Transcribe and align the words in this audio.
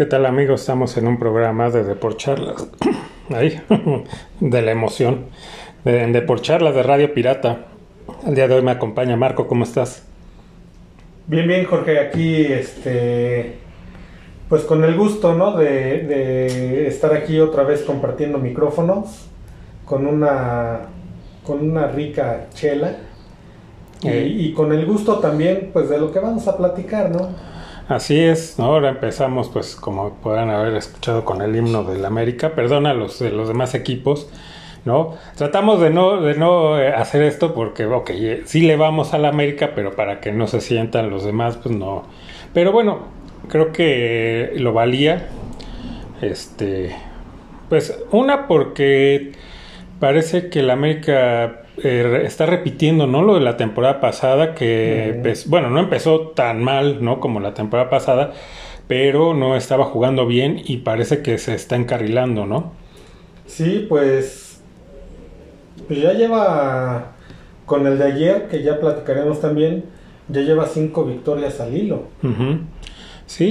¿Qué 0.00 0.06
tal 0.06 0.24
amigos? 0.24 0.62
Estamos 0.62 0.96
en 0.96 1.06
un 1.06 1.18
programa 1.18 1.68
de 1.68 1.84
Deporcharlas. 1.84 2.66
Ahí, 3.28 3.60
de 4.40 4.62
la 4.62 4.70
emoción. 4.70 5.26
De, 5.84 6.02
en 6.02 6.14
Deporcharlas 6.14 6.74
de 6.74 6.82
Radio 6.82 7.12
Pirata. 7.12 7.66
El 8.26 8.34
día 8.34 8.48
de 8.48 8.54
hoy 8.54 8.62
me 8.62 8.70
acompaña 8.70 9.18
Marco, 9.18 9.46
¿cómo 9.46 9.64
estás? 9.64 10.06
Bien, 11.26 11.46
bien, 11.46 11.66
Jorge, 11.66 11.98
aquí 11.98 12.46
este 12.46 13.58
pues 14.48 14.62
con 14.64 14.84
el 14.84 14.96
gusto, 14.96 15.34
¿no? 15.34 15.56
De, 15.58 15.66
de 16.04 16.86
estar 16.88 17.12
aquí 17.12 17.38
otra 17.38 17.62
vez 17.64 17.82
compartiendo 17.82 18.38
micrófonos 18.38 19.28
con 19.84 20.06
una 20.06 20.88
con 21.44 21.60
una 21.70 21.88
rica 21.88 22.46
chela. 22.54 22.96
Y, 24.02 24.08
Eh. 24.08 24.26
y 24.26 24.52
con 24.54 24.72
el 24.72 24.86
gusto 24.86 25.18
también, 25.18 25.70
pues, 25.74 25.90
de 25.90 25.98
lo 25.98 26.10
que 26.10 26.20
vamos 26.20 26.48
a 26.48 26.56
platicar, 26.56 27.10
¿no? 27.10 27.28
Así 27.90 28.20
es, 28.20 28.60
ahora 28.60 28.88
empezamos, 28.90 29.48
pues 29.48 29.74
como 29.74 30.14
podrán 30.22 30.48
haber 30.48 30.76
escuchado 30.76 31.24
con 31.24 31.42
el 31.42 31.56
himno 31.56 31.82
del 31.82 32.04
América, 32.04 32.54
perdón 32.54 32.86
a 32.86 32.94
los 32.94 33.18
de 33.18 33.32
los 33.32 33.48
demás 33.48 33.74
equipos, 33.74 34.30
¿no? 34.84 35.16
Tratamos 35.34 35.80
de 35.80 35.90
no, 35.90 36.20
de 36.20 36.36
no 36.36 36.78
eh, 36.78 36.92
hacer 36.92 37.22
esto 37.22 37.52
porque, 37.52 37.86
ok, 37.86 38.10
eh, 38.10 38.42
sí 38.44 38.60
le 38.60 38.76
vamos 38.76 39.12
al 39.12 39.24
América, 39.24 39.72
pero 39.74 39.96
para 39.96 40.20
que 40.20 40.30
no 40.30 40.46
se 40.46 40.60
sientan 40.60 41.10
los 41.10 41.24
demás, 41.24 41.56
pues 41.56 41.74
no. 41.74 42.04
Pero 42.54 42.70
bueno, 42.70 43.08
creo 43.48 43.72
que 43.72 44.52
lo 44.54 44.72
valía, 44.72 45.26
este, 46.22 46.94
pues 47.68 47.98
una 48.12 48.46
porque 48.46 49.32
parece 49.98 50.48
que 50.48 50.60
el 50.60 50.70
América 50.70 51.59
eh, 51.82 52.22
está 52.24 52.46
repitiendo, 52.46 53.06
¿no? 53.06 53.22
Lo 53.22 53.34
de 53.34 53.40
la 53.40 53.56
temporada 53.56 54.00
pasada, 54.00 54.54
que, 54.54 55.18
pues, 55.22 55.48
bueno, 55.48 55.70
no 55.70 55.80
empezó 55.80 56.28
tan 56.28 56.62
mal, 56.62 57.02
¿no? 57.04 57.20
Como 57.20 57.40
la 57.40 57.54
temporada 57.54 57.90
pasada, 57.90 58.32
pero 58.88 59.34
no 59.34 59.56
estaba 59.56 59.84
jugando 59.84 60.26
bien 60.26 60.60
y 60.64 60.78
parece 60.78 61.22
que 61.22 61.38
se 61.38 61.54
está 61.54 61.76
encarrilando, 61.76 62.46
¿no? 62.46 62.72
Sí, 63.46 63.86
pues, 63.88 64.60
pues 65.88 66.00
ya 66.00 66.12
lleva, 66.12 67.12
con 67.66 67.86
el 67.86 67.98
de 67.98 68.04
ayer, 68.04 68.48
que 68.48 68.62
ya 68.62 68.78
platicaremos 68.80 69.40
también, 69.40 69.84
ya 70.28 70.40
lleva 70.42 70.66
cinco 70.66 71.04
victorias 71.04 71.60
al 71.60 71.76
hilo. 71.76 72.04
Sí, 73.26 73.44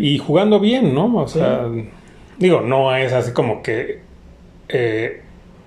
y, 0.00 0.14
y 0.14 0.18
jugando 0.18 0.60
bien, 0.60 0.94
¿no? 0.94 1.16
O 1.16 1.28
Sí. 1.28 1.38
sea, 1.38 1.66
digo, 2.38 2.60
no 2.60 2.94
es 2.96 3.12
así 3.12 3.32
como 3.32 3.62
que 3.62 4.00
eh, 4.68 5.22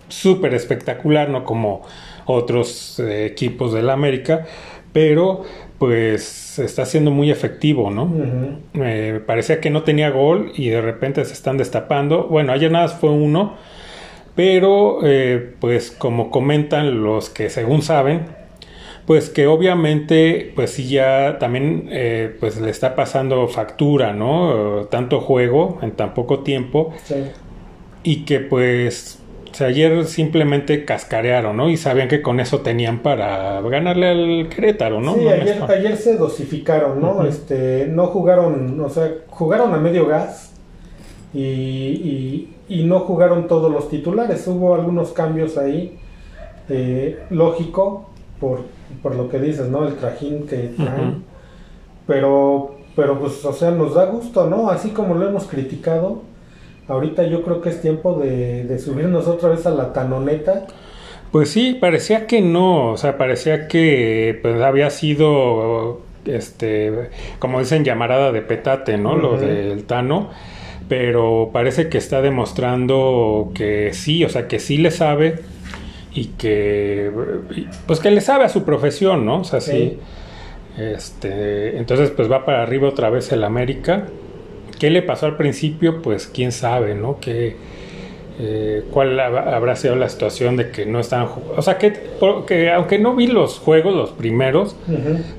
súper 0.07 0.53
espectacular, 0.53 1.29
no 1.29 1.43
como 1.43 1.81
otros 2.25 2.99
eh, 2.99 3.25
equipos 3.25 3.73
del 3.73 3.89
América, 3.89 4.45
pero 4.93 5.43
pues 5.77 6.57
está 6.57 6.85
siendo 6.85 7.11
muy 7.11 7.29
efectivo, 7.29 7.91
¿no? 7.91 8.09
Eh, 8.75 9.19
parecía 9.25 9.59
que 9.59 9.69
no 9.69 9.83
tenía 9.83 10.09
gol 10.09 10.51
y 10.55 10.69
de 10.69 10.79
repente 10.81 11.23
se 11.25 11.33
están 11.33 11.57
destapando. 11.57 12.27
Bueno, 12.29 12.53
ayer 12.53 12.71
nada 12.71 12.87
fue 12.87 13.09
uno, 13.09 13.55
pero 14.35 14.99
eh, 15.03 15.53
pues 15.59 15.91
como 15.91 16.29
comentan 16.31 17.03
los 17.03 17.29
que 17.29 17.49
según 17.49 17.81
saben, 17.81 18.21
pues 19.05 19.29
que 19.29 19.47
obviamente 19.47 20.51
pues 20.55 20.71
sí 20.71 20.87
ya 20.87 21.37
también 21.39 21.89
eh, 21.91 22.35
pues 22.39 22.59
le 22.59 22.69
está 22.69 22.95
pasando 22.95 23.47
factura, 23.49 24.13
¿no? 24.13 24.87
Tanto 24.89 25.19
juego 25.19 25.77
en 25.81 25.91
tan 25.91 26.13
poco 26.13 26.39
tiempo 26.39 26.93
Sí. 27.03 27.15
y 28.03 28.23
que 28.25 28.39
pues 28.39 29.19
o 29.55 29.57
sea, 29.57 29.67
ayer 29.67 30.03
simplemente 30.05 30.83
cascarearon, 30.83 31.55
¿no? 31.55 31.69
Y 31.69 31.77
sabían 31.77 32.09
que 32.09 32.21
con 32.21 32.41
eso 32.41 32.59
tenían 32.59 32.99
para 32.99 33.61
ganarle 33.61 34.09
al 34.09 34.49
Querétaro, 34.49 34.99
¿no? 34.99 35.13
Sí, 35.15 35.23
No 35.23 35.29
ayer, 35.29 35.63
ayer 35.69 35.95
se 35.95 36.17
dosificaron, 36.17 36.99
¿no? 36.99 37.25
Este, 37.25 37.87
no 37.87 38.07
jugaron, 38.07 38.77
o 38.81 38.89
sea, 38.89 39.09
jugaron 39.29 39.73
a 39.73 39.77
medio 39.77 40.07
gas 40.07 40.51
y, 41.33 41.39
y- 41.41 42.49
y 42.67 42.83
no 42.83 42.99
jugaron 43.01 43.47
todos 43.47 43.71
los 43.71 43.87
titulares. 43.89 44.45
Hubo 44.47 44.75
algunos 44.75 45.13
cambios 45.13 45.57
ahí, 45.57 45.97
eh, 46.67 47.19
lógico, 47.29 48.09
por, 48.41 48.59
por 49.01 49.15
lo 49.15 49.29
que 49.29 49.39
dices, 49.39 49.69
¿no? 49.69 49.87
El 49.87 49.95
trajín 49.95 50.47
que 50.47 50.73
traen. 50.75 51.23
Pero, 52.07 52.75
pero 52.95 53.19
pues, 53.19 53.43
o 53.45 53.53
sea, 53.53 53.71
nos 53.71 53.93
da 53.95 54.05
gusto, 54.07 54.49
¿no? 54.49 54.69
Así 54.69 54.89
como 54.89 55.15
lo 55.15 55.27
hemos 55.29 55.45
criticado, 55.45 56.23
ahorita 56.87 57.23
yo 57.23 57.41
creo 57.43 57.61
que 57.61 57.69
es 57.69 57.81
tiempo 57.81 58.19
de, 58.19 58.63
de 58.63 58.79
subirnos 58.79 59.27
otra 59.27 59.49
vez 59.49 59.65
a 59.65 59.71
la 59.71 59.93
tanoneta. 59.93 60.67
Pues 61.31 61.49
sí, 61.49 61.77
parecía 61.79 62.27
que 62.27 62.41
no, 62.41 62.91
o 62.91 62.97
sea, 62.97 63.17
parecía 63.17 63.67
que 63.67 64.39
pues 64.41 64.61
había 64.61 64.89
sido, 64.89 66.01
este, 66.25 67.09
como 67.39 67.59
dicen, 67.59 67.83
llamarada 67.83 68.31
de 68.31 68.41
petate, 68.41 68.97
¿no? 68.97 69.17
Lo 69.17 69.37
del 69.37 69.83
Tano, 69.83 70.29
pero 70.87 71.49
parece 71.51 71.89
que 71.89 71.97
está 71.97 72.21
demostrando 72.21 73.51
que 73.53 73.91
sí, 73.93 74.23
o 74.23 74.29
sea, 74.29 74.47
que 74.47 74.59
sí 74.59 74.77
le 74.77 74.91
sabe 74.91 75.39
y 76.13 76.27
que, 76.37 77.11
pues 77.85 77.99
que 77.99 78.11
le 78.11 78.21
sabe 78.21 78.45
a 78.45 78.49
su 78.49 78.63
profesión, 78.63 79.25
¿no? 79.25 79.41
O 79.41 79.43
sea, 79.43 79.59
sí. 79.59 79.71
Sí. 79.71 79.99
Este, 80.77 81.77
entonces, 81.77 82.11
pues 82.11 82.31
va 82.31 82.45
para 82.45 82.61
arriba 82.61 82.89
otra 82.89 83.09
vez 83.09 83.31
el 83.31 83.43
América. 83.43 84.07
¿Qué 84.79 84.89
le 84.89 85.01
pasó 85.01 85.25
al 85.27 85.37
principio? 85.37 86.01
Pues 86.01 86.27
quién 86.27 86.51
sabe, 86.51 86.95
¿no? 86.95 87.19
Que, 87.19 87.55
eh, 88.37 88.83
¿Cuál 88.91 89.17
hab- 89.19 89.53
habrá 89.53 89.77
sido 89.77 89.95
la 89.95 90.09
situación 90.09 90.57
de 90.57 90.69
que 90.71 90.85
no 90.85 90.99
estaban 90.99 91.27
jugando? 91.27 91.55
O 91.57 91.61
sea, 91.61 91.77
que, 91.77 91.93
aunque 92.75 92.99
no 92.99 93.15
vi 93.15 93.27
los 93.27 93.59
juegos, 93.59 93.95
los 93.95 94.11
primeros, 94.11 94.75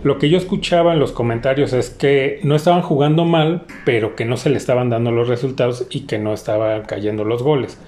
lo 0.03 0.19
que 0.19 0.31
yo 0.31 0.39
escuchaba 0.39 0.95
en 0.95 0.99
los 0.99 1.13
comentarios 1.13 1.73
es 1.75 1.91
que 1.91 2.41
no 2.43 2.55
estaban 2.57 2.81
jugando 2.83 3.25
mal, 3.27 3.65
pero 3.85 4.17
que 4.17 4.25
no 4.25 4.39
se 4.39 4.49
le 4.49 4.57
estaban 4.57 4.89
dando 4.89 5.11
los 5.11 5.29
resultados 5.29 5.87
y 5.91 6.01
que 6.07 6.19
no 6.19 6.33
estaban 6.33 6.83
cayendo 6.85 7.25
los 7.25 7.43
goles. 7.43 7.79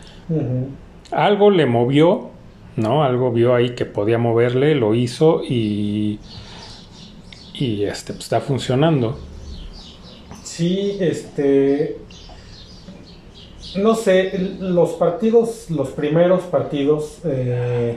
Algo 1.10 1.50
le 1.50 1.65
movió, 1.65 2.28
¿no? 2.76 3.03
Algo 3.03 3.32
vio 3.32 3.54
ahí 3.54 3.70
que 3.70 3.86
podía 3.86 4.19
moverle, 4.19 4.75
lo 4.75 4.94
hizo 4.94 5.42
y, 5.42 6.19
y 7.54 7.84
este, 7.84 8.12
pues, 8.12 8.25
está 8.25 8.41
funcionando. 8.41 9.19
Sí, 10.58 10.96
este. 11.00 11.98
No 13.76 13.94
sé, 13.94 14.56
los 14.58 14.91
partidos, 14.94 15.70
los 15.70 15.91
primeros 15.91 16.42
partidos, 16.42 17.19
eh, 17.24 17.94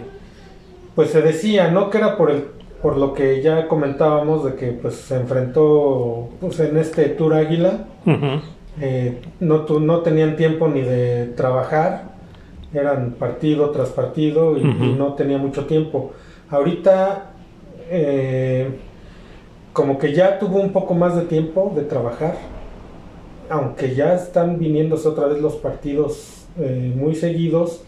pues 0.94 1.10
se 1.10 1.24
decía, 1.24 1.72
¿no? 1.72 1.90
Que 1.90 1.98
era 1.98 2.18
por 2.18 2.30
el, 2.30 2.44
por 2.84 2.98
lo 2.98 3.14
que 3.16 3.42
ya 3.42 3.68
comentábamos 3.68 4.44
de 4.46 4.54
que 4.56 4.68
pues 4.74 4.94
se 4.96 5.16
enfrentó 5.16 6.30
pues 6.40 6.60
en 6.60 6.78
este 6.78 7.06
Tour 7.10 7.34
Águila, 7.34 7.86
eh, 8.80 9.22
no, 9.40 9.62
tu- 9.62 9.80
no 9.80 10.02
tenían 10.02 10.36
tiempo 10.36 10.68
ni 10.68 10.82
de 10.82 11.28
trabajar, 11.36 12.12
eran 12.76 13.14
partido 13.18 13.72
tras 13.72 13.90
partido 13.90 14.58
y 14.58 14.64
no 14.64 15.14
tenía 15.16 15.40
mucho 15.40 15.66
tiempo. 15.66 16.12
Ahorita, 16.50 17.32
eh, 17.90 18.68
como 19.74 19.98
que 19.98 20.14
ya 20.14 20.40
tuvo 20.40 20.60
un 20.60 20.72
poco 20.72 20.94
más 20.94 21.16
de 21.16 21.24
tiempo 21.24 21.72
de 21.76 21.84
trabajar, 21.84 22.36
aunque 23.50 23.96
ya 23.96 24.14
están 24.16 24.60
viniéndose 24.60 25.08
otra 25.08 25.28
vez 25.28 25.40
los 25.42 25.56
partidos 25.56 26.46
eh, 26.60 26.94
muy 26.96 27.16
seguidos, 27.16 27.84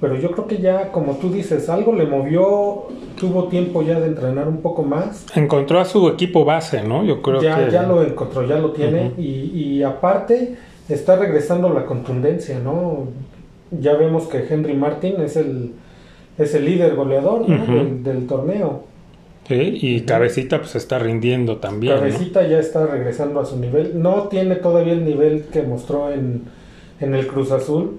pero 0.00 0.14
yo 0.16 0.30
creo 0.30 0.46
que 0.46 0.58
ya, 0.58 0.92
como 0.92 1.14
tú 1.16 1.30
dices, 1.30 1.68
algo 1.68 1.92
le 1.92 2.06
movió, 2.06 2.84
tuvo 3.18 3.48
tiempo 3.48 3.82
ya 3.82 3.98
de 3.98 4.06
entrenar 4.06 4.46
un 4.46 4.58
poco 4.58 4.84
más. 4.84 5.26
Encontró 5.34 5.80
a 5.80 5.84
su 5.84 6.08
equipo 6.08 6.44
base, 6.44 6.82
¿no? 6.84 7.02
Yo 7.04 7.20
creo 7.20 7.40
Ya, 7.42 7.64
que... 7.66 7.72
ya 7.72 7.82
lo 7.82 8.02
encontró, 8.04 8.44
ya 8.46 8.58
lo 8.58 8.70
tiene. 8.70 9.12
Y, 9.18 9.50
y 9.54 9.82
aparte 9.82 10.56
está 10.88 11.16
regresando 11.16 11.68
la 11.70 11.84
contundencia, 11.84 12.60
¿no? 12.60 13.08
Ya 13.72 13.94
vemos 13.94 14.28
que 14.28 14.46
Henry 14.48 14.74
Martin 14.74 15.20
es 15.20 15.36
el, 15.36 15.72
es 16.38 16.54
el 16.54 16.64
líder 16.64 16.94
goleador 16.94 17.48
¿no? 17.48 17.62
Ujú. 17.64 17.72
del, 17.72 18.02
del 18.04 18.26
torneo. 18.28 18.82
Sí, 19.48 19.78
y 19.80 20.00
Cabecita 20.02 20.58
pues 20.58 20.76
está 20.76 20.98
rindiendo 20.98 21.56
también. 21.56 21.94
¿no? 21.94 22.00
Cabecita 22.00 22.46
ya 22.46 22.58
está 22.58 22.86
regresando 22.86 23.40
a 23.40 23.46
su 23.46 23.58
nivel. 23.58 24.00
No 24.00 24.28
tiene 24.28 24.56
todavía 24.56 24.92
el 24.92 25.06
nivel 25.06 25.44
que 25.50 25.62
mostró 25.62 26.12
en, 26.12 26.44
en 27.00 27.14
el 27.14 27.26
Cruz 27.26 27.50
Azul. 27.50 27.98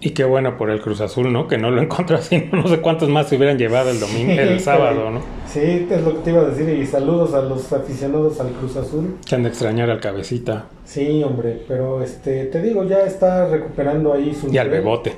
Y 0.00 0.10
qué 0.10 0.22
bueno 0.22 0.56
por 0.56 0.70
el 0.70 0.80
Cruz 0.80 1.00
Azul, 1.00 1.32
¿no? 1.32 1.48
Que 1.48 1.58
no 1.58 1.72
lo 1.72 1.82
encontró 1.82 2.16
así, 2.16 2.48
no 2.52 2.68
sé 2.68 2.80
cuántos 2.80 3.08
más 3.08 3.28
se 3.28 3.36
hubieran 3.36 3.58
llevado 3.58 3.90
el 3.90 3.98
domingo, 3.98 4.32
Sí, 4.32 4.38
el 4.38 4.60
sábado, 4.60 5.10
¿no? 5.10 5.20
Sí, 5.48 5.88
es 5.90 6.02
lo 6.02 6.14
que 6.14 6.20
te 6.20 6.30
iba 6.30 6.42
a 6.42 6.44
decir. 6.44 6.68
Y 6.68 6.86
saludos 6.86 7.34
a 7.34 7.42
los 7.42 7.72
aficionados 7.72 8.40
al 8.40 8.50
Cruz 8.52 8.76
Azul. 8.76 9.16
Que 9.28 9.34
han 9.34 9.42
de 9.42 9.48
extrañar 9.48 9.90
al 9.90 9.98
Cabecita 9.98 10.66
Sí, 10.84 11.24
hombre, 11.24 11.60
pero 11.66 12.02
este, 12.04 12.44
te 12.44 12.62
digo, 12.62 12.84
ya 12.84 13.00
está 13.00 13.48
recuperando 13.48 14.12
ahí 14.12 14.32
su 14.32 14.48
y 14.52 14.58
al. 14.58 14.70
Bebote. 14.70 15.12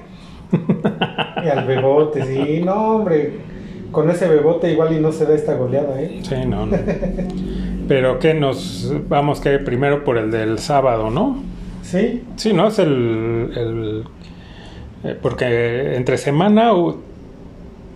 Y 1.45 1.49
al 1.49 1.67
bebote, 1.67 2.25
sí, 2.25 2.63
no, 2.65 2.97
hombre. 2.97 3.50
Con 3.93 4.11
ese 4.11 4.29
bebote 4.29 4.71
igual 4.73 4.97
y 4.97 5.01
no 5.01 5.11
se 5.13 5.25
da 5.27 5.35
esta 5.35 5.55
goleada, 5.55 6.01
¿eh? 6.01 6.21
Sí, 6.23 6.35
no, 6.47 6.67
no. 6.67 6.77
Pero 7.89 8.19
que 8.19 8.35
nos 8.35 8.93
vamos 9.09 9.41
que 9.41 9.59
primero 9.59 10.05
por 10.05 10.17
el 10.19 10.31
del 10.31 10.59
sábado, 10.59 11.11
¿no? 11.11 11.43
Sí, 11.83 12.23
Sí, 12.37 12.53
¿no? 12.53 12.69
Es 12.69 12.79
el... 12.79 13.51
el- 13.57 14.05
eh, 15.03 15.17
porque 15.21 15.97
entre 15.97 16.19
semana 16.19 16.71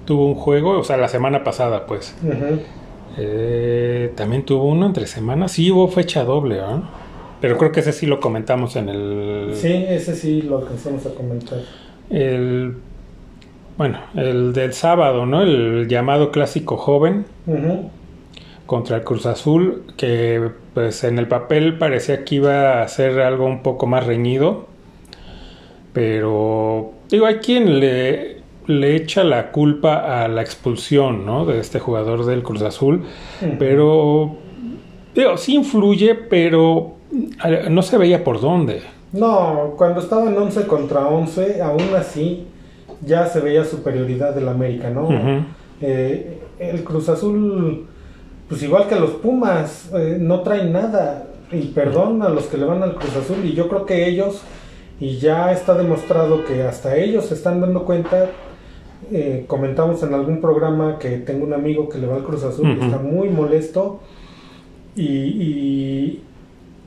tuvo 0.06 0.26
un 0.28 0.34
juego, 0.34 0.78
o 0.78 0.84
sea, 0.84 0.96
la 0.96 1.08
semana 1.08 1.44
pasada, 1.44 1.86
pues. 1.86 2.16
Eh, 3.16 4.12
también 4.16 4.44
tuvo 4.44 4.64
uno 4.64 4.86
entre 4.86 5.06
semanas. 5.06 5.52
Sí, 5.52 5.70
hubo 5.70 5.86
fecha 5.88 6.24
doble, 6.24 6.60
¿ah? 6.60 6.82
Pero 7.40 7.58
creo 7.58 7.72
que 7.72 7.80
ese 7.80 7.92
sí 7.92 8.06
lo 8.06 8.20
comentamos 8.20 8.74
en 8.76 8.88
el... 8.88 9.50
Sí, 9.54 9.84
ese 9.88 10.16
sí 10.16 10.42
lo 10.42 10.58
alcanzamos 10.58 11.04
a 11.06 11.10
comentar. 11.10 11.58
El... 12.10 12.76
Bueno, 13.76 13.98
el 14.14 14.52
del 14.52 14.72
sábado, 14.72 15.26
¿no? 15.26 15.42
El 15.42 15.88
llamado 15.88 16.30
clásico 16.30 16.76
joven 16.76 17.26
contra 18.66 18.96
el 18.98 19.04
Cruz 19.04 19.26
Azul, 19.26 19.82
que 19.96 20.50
pues 20.74 21.02
en 21.04 21.18
el 21.18 21.26
papel 21.26 21.76
parecía 21.76 22.24
que 22.24 22.36
iba 22.36 22.82
a 22.82 22.88
ser 22.88 23.20
algo 23.20 23.46
un 23.46 23.62
poco 23.62 23.86
más 23.86 24.06
reñido, 24.06 24.66
pero 25.92 26.92
digo, 27.10 27.26
hay 27.26 27.36
quien 27.36 27.80
le, 27.80 28.42
le 28.66 28.94
echa 28.94 29.24
la 29.24 29.50
culpa 29.50 30.22
a 30.22 30.28
la 30.28 30.42
expulsión, 30.42 31.26
¿no? 31.26 31.44
De 31.44 31.58
este 31.58 31.80
jugador 31.80 32.24
del 32.26 32.44
Cruz 32.44 32.62
Azul, 32.62 33.04
pero 33.58 34.36
digo, 35.16 35.36
sí 35.36 35.56
influye, 35.56 36.14
pero 36.14 36.94
eh, 37.44 37.66
no 37.70 37.82
se 37.82 37.98
veía 37.98 38.22
por 38.22 38.40
dónde. 38.40 38.82
No, 39.12 39.74
cuando 39.76 40.00
estaban 40.00 40.36
11 40.36 40.66
contra 40.66 41.06
11, 41.06 41.60
aún 41.60 41.94
así 41.96 42.46
ya 43.02 43.26
se 43.26 43.40
veía 43.40 43.64
superioridad 43.64 44.34
del 44.34 44.48
América, 44.48 44.90
¿no? 44.90 45.08
Eh, 45.80 46.40
el 46.58 46.84
Cruz 46.84 47.08
Azul, 47.08 47.86
pues 48.48 48.62
igual 48.62 48.86
que 48.88 48.96
los 48.96 49.10
Pumas, 49.10 49.90
eh, 49.94 50.18
no 50.20 50.40
traen 50.40 50.72
nada. 50.72 51.26
Y 51.52 51.68
perdón 51.68 52.22
a 52.22 52.28
los 52.30 52.46
que 52.46 52.56
le 52.56 52.64
van 52.64 52.82
al 52.82 52.94
Cruz 52.96 53.14
Azul. 53.16 53.44
Y 53.44 53.52
yo 53.52 53.68
creo 53.68 53.84
que 53.86 54.08
ellos, 54.08 54.40
y 54.98 55.18
ya 55.18 55.52
está 55.52 55.74
demostrado 55.74 56.44
que 56.44 56.62
hasta 56.62 56.96
ellos 56.96 57.26
se 57.26 57.34
están 57.34 57.60
dando 57.60 57.84
cuenta. 57.84 58.30
eh, 59.12 59.44
comentamos 59.46 60.02
en 60.02 60.14
algún 60.14 60.40
programa 60.40 60.98
que 60.98 61.18
tengo 61.18 61.44
un 61.44 61.52
amigo 61.52 61.88
que 61.88 61.98
le 61.98 62.06
va 62.06 62.16
al 62.16 62.24
Cruz 62.24 62.42
Azul 62.44 62.76
y 62.78 62.84
está 62.84 62.98
muy 62.98 63.28
molesto. 63.28 64.00
Y, 64.96 65.06
y, 65.06 66.22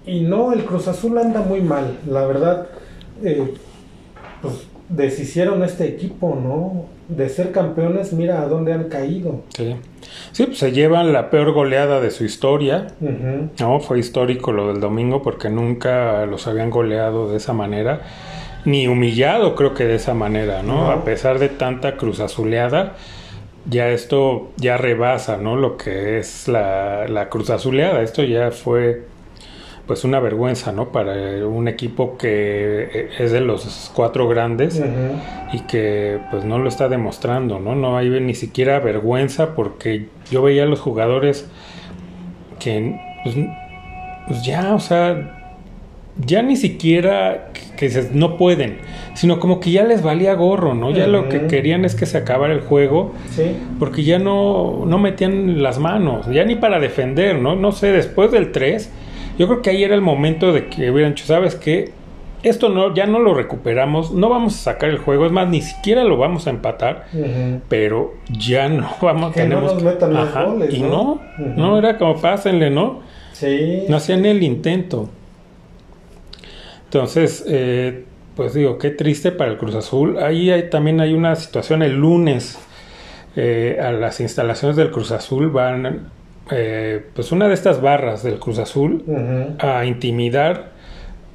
y 0.06 0.21
no, 0.21 0.54
el 0.54 0.63
Cruz 0.65 0.88
Azul 0.88 1.18
anda 1.18 1.42
muy 1.42 1.62
mal. 1.62 1.98
La 2.09 2.25
verdad, 2.25 2.68
eh, 3.24 3.54
pues 4.42 4.68
deshicieron 4.89 5.63
este 5.63 5.87
equipo, 5.87 6.39
¿no? 6.41 6.85
De 7.09 7.29
ser 7.29 7.51
campeones, 7.51 8.13
mira 8.13 8.41
a 8.41 8.47
dónde 8.47 8.73
han 8.73 8.85
caído. 8.85 9.41
Sí. 9.55 9.75
Sí, 10.31 10.45
pues 10.45 10.59
se 10.59 10.71
llevan 10.71 11.13
la 11.13 11.29
peor 11.29 11.51
goleada 11.51 11.99
de 11.99 12.11
su 12.11 12.23
historia. 12.23 12.87
No, 13.59 13.79
fue 13.79 13.99
histórico 13.99 14.51
lo 14.51 14.67
del 14.67 14.79
domingo 14.79 15.21
porque 15.21 15.49
nunca 15.49 16.25
los 16.25 16.47
habían 16.47 16.69
goleado 16.69 17.29
de 17.29 17.37
esa 17.37 17.53
manera, 17.53 18.01
ni 18.65 18.87
humillado 18.87 19.55
creo 19.55 19.73
que 19.73 19.85
de 19.85 19.95
esa 19.95 20.13
manera, 20.13 20.63
¿no? 20.63 20.91
A 20.91 21.03
pesar 21.03 21.39
de 21.39 21.49
tanta 21.49 21.97
cruz 21.97 22.19
azuleada, 22.19 22.95
ya 23.69 23.89
esto 23.89 24.51
ya 24.57 24.77
rebasa, 24.77 25.37
¿no? 25.37 25.55
Lo 25.55 25.77
que 25.77 26.19
es 26.19 26.47
la, 26.47 27.07
la 27.07 27.29
cruz 27.29 27.49
azuleada, 27.49 28.01
esto 28.01 28.23
ya 28.23 28.51
fue 28.51 29.03
pues 29.87 30.03
una 30.03 30.19
vergüenza, 30.19 30.71
¿no? 30.71 30.91
Para 30.91 31.13
un 31.47 31.67
equipo 31.67 32.17
que 32.17 32.89
eh, 32.93 33.09
es 33.17 33.31
de 33.31 33.39
los 33.39 33.91
cuatro 33.95 34.27
grandes 34.27 34.81
y 35.53 35.61
que 35.61 36.19
pues 36.29 36.43
no 36.43 36.59
lo 36.59 36.67
está 36.67 36.89
demostrando, 36.89 37.59
¿no? 37.59 37.73
No 37.73 37.97
hay 37.97 38.09
ni 38.19 38.35
siquiera 38.35 38.79
vergüenza 38.79 39.55
porque 39.55 40.07
yo 40.29 40.41
veía 40.43 40.63
a 40.63 40.65
los 40.65 40.81
jugadores 40.81 41.49
que 42.59 42.99
pues, 43.23 43.35
pues 44.27 44.43
ya, 44.43 44.75
o 44.75 44.79
sea, 44.79 45.53
ya 46.25 46.41
ni 46.41 46.57
siquiera 46.57 47.51
que 47.77 47.89
no 48.11 48.37
pueden, 48.37 48.77
sino 49.13 49.39
como 49.39 49.59
que 49.59 49.71
ya 49.71 49.83
les 49.83 50.01
valía 50.01 50.33
gorro, 50.33 50.73
¿no? 50.73 50.91
Ya 50.91 51.07
lo 51.07 51.29
que 51.29 51.47
querían 51.47 51.85
es 51.85 51.95
que 51.95 52.05
se 52.05 52.17
acabara 52.17 52.53
el 52.53 52.61
juego 52.61 53.13
Sí, 53.29 53.55
porque 53.79 54.03
ya 54.03 54.19
no, 54.19 54.83
no 54.85 54.97
metían 54.97 55.61
las 55.61 55.79
manos, 55.79 56.25
ya 56.27 56.43
ni 56.43 56.55
para 56.55 56.79
defender, 56.79 57.37
¿no? 57.39 57.55
No 57.55 57.71
sé, 57.71 57.91
después 57.91 58.31
del 58.31 58.51
3, 58.51 58.89
yo 59.37 59.47
creo 59.47 59.61
que 59.61 59.69
ahí 59.71 59.83
era 59.83 59.95
el 59.95 60.01
momento 60.01 60.51
de 60.53 60.67
que 60.67 60.89
hubieran 60.91 61.13
dicho, 61.13 61.25
¿sabes 61.25 61.55
qué? 61.55 61.91
Esto 62.43 62.69
no, 62.69 62.93
ya 62.93 63.07
no 63.07 63.19
lo 63.19 63.33
recuperamos, 63.33 64.11
no 64.13 64.29
vamos 64.29 64.55
a 64.55 64.57
sacar 64.73 64.89
el 64.89 64.99
juego, 64.99 65.25
es 65.25 65.31
más, 65.31 65.47
ni 65.49 65.61
siquiera 65.61 66.03
lo 66.03 66.17
vamos 66.17 66.45
a 66.47 66.51
empatar, 66.51 67.05
pero 67.67 68.13
ya 68.29 68.69
no 68.69 68.89
vamos, 69.01 69.33
Que 69.33 69.41
no 69.43 69.49
tenemos 69.55 69.73
nos 69.73 69.83
metan 69.83 70.13
más 70.13 70.33
goles, 70.33 70.73
y 70.73 70.81
¿no? 70.81 71.19
no, 71.37 71.55
no 71.55 71.77
era 71.79 71.97
como 71.97 72.19
pásenle, 72.21 72.69
¿no? 72.69 73.01
sí. 73.33 73.83
No 73.89 73.97
hacían 73.97 74.25
el 74.25 74.43
intento. 74.43 75.09
Entonces, 76.85 77.43
eh, 77.47 78.05
pues 78.35 78.53
digo, 78.53 78.77
qué 78.77 78.91
triste 78.91 79.31
para 79.31 79.51
el 79.51 79.57
Cruz 79.57 79.75
Azul. 79.75 80.17
Ahí 80.19 80.51
hay- 80.51 80.69
también 80.69 81.01
hay 81.01 81.13
una 81.13 81.35
situación 81.35 81.81
el 81.83 81.95
lunes. 81.95 82.59
eh, 83.39 83.77
a 83.79 83.91
las 83.91 84.19
instalaciones 84.19 84.75
del 84.77 84.89
Cruz 84.89 85.11
Azul 85.11 85.49
van, 85.51 86.09
eh, 86.51 87.05
pues 87.13 87.31
una 87.31 87.47
de 87.47 87.53
estas 87.53 87.81
barras 87.81 88.23
del 88.23 88.39
Cruz 88.39 88.59
Azul 88.59 89.03
a 89.59 89.85
intimidar 89.85 90.71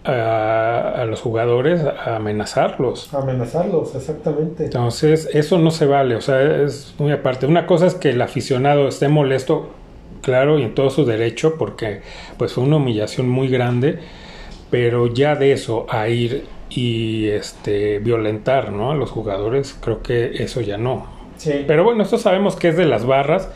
a, 0.05 1.03
a 1.03 1.05
los 1.05 1.21
jugadores, 1.21 1.83
a 1.85 2.17
amenazarlos. 2.17 3.13
Amenazarlos, 3.15 3.95
exactamente. 3.95 4.65
Entonces, 4.65 5.29
eso 5.33 5.59
no 5.59 5.71
se 5.71 5.87
vale, 5.87 6.17
o 6.17 6.21
sea, 6.21 6.63
es 6.63 6.95
muy 6.99 7.13
aparte. 7.13 7.47
Una 7.47 7.67
cosa 7.67 7.87
es 7.87 7.95
que 7.95 8.11
el 8.11 8.21
aficionado 8.21 8.89
esté 8.89 9.09
molesto, 9.09 9.71
claro, 10.23 10.59
y 10.59 10.63
en 10.63 10.75
todo 10.75 10.91
su 10.91 11.05
derecho, 11.05 11.57
porque 11.57 12.03
pues 12.37 12.53
fue 12.53 12.65
una 12.65 12.77
humillación 12.77 13.29
muy 13.29 13.49
grande, 13.49 14.01
pero 14.71 15.07
ya 15.07 15.37
de 15.37 15.53
eso 15.53 15.87
a 15.89 16.09
ir 16.09 16.47
y 16.71 17.29
este 17.29 17.99
violentar, 17.99 18.73
¿no? 18.73 18.91
a 18.91 18.95
los 18.95 19.11
jugadores, 19.11 19.77
creo 19.79 20.03
que 20.03 20.43
eso 20.43 20.61
ya 20.61 20.79
no. 20.79 21.07
Sí. 21.37 21.65
Pero 21.67 21.85
bueno, 21.85 22.03
esto 22.03 22.19
sabemos 22.19 22.57
que 22.57 22.69
es 22.69 22.77
de 22.77 22.87
las 22.87 23.05
barras, 23.05 23.51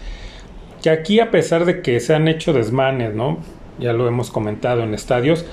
que 0.86 0.90
aquí 0.90 1.18
a 1.18 1.32
pesar 1.32 1.64
de 1.64 1.82
que 1.82 1.98
se 1.98 2.14
han 2.14 2.28
hecho 2.28 2.52
desmanes, 2.52 3.12
¿no? 3.12 3.38
Ya 3.80 3.92
lo 3.92 4.06
hemos 4.06 4.30
comentado 4.30 4.84
en 4.84 4.94
estadios. 4.94 5.44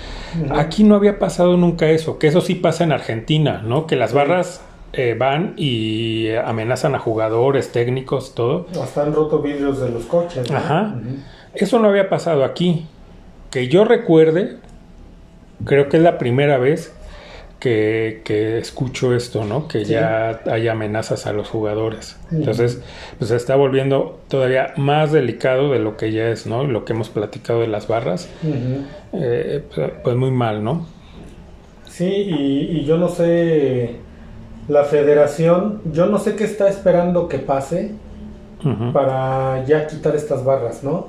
Aquí 0.52 0.84
no 0.84 0.94
había 0.94 1.18
pasado 1.18 1.58
nunca 1.58 1.90
eso, 1.90 2.20
que 2.20 2.28
eso 2.28 2.40
sí 2.40 2.54
pasa 2.54 2.84
en 2.84 2.92
Argentina, 2.92 3.64
¿no? 3.66 3.88
Que 3.88 3.96
las 3.96 4.14
barras 4.14 4.62
eh, 4.94 5.16
van 5.18 5.56
y 5.58 6.30
amenazan 6.36 6.94
a 6.94 7.00
jugadores, 7.00 7.72
técnicos, 7.72 8.36
todo. 8.36 8.68
Hasta 8.80 9.02
han 9.02 9.16
roto 9.16 9.42
vidrios 9.42 9.82
de 9.82 9.90
los 9.90 10.06
coches. 10.06 10.52
¿no? 10.52 10.56
Ajá. 10.56 10.94
Eso 11.56 11.80
no 11.80 11.90
había 11.90 12.10
pasado 12.10 12.44
aquí. 12.44 12.86
Que 13.50 13.68
yo 13.70 13.86
recuerde, 13.86 14.58
creo 15.66 15.90
que 15.90 15.98
es 15.98 16.04
la 16.04 16.20
primera 16.20 16.60
vez 16.60 16.94
que, 17.64 18.22
que 18.26 18.58
escucho 18.58 19.16
esto, 19.16 19.46
¿no? 19.46 19.70
Que 19.70 19.86
Sí. 19.86 19.94
ya 19.94 20.42
hay 20.48 20.68
amenazas 20.68 21.26
a 21.28 21.32
los 21.32 21.48
jugadores. 21.48 22.18
Entonces, 22.30 22.82
pues 23.18 23.30
se 23.30 23.38
está 23.38 23.56
volviendo 23.56 24.20
todavía 24.28 24.74
más 24.76 25.14
delicado 25.14 25.72
de 25.72 25.80
lo 25.80 25.96
que 25.96 26.12
ya 26.12 26.28
es, 26.28 26.46
¿no? 26.46 26.66
Lo 26.66 26.84
que 26.84 26.92
hemos 26.92 27.08
platicado 27.08 27.62
de 27.62 27.68
las 27.68 27.88
barras. 27.88 28.28
Eh, 29.14 29.64
pues, 29.74 29.92
pues 30.04 30.16
muy 30.18 30.32
mal, 30.32 30.62
¿no? 30.62 30.86
Sí, 31.86 32.06
y, 32.06 32.80
y 32.80 32.84
yo 32.86 32.98
no 32.98 33.08
sé, 33.08 33.96
la 34.68 34.84
federación, 34.84 35.82
yo 35.94 36.08
no 36.08 36.18
sé 36.20 36.36
qué 36.36 36.44
está 36.44 36.68
esperando 36.68 37.30
que 37.30 37.40
pase 37.40 37.92
para 38.94 39.64
ya 39.66 39.88
quitar 39.88 40.16
estas 40.16 40.44
barras, 40.44 40.84
¿no? 40.84 41.08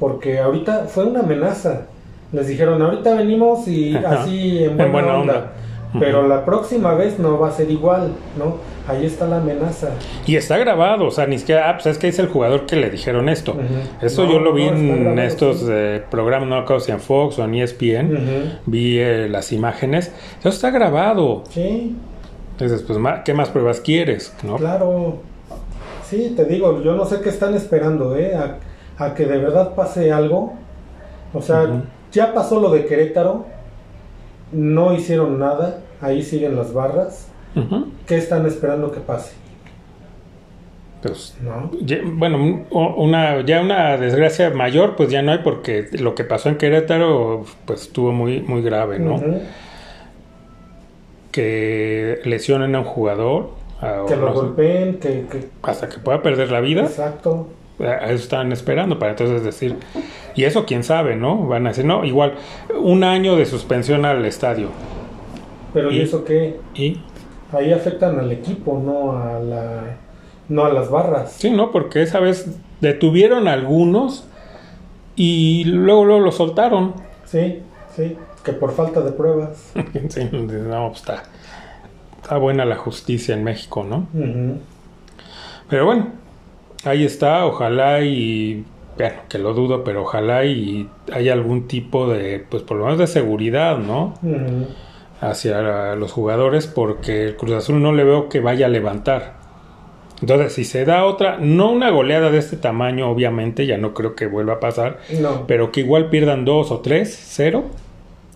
Porque 0.00 0.38
ahorita 0.38 0.84
fue 0.86 1.04
una 1.04 1.20
amenaza. 1.20 1.86
Les 2.32 2.48
dijeron, 2.48 2.82
ahorita 2.82 3.14
venimos 3.14 3.68
y 3.68 3.94
Ajá. 3.96 4.22
así 4.22 4.64
en 4.64 4.70
En 4.72 4.76
buena, 4.76 4.92
buena 4.92 5.18
onda. 5.18 5.34
onda. 5.34 5.52
Pero 5.98 6.26
la 6.26 6.44
próxima 6.44 6.94
vez 6.94 7.18
no 7.18 7.38
va 7.38 7.48
a 7.48 7.52
ser 7.52 7.70
igual, 7.70 8.12
¿no? 8.38 8.56
Ahí 8.88 9.06
está 9.06 9.26
la 9.26 9.38
amenaza. 9.38 9.90
Y 10.26 10.36
está 10.36 10.58
grabado, 10.58 11.06
o 11.06 11.10
sea, 11.10 11.26
ni 11.26 11.38
siquiera, 11.38 11.70
ah, 11.70 11.74
pues 11.74 11.86
es 11.86 11.98
que 11.98 12.08
es 12.08 12.18
el 12.18 12.28
jugador 12.28 12.66
que 12.66 12.76
le 12.76 12.90
dijeron 12.90 13.28
esto. 13.28 13.54
No, 13.54 14.24
yo 14.30 14.40
lo 14.40 14.52
vi 14.52 14.66
no, 14.66 14.76
en 14.76 15.04
grabado, 15.04 15.20
estos 15.22 15.60
sí. 15.60 15.66
eh, 15.70 16.02
programas, 16.10 16.48
no 16.48 16.56
acuerdo 16.56 16.80
si 16.80 16.92
en 16.92 17.00
Fox 17.00 17.38
o 17.38 17.44
en 17.44 17.54
ESPN, 17.54 18.60
vi 18.66 18.98
eh, 18.98 19.28
las 19.28 19.52
imágenes. 19.52 20.12
Eso 20.40 20.48
está 20.48 20.70
grabado. 20.70 21.44
Sí, 21.50 21.96
Entonces, 22.52 22.82
pues, 22.82 22.98
¿qué 23.24 23.32
más 23.32 23.48
pruebas 23.50 23.80
quieres? 23.80 24.34
¿no? 24.42 24.56
claro. 24.56 25.18
Sí, 26.08 26.34
te 26.36 26.44
digo, 26.44 26.82
yo 26.82 26.94
no 26.94 27.06
sé 27.06 27.20
qué 27.22 27.30
están 27.30 27.54
esperando, 27.54 28.16
¿eh? 28.16 28.34
A, 28.34 28.58
a 29.04 29.14
que 29.14 29.24
de 29.26 29.38
verdad 29.38 29.74
pase 29.74 30.12
algo. 30.12 30.52
O 31.32 31.40
sea, 31.40 31.66
ya 32.12 32.34
pasó 32.34 32.60
lo 32.60 32.70
de 32.70 32.84
Querétaro. 32.84 33.46
No 34.54 34.94
hicieron 34.94 35.38
nada. 35.38 35.80
Ahí 36.00 36.22
siguen 36.22 36.56
las 36.56 36.72
barras. 36.72 37.28
Ujú. 37.56 37.88
¿Qué 38.06 38.16
están 38.16 38.46
esperando 38.46 38.90
que 38.92 39.00
pase? 39.00 39.34
Pues, 41.02 41.36
¿No? 41.42 41.70
ya- 41.82 41.98
bueno, 42.02 42.38
un- 42.38 42.66
una, 42.70 43.44
ya 43.44 43.60
una 43.60 43.96
desgracia 43.98 44.48
mayor, 44.50 44.96
pues 44.96 45.10
ya 45.10 45.20
no 45.20 45.32
hay, 45.32 45.38
porque 45.44 45.88
lo 45.98 46.14
que 46.14 46.24
pasó 46.24 46.48
en 46.48 46.56
Querétaro, 46.56 47.44
pues 47.66 47.82
estuvo 47.82 48.10
muy, 48.12 48.40
muy 48.40 48.62
grave, 48.62 48.98
¿no? 48.98 49.20
Que 51.30 52.20
lesionen 52.24 52.74
a 52.74 52.78
un 52.80 52.84
jugador, 52.84 53.50
a- 53.80 54.04
Que 54.06 54.16
lo 54.16 54.32
golpeen, 54.32 54.98
que, 54.98 55.26
que- 55.30 55.48
hasta 55.62 55.88
que 55.88 55.98
pueda 55.98 56.22
perder 56.22 56.50
la 56.50 56.60
vida. 56.60 56.82
Exacto. 56.82 57.48
Están 57.78 58.52
esperando 58.52 58.98
para 58.98 59.12
entonces 59.12 59.42
decir, 59.42 59.76
y 60.34 60.44
eso 60.44 60.64
quién 60.64 60.84
sabe, 60.84 61.16
¿no? 61.16 61.46
Van 61.46 61.66
a 61.66 61.70
decir, 61.70 61.84
no, 61.84 62.04
igual, 62.04 62.34
un 62.80 63.02
año 63.04 63.36
de 63.36 63.46
suspensión 63.46 64.04
al 64.04 64.24
estadio. 64.24 64.68
Pero 65.72 65.90
¿y, 65.90 65.98
¿Y? 65.98 66.00
eso 66.02 66.24
qué? 66.24 66.60
Y 66.74 67.00
Ahí 67.52 67.72
afectan 67.72 68.18
al 68.18 68.30
equipo, 68.32 68.80
no 68.84 69.12
a 69.16 69.38
la 69.38 69.96
no 70.48 70.64
a 70.64 70.72
las 70.72 70.90
barras. 70.90 71.32
sí, 71.32 71.50
¿no? 71.50 71.70
Porque 71.72 72.02
esa 72.02 72.20
vez 72.20 72.46
detuvieron 72.80 73.48
a 73.48 73.52
algunos 73.54 74.26
y 75.16 75.64
luego, 75.64 76.04
luego 76.04 76.20
los 76.20 76.36
soltaron. 76.36 76.94
Sí. 77.24 77.60
Sí, 77.96 78.16
que 78.44 78.52
por 78.52 78.72
falta 78.72 79.00
de 79.02 79.12
pruebas. 79.12 79.72
sí, 80.08 80.28
no, 80.32 80.88
pues 80.88 81.00
está, 81.00 81.22
está 82.22 82.36
buena 82.38 82.64
la 82.64 82.76
justicia 82.76 83.34
en 83.34 83.44
México, 83.44 83.84
¿no? 83.84 84.08
Pero 85.68 85.86
bueno, 85.86 86.08
ahí 86.84 87.04
está, 87.04 87.46
ojalá 87.46 88.02
y, 88.02 88.64
bueno, 88.96 89.14
que 89.28 89.38
lo 89.38 89.54
dudo, 89.54 89.84
pero 89.84 90.02
ojalá 90.02 90.44
y 90.44 90.88
haya 91.12 91.32
algún 91.32 91.66
tipo 91.68 92.08
de, 92.08 92.44
pues 92.48 92.62
por 92.62 92.76
lo 92.76 92.84
menos 92.84 92.98
de 92.98 93.06
seguridad, 93.06 93.78
¿no? 93.78 94.14
Hacia 95.20 95.94
los 95.94 96.12
jugadores, 96.12 96.66
porque 96.66 97.24
el 97.26 97.36
Cruz 97.36 97.52
Azul 97.52 97.80
no 97.82 97.92
le 97.92 98.04
veo 98.04 98.28
que 98.28 98.40
vaya 98.40 98.66
a 98.66 98.68
levantar. 98.68 99.34
Entonces, 100.20 100.52
si 100.52 100.64
se 100.64 100.84
da 100.84 101.04
otra, 101.04 101.38
no 101.40 101.70
una 101.70 101.90
goleada 101.90 102.30
de 102.30 102.38
este 102.38 102.56
tamaño, 102.56 103.10
obviamente, 103.10 103.66
ya 103.66 103.76
no 103.78 103.94
creo 103.94 104.14
que 104.14 104.26
vuelva 104.26 104.54
a 104.54 104.60
pasar, 104.60 105.00
No. 105.20 105.46
pero 105.46 105.72
que 105.72 105.80
igual 105.80 106.08
pierdan 106.08 106.44
dos 106.44 106.70
o 106.70 106.80
tres, 106.80 107.18
cero, 107.26 107.64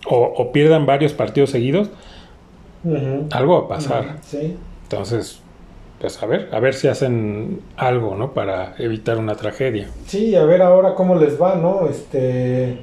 o, 0.07 0.17
o 0.17 0.51
pierdan 0.51 0.85
varios 0.85 1.13
partidos 1.13 1.51
seguidos, 1.51 1.89
algo 3.31 3.59
va 3.59 3.65
a 3.65 3.67
pasar. 3.67 4.17
Sí. 4.21 4.55
Entonces, 4.83 5.41
pues 5.99 6.21
a 6.23 6.25
ver, 6.25 6.49
a 6.51 6.59
ver 6.59 6.73
si 6.73 6.87
hacen 6.87 7.59
algo, 7.77 8.15
¿no? 8.15 8.33
Para 8.33 8.75
evitar 8.79 9.17
una 9.17 9.35
tragedia. 9.35 9.87
Sí, 10.07 10.35
a 10.35 10.43
ver 10.45 10.61
ahora 10.61 10.95
cómo 10.95 11.15
les 11.15 11.41
va, 11.41 11.55
¿no? 11.55 11.87
Este, 11.89 12.77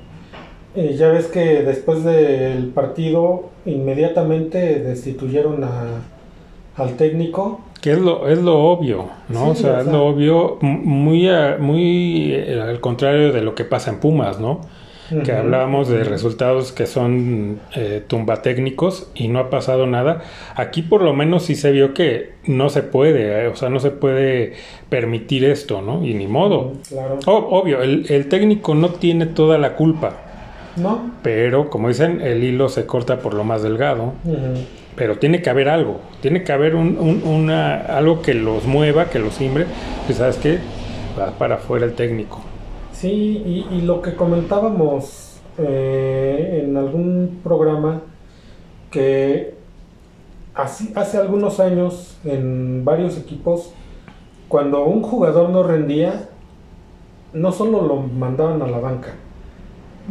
eh, 0.74 0.94
ya 0.98 1.08
ves 1.08 1.26
que 1.26 1.62
después 1.62 2.04
del 2.04 2.66
partido 2.74 3.50
inmediatamente 3.64 4.80
destituyeron 4.80 5.64
a, 5.64 6.02
al 6.76 6.96
técnico. 6.96 7.60
Que 7.80 7.92
es 7.92 7.98
lo, 7.98 8.28
es 8.28 8.42
lo 8.42 8.58
obvio, 8.58 9.06
¿no? 9.28 9.44
Sí, 9.46 9.50
o 9.50 9.54
sea, 9.54 9.72
o 9.74 9.80
es 9.80 9.86
lo 9.86 10.06
obvio, 10.06 10.58
muy, 10.60 11.28
a- 11.28 11.56
muy 11.58 12.32
eh, 12.34 12.60
al 12.60 12.80
contrario 12.80 13.32
de 13.32 13.40
lo 13.42 13.54
que 13.54 13.64
pasa 13.64 13.90
en 13.90 14.00
Pumas, 14.00 14.40
¿no? 14.40 14.60
Que 15.24 15.32
hablábamos 15.32 15.88
de 15.88 16.02
resultados 16.04 16.72
que 16.72 16.86
son 16.86 17.60
eh, 17.76 18.02
tumbatécnicos 18.06 19.08
y 19.14 19.28
no 19.28 19.38
ha 19.38 19.50
pasado 19.50 19.86
nada. 19.86 20.22
Aquí 20.56 20.82
por 20.82 21.02
lo 21.02 21.12
menos 21.14 21.44
sí 21.44 21.54
se 21.54 21.70
vio 21.70 21.94
que 21.94 22.32
no 22.46 22.68
se 22.70 22.82
puede, 22.82 23.44
eh, 23.44 23.48
o 23.48 23.54
sea, 23.56 23.68
no 23.68 23.78
se 23.78 23.90
puede 23.92 24.54
permitir 24.88 25.44
esto, 25.44 25.80
¿no? 25.82 26.04
Y 26.04 26.14
ni 26.14 26.26
modo. 26.26 26.72
Claro. 26.88 27.18
Obvio, 27.26 27.82
el, 27.82 28.06
el 28.08 28.28
técnico 28.28 28.74
no 28.74 28.90
tiene 28.90 29.26
toda 29.26 29.58
la 29.58 29.74
culpa, 29.76 30.16
¿No? 30.76 31.12
pero 31.22 31.70
como 31.70 31.88
dicen, 31.88 32.20
el 32.20 32.42
hilo 32.42 32.68
se 32.68 32.84
corta 32.86 33.18
por 33.20 33.34
lo 33.34 33.44
más 33.44 33.62
delgado. 33.62 34.12
Pero 34.96 35.18
tiene 35.18 35.42
que 35.42 35.50
haber 35.50 35.68
algo, 35.68 36.00
tiene 36.22 36.42
que 36.42 36.52
haber 36.52 36.74
un, 36.74 36.96
un- 36.98 37.22
una, 37.24 37.76
algo 37.76 38.22
que 38.22 38.32
los 38.34 38.64
mueva, 38.64 39.10
que 39.10 39.18
los 39.18 39.34
simbre. 39.34 39.66
Y 40.08 40.14
sabes 40.14 40.36
qué, 40.38 40.58
va 41.18 41.32
para 41.32 41.56
afuera 41.56 41.84
el 41.84 41.92
técnico. 41.92 42.40
Sí, 43.06 43.64
y, 43.70 43.74
y 43.76 43.82
lo 43.82 44.02
que 44.02 44.16
comentábamos 44.16 45.38
eh, 45.58 46.64
en 46.64 46.76
algún 46.76 47.38
programa, 47.44 48.00
que 48.90 49.54
así, 50.56 50.92
hace 50.96 51.16
algunos 51.16 51.60
años 51.60 52.18
en 52.24 52.84
varios 52.84 53.16
equipos, 53.16 53.72
cuando 54.48 54.82
un 54.86 55.02
jugador 55.02 55.50
no 55.50 55.62
rendía, 55.62 56.30
no 57.32 57.52
solo 57.52 57.82
lo 57.82 57.94
mandaban 57.98 58.60
a 58.60 58.66
la 58.66 58.80
banca, 58.80 59.14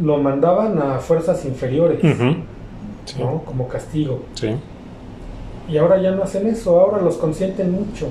lo 0.02 0.16
mandaban 0.16 0.78
a 0.78 0.98
fuerzas 0.98 1.44
inferiores. 1.44 2.00
Sí, 2.00 3.20
¿no? 3.20 3.42
Como 3.44 3.68
castigo. 3.68 4.20
sí. 4.32 4.56
Y 5.68 5.76
ahora 5.76 6.00
ya 6.00 6.12
no 6.12 6.22
hacen 6.22 6.46
eso, 6.46 6.80
ahora 6.80 7.02
los 7.02 7.18
consienten 7.18 7.72
mucho. 7.72 8.06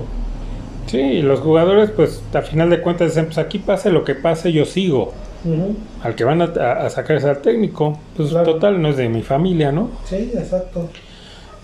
Sí, 0.86 0.98
y 0.98 1.22
los 1.22 1.40
jugadores, 1.40 1.90
pues 1.90 2.22
a 2.32 2.42
final 2.42 2.70
de 2.70 2.80
cuentas 2.80 3.08
dicen, 3.08 3.26
pues 3.26 3.38
aquí 3.38 3.58
pase 3.58 3.90
lo 3.90 4.04
que 4.04 4.14
pase, 4.14 4.52
yo 4.52 4.64
sigo. 4.64 5.12
Ujú. 5.44 5.76
Al 6.02 6.14
que 6.14 6.24
van 6.24 6.42
a, 6.42 6.44
a- 6.44 6.86
a 6.86 6.90
sacarse 6.90 7.28
al 7.28 7.38
técnico, 7.38 7.98
pues 8.16 8.30
Claro. 8.30 8.54
total, 8.54 8.80
no 8.80 8.88
es 8.88 8.96
de 8.96 9.08
mi 9.08 9.22
familia, 9.22 9.72
¿no? 9.72 9.90
Sí, 10.04 10.32
exacto. 10.36 10.88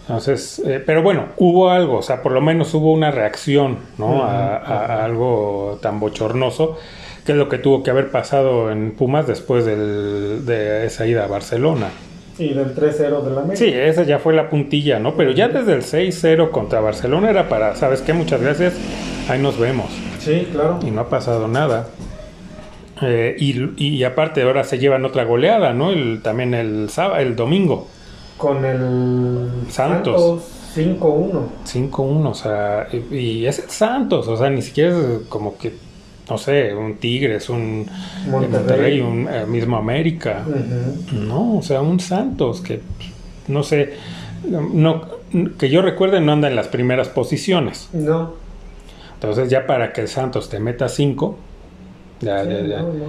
Entonces, 0.09 0.61
eh, 0.67 0.83
pero 0.85 1.03
bueno, 1.03 1.27
hubo 1.39 1.71
algo, 1.71 1.99
o 1.99 2.03
sea, 2.03 2.23
por 2.23 2.33
lo 2.33 2.41
menos 2.41 2.75
hubo 2.75 2.93
una 2.93 3.11
reacción, 3.13 3.79
¿no? 3.99 4.07
Ujú, 4.07 4.23
a, 4.23 4.57
a- 4.57 4.87
a 5.01 5.05
algo 5.05 5.79
tan 5.81 6.01
bochornoso, 6.01 6.77
que 7.25 7.33
es 7.33 7.39
lo 7.39 7.49
que 7.49 7.59
tuvo 7.59 7.85
que 7.85 7.91
haber 7.93 8.11
pasado 8.11 8.73
en 8.73 8.93
Pumas 8.93 9.27
después 9.29 9.65
del- 9.65 10.45
de 10.45 10.85
esa 10.87 11.07
ida 11.07 11.25
a 11.25 11.29
Barcelona. 11.29 11.87
Y 12.39 12.49
del 12.55 12.75
3-0 12.75 13.21
de 13.23 13.31
la 13.31 13.43
América. 13.43 13.57
Sí, 13.65 13.71
esa 13.73 14.03
ya 14.03 14.19
fue 14.19 14.33
la 14.35 14.49
puntilla, 14.51 14.99
¿no? 14.99 15.15
Pero 15.15 15.31
ya 15.33 15.49
desde 15.49 15.75
el 15.75 15.83
6-0 15.83 16.51
contra 16.51 16.81
Barcelona 16.81 17.31
era 17.31 17.49
para, 17.49 17.77
¿sabes 17.77 18.01
qué? 18.01 18.13
Muchas 18.13 18.41
gracias, 18.41 18.73
ahí 19.29 19.41
nos 19.41 19.59
vemos. 19.59 19.91
Sí, 20.19 20.49
claro. 20.53 20.79
Y 20.87 20.91
no 20.91 21.03
ha 21.03 21.09
pasado 21.09 21.49
nada. 21.49 21.89
Eh, 23.01 23.37
y, 23.39 23.85
y 23.85 24.05
aparte 24.05 24.43
ahora 24.43 24.65
se 24.65 24.79
llevan 24.79 25.05
otra 25.05 25.25
goleada, 25.25 25.73
¿no? 25.73 25.91
El, 25.91 26.23
también 26.23 26.55
el, 26.55 26.89
sábado, 26.89 27.21
el 27.21 27.35
domingo, 27.35 27.89
con 28.39 28.65
el 28.65 29.49
Santos. 29.71 30.43
Santos 30.43 30.63
5-1. 30.77 31.91
5-1, 31.91 32.27
o 32.27 32.35
sea, 32.35 32.89
y, 32.93 33.15
y 33.15 33.47
es 33.47 33.59
el 33.59 33.71
Santos, 33.71 34.27
o 34.29 34.37
sea, 34.37 34.49
ni 34.51 34.63
siquiera 34.63 34.97
es 34.97 35.27
como 35.29 35.57
que, 35.59 35.75
no 36.31 36.39
sé, 36.39 36.75
un 36.75 36.97
Tigres, 36.97 37.51
un 37.51 37.87
Monterrey. 38.31 38.51
Monterrey, 38.51 39.01
un 39.01 39.29
eh, 39.29 39.47
mismo 39.47 39.77
América. 39.77 40.45
No, 41.13 41.59
o 41.59 41.63
sea, 41.63 41.83
un 41.83 42.01
Santos 42.01 42.61
que, 42.61 42.81
no 43.49 43.63
sé, 43.63 43.95
no, 44.49 45.03
que 45.59 45.69
yo 45.69 45.83
recuerde 45.83 46.21
no 46.21 46.33
anda 46.33 46.49
en 46.49 46.57
las 46.57 46.69
primeras 46.69 47.09
posiciones. 47.09 47.89
No, 47.93 48.35
Entonces 49.23 49.51
ya 49.51 49.67
para 49.67 49.93
que 49.93 50.07
Santos 50.09 50.49
te 50.49 50.59
meta 50.59 50.89
5, 50.89 51.39
ya, 52.21 52.43
sí, 52.45 52.51
ya, 52.51 52.61
ya. 52.63 52.83
no, 52.83 52.89
no. 52.93 53.05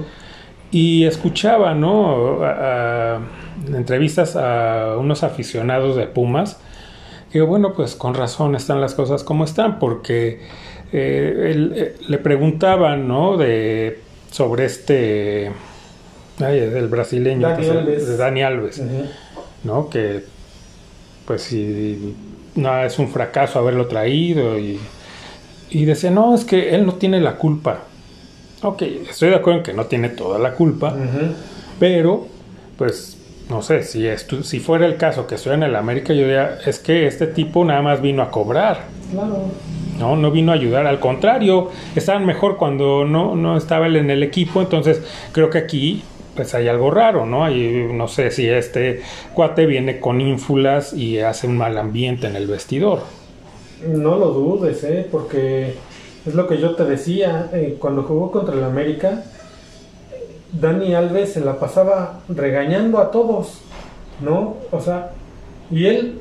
Y 0.72 1.05
escuchaba, 1.05 1.74
¿no? 1.74 2.43
A- 2.43 3.15
a- 3.15 3.20
entrevistas 3.75 4.36
a 4.36 4.96
unos 5.00 5.24
aficionados 5.24 5.96
de 5.96 6.08
Pumas. 6.08 6.60
Que 7.32 7.41
bueno, 7.41 7.74
pues 7.74 7.96
con 7.96 8.13
razón 8.13 8.55
están 8.55 8.79
las 8.82 8.93
cosas 8.93 9.24
como 9.24 9.43
están, 9.43 9.79
porque 9.79 10.41
eh, 10.91 11.51
él, 11.51 11.74
eh, 11.75 11.96
le 12.08 12.17
preguntaban, 12.20 13.08
¿no? 13.08 13.38
De, 13.38 14.00
sobre 14.32 14.65
este. 14.65 15.51
Ay, 16.39 16.60
el 16.60 16.88
brasileño, 16.89 17.48
Dani 17.50 17.60
que 17.62 17.65
se- 17.72 17.77
Alves. 17.77 18.08
de 18.08 18.17
Dani 18.17 18.41
Alves. 18.43 18.84
¿no? 19.63 19.89
Que, 19.89 20.24
pues, 21.25 21.41
si. 21.43 22.15
No, 22.55 22.84
es 22.84 23.00
un 23.00 23.10
fracaso 23.10 23.58
haberlo 23.60 23.88
traído. 23.88 24.58
Y, 24.60 24.79
y 25.74 25.86
decía, 25.86 26.12
no, 26.12 26.34
es 26.36 26.46
que 26.46 26.74
él 26.75 26.86
no 26.86 26.94
tiene 26.94 27.20
la 27.20 27.36
culpa. 27.36 27.80
Ok, 28.62 28.82
estoy 29.10 29.30
de 29.30 29.36
acuerdo 29.36 29.60
en 29.60 29.63
que 29.65 29.74
no 29.74 29.86
tiene 29.88 30.10
toda 30.10 30.39
la 30.39 30.53
culpa. 30.53 30.96
Pero, 31.80 32.27
pues, 32.77 33.18
no 33.50 33.62
sé, 33.62 33.84
si, 33.84 34.03
estu- 34.03 34.44
si 34.44 34.60
fuera 34.60 34.86
el 34.86 34.96
caso 34.98 35.27
que 35.27 35.36
estuviera 35.36 35.65
en 35.65 35.70
el 35.72 35.75
América, 35.75 36.13
yo 36.13 36.22
diría, 36.22 36.60
es 36.65 36.80
que 36.80 37.08
este 37.08 37.27
tipo 37.27 37.65
nada 37.65 37.82
más 37.82 38.01
vino 38.01 38.22
a 38.24 38.32
cobrar, 38.32 38.86
Claro. 39.12 39.46
¿no? 40.00 40.15
No 40.15 40.32
vino 40.32 40.51
a 40.51 40.56
ayudar, 40.56 40.88
al 40.88 41.00
contrario, 41.00 41.72
estaban 41.96 42.25
mejor 42.25 42.58
cuando 42.58 43.03
no, 43.06 43.36
no 43.36 43.58
estaba 43.58 43.88
él 43.88 43.96
en 43.98 44.10
el 44.10 44.24
equipo, 44.24 44.62
entonces 44.62 45.01
creo 45.34 45.50
que 45.50 45.58
aquí, 45.58 46.03
pues 46.36 46.56
hay 46.56 46.68
algo 46.68 46.89
raro, 46.89 47.25
¿no? 47.25 47.50
Y 47.51 47.89
no 47.94 48.08
sé 48.08 48.32
si 48.32 48.48
este 48.48 49.01
cuate 49.34 49.65
viene 49.65 50.00
con 50.00 50.22
ínfulas 50.22 50.94
y 50.94 51.20
hace 51.20 51.48
un 51.48 51.58
mal 51.58 51.77
ambiente 51.77 52.27
en 52.27 52.36
el 52.36 52.48
vestidor. 52.48 53.01
No 53.88 54.18
lo 54.18 54.28
dudes, 54.32 54.84
¿eh? 54.84 55.08
Porque 55.12 55.75
es 56.25 56.36
lo 56.36 56.48
que 56.48 56.58
yo 56.60 56.75
te 56.75 56.86
decía. 56.86 57.50
eh, 57.54 57.78
cuando 57.80 58.04
jugó 58.04 58.32
contra 58.32 58.56
el 58.56 58.63
América, 58.63 59.24
Dani 60.52 60.94
Alves 60.94 61.34
se 61.34 61.42
la 61.42 61.60
pasaba 61.60 62.20
regañando 62.30 63.00
a 63.00 63.12
todos, 63.12 63.62
¿no? 64.22 64.58
O 64.72 64.80
sea, 64.80 65.12
y 65.72 65.86
él 65.86 66.20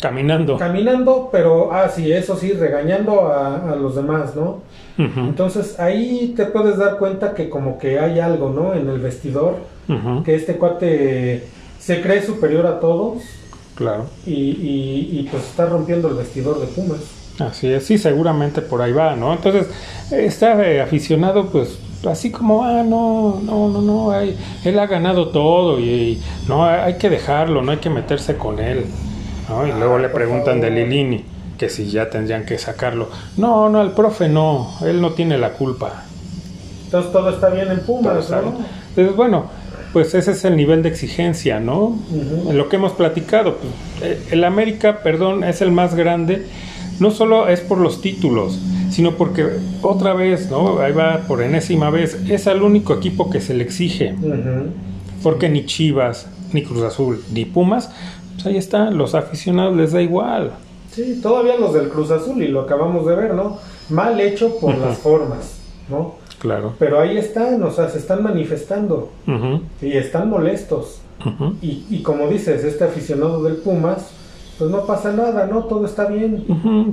Caminando. 0.00 0.56
caminando, 0.58 1.28
pero, 1.32 1.72
ah, 1.72 1.88
sí, 1.88 2.12
eso 2.12 2.36
sí, 2.36 2.52
regañando 2.52 3.22
a, 3.32 3.72
a 3.72 3.74
los 3.76 3.96
demás, 3.96 4.36
¿no? 4.36 4.60
Entonces 4.96 5.78
ahí 5.78 6.34
te 6.36 6.44
puedes 6.46 6.76
dar 6.76 6.98
cuenta 6.98 7.32
que 7.34 7.48
como 7.48 7.78
que 7.78 7.98
hay 8.00 8.18
algo, 8.20 8.50
¿no? 8.50 8.74
En 8.74 8.88
el 8.88 8.98
vestidor, 9.00 9.54
que 10.24 10.34
este 10.34 10.54
cuate 10.56 11.44
se 11.78 12.00
cree 12.02 12.20
superior 12.22 12.66
a 12.66 12.80
todos 12.80 13.22
claro. 13.78 14.04
y, 14.26 14.32
y- 14.34 15.08
y, 15.20 15.28
pues 15.30 15.44
está 15.44 15.64
rompiendo 15.66 16.08
el 16.08 16.14
vestidor 16.14 16.60
de 16.60 16.66
Pumas. 16.66 16.98
Así 17.38 17.68
es, 17.68 17.86
sí, 17.86 17.96
seguramente 17.98 18.60
por 18.60 18.82
ahí 18.82 18.92
va, 18.92 19.14
¿no? 19.14 19.32
Entonces, 19.32 19.68
está 20.10 20.60
eh, 20.68 20.80
aficionado, 20.82 21.46
pues, 21.50 21.78
así 22.10 22.32
como, 22.32 22.64
ah, 22.64 22.82
no, 22.82 23.40
no, 23.44 23.68
no, 23.68 23.80
no, 23.80 24.10
hay- 24.10 24.36
él 24.64 24.76
ha 24.80 24.86
ganado 24.88 25.28
todo 25.28 25.78
y, 25.78 25.84
y 25.84 26.22
no, 26.48 26.64
hay 26.66 26.94
que 26.98 27.08
dejarlo, 27.08 27.62
no 27.62 27.70
hay 27.70 27.78
que 27.78 27.90
meterse 27.90 28.36
con 28.36 28.58
él, 28.58 28.86
¿no? 29.48 29.64
Y 29.64 29.70
luego 29.70 29.94
Ah, 29.94 29.98
le 30.00 30.08
preguntan 30.08 30.60
de. 30.60 30.70
Lilini, 30.72 31.24
que 31.56 31.68
si 31.68 31.88
ya 31.88 32.10
tendrían 32.10 32.44
que 32.44 32.58
sacarlo. 32.58 33.08
No, 33.36 33.68
no, 33.68 33.82
el 33.82 33.92
profe 33.92 34.28
no, 34.28 34.72
él 34.84 35.00
no 35.00 35.12
tiene 35.12 35.38
la 35.38 35.50
culpa. 35.52 36.02
Entonces 36.86 37.12
todo 37.12 37.30
está 37.30 37.50
bien 37.50 37.70
en 37.70 37.80
Pumas, 37.80 38.30
¿no? 38.30 38.38
Entonces, 38.88 39.14
bueno, 39.14 39.44
pues 39.92 40.14
ese 40.14 40.32
es 40.32 40.44
el 40.44 40.56
nivel 40.56 40.82
de 40.82 40.88
exigencia, 40.88 41.60
¿no? 41.60 41.98
Lo 42.52 42.68
que 42.68 42.76
hemos 42.76 42.92
platicado, 42.92 43.56
pues, 43.56 43.72
eh, 44.02 44.22
el 44.30 44.44
América, 44.44 45.00
perdón, 45.02 45.44
es 45.44 45.62
el 45.62 45.72
más 45.72 45.94
grande, 45.94 46.46
no 47.00 47.10
solo 47.10 47.48
es 47.48 47.60
por 47.60 47.78
los 47.78 48.00
títulos, 48.00 48.58
sino 48.90 49.14
porque 49.14 49.46
otra 49.82 50.14
vez, 50.14 50.50
¿no? 50.50 50.80
Ahí 50.80 50.92
va 50.92 51.24
por 51.28 51.42
enésima 51.42 51.90
vez, 51.90 52.18
es 52.28 52.46
el 52.46 52.62
único 52.62 52.94
equipo 52.94 53.30
que 53.30 53.40
se 53.40 53.54
le 53.54 53.64
exige. 53.64 54.14
Porque 55.22 55.48
ni 55.48 55.64
Chivas, 55.66 56.28
ni 56.52 56.62
Cruz 56.62 56.82
Azul, 56.82 57.22
ni 57.32 57.44
Pumas, 57.44 57.90
pues 58.34 58.46
ahí 58.46 58.56
está, 58.56 58.90
los 58.90 59.14
aficionados 59.14 59.76
les 59.76 59.92
da 59.92 60.02
igual. 60.02 60.52
Sí, 60.92 61.20
todavía 61.22 61.56
los 61.56 61.74
del 61.74 61.88
Cruz 61.88 62.10
Azul, 62.10 62.42
y 62.42 62.48
lo 62.48 62.60
acabamos 62.60 63.06
de 63.06 63.14
ver, 63.14 63.34
¿no? 63.34 63.58
Mal 63.88 64.20
hecho 64.20 64.58
por 64.58 64.76
las 64.76 64.98
formas, 64.98 65.58
¿no? 65.88 66.14
Claro. 66.38 66.74
Pero 66.78 67.00
ahí 67.00 67.18
están, 67.18 67.62
o 67.62 67.70
sea, 67.70 67.88
se 67.88 67.98
están 67.98 68.22
manifestando 68.22 69.10
y 69.82 69.96
están 69.96 70.30
molestos. 70.30 71.00
y, 71.60 71.84
y, 71.90 72.02
como 72.02 72.28
dices, 72.28 72.62
este 72.64 72.84
aficionado 72.84 73.42
del 73.42 73.56
Pumas, 73.56 74.12
pues 74.58 74.70
no 74.70 74.84
pasa 74.86 75.12
nada, 75.12 75.46
¿no? 75.46 75.64
Todo 75.64 75.86
está 75.86 76.06
bien. 76.06 76.44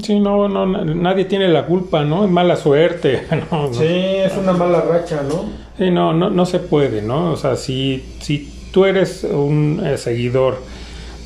Sí, 0.04 0.20
no, 0.20 0.48
no, 0.48 0.66
nadie 0.68 1.26
tiene 1.26 1.48
la 1.48 1.66
culpa, 1.66 2.04
¿no? 2.04 2.24
Es 2.24 2.32
mala 2.32 2.56
suerte. 2.56 3.24
no, 3.52 3.74
sí, 3.74 3.86
es 3.86 4.38
una 4.38 4.54
mala 4.54 4.82
racha, 4.82 5.22
¿no? 5.28 5.46
Sí, 5.78 5.90
no, 5.90 6.14
no, 6.14 6.30
no 6.30 6.46
se 6.46 6.60
puede, 6.60 7.02
¿no? 7.02 7.32
O 7.32 7.38
sea, 7.38 7.56
si, 7.56 8.04
si 8.20 8.52
tú 8.72 8.86
eres 8.86 9.24
un 9.24 9.82
eh, 9.84 9.98
seguidor 9.98 10.58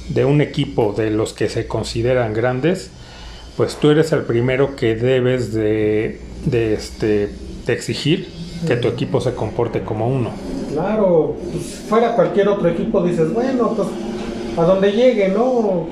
de 0.09 0.25
un 0.25 0.41
equipo 0.41 0.93
de 0.93 1.11
los 1.11 1.33
que 1.33 1.49
se 1.49 1.67
consideran 1.67 2.33
grandes, 2.33 2.89
pues 3.57 3.75
tú 3.75 3.91
eres 3.91 4.11
el 4.13 4.21
primero 4.21 4.75
que 4.75 4.95
debes 4.95 5.53
de, 5.53 6.21
de 6.45 6.73
este 6.73 7.29
exigir 7.73 8.27
que 8.67 8.75
tu 8.75 8.87
equipo 8.87 9.21
se 9.21 9.33
comporte 9.33 9.81
como 9.81 10.07
uno. 10.07 10.31
Claro, 10.71 11.35
pues 11.51 11.83
fuera 11.87 12.15
cualquier 12.15 12.49
otro 12.49 12.69
equipo 12.69 13.01
dices, 13.03 13.33
bueno, 13.33 13.73
pues 13.75 13.87
a 14.57 14.63
donde 14.63 14.91
llegue, 14.91 15.29
¿no? 15.29 15.87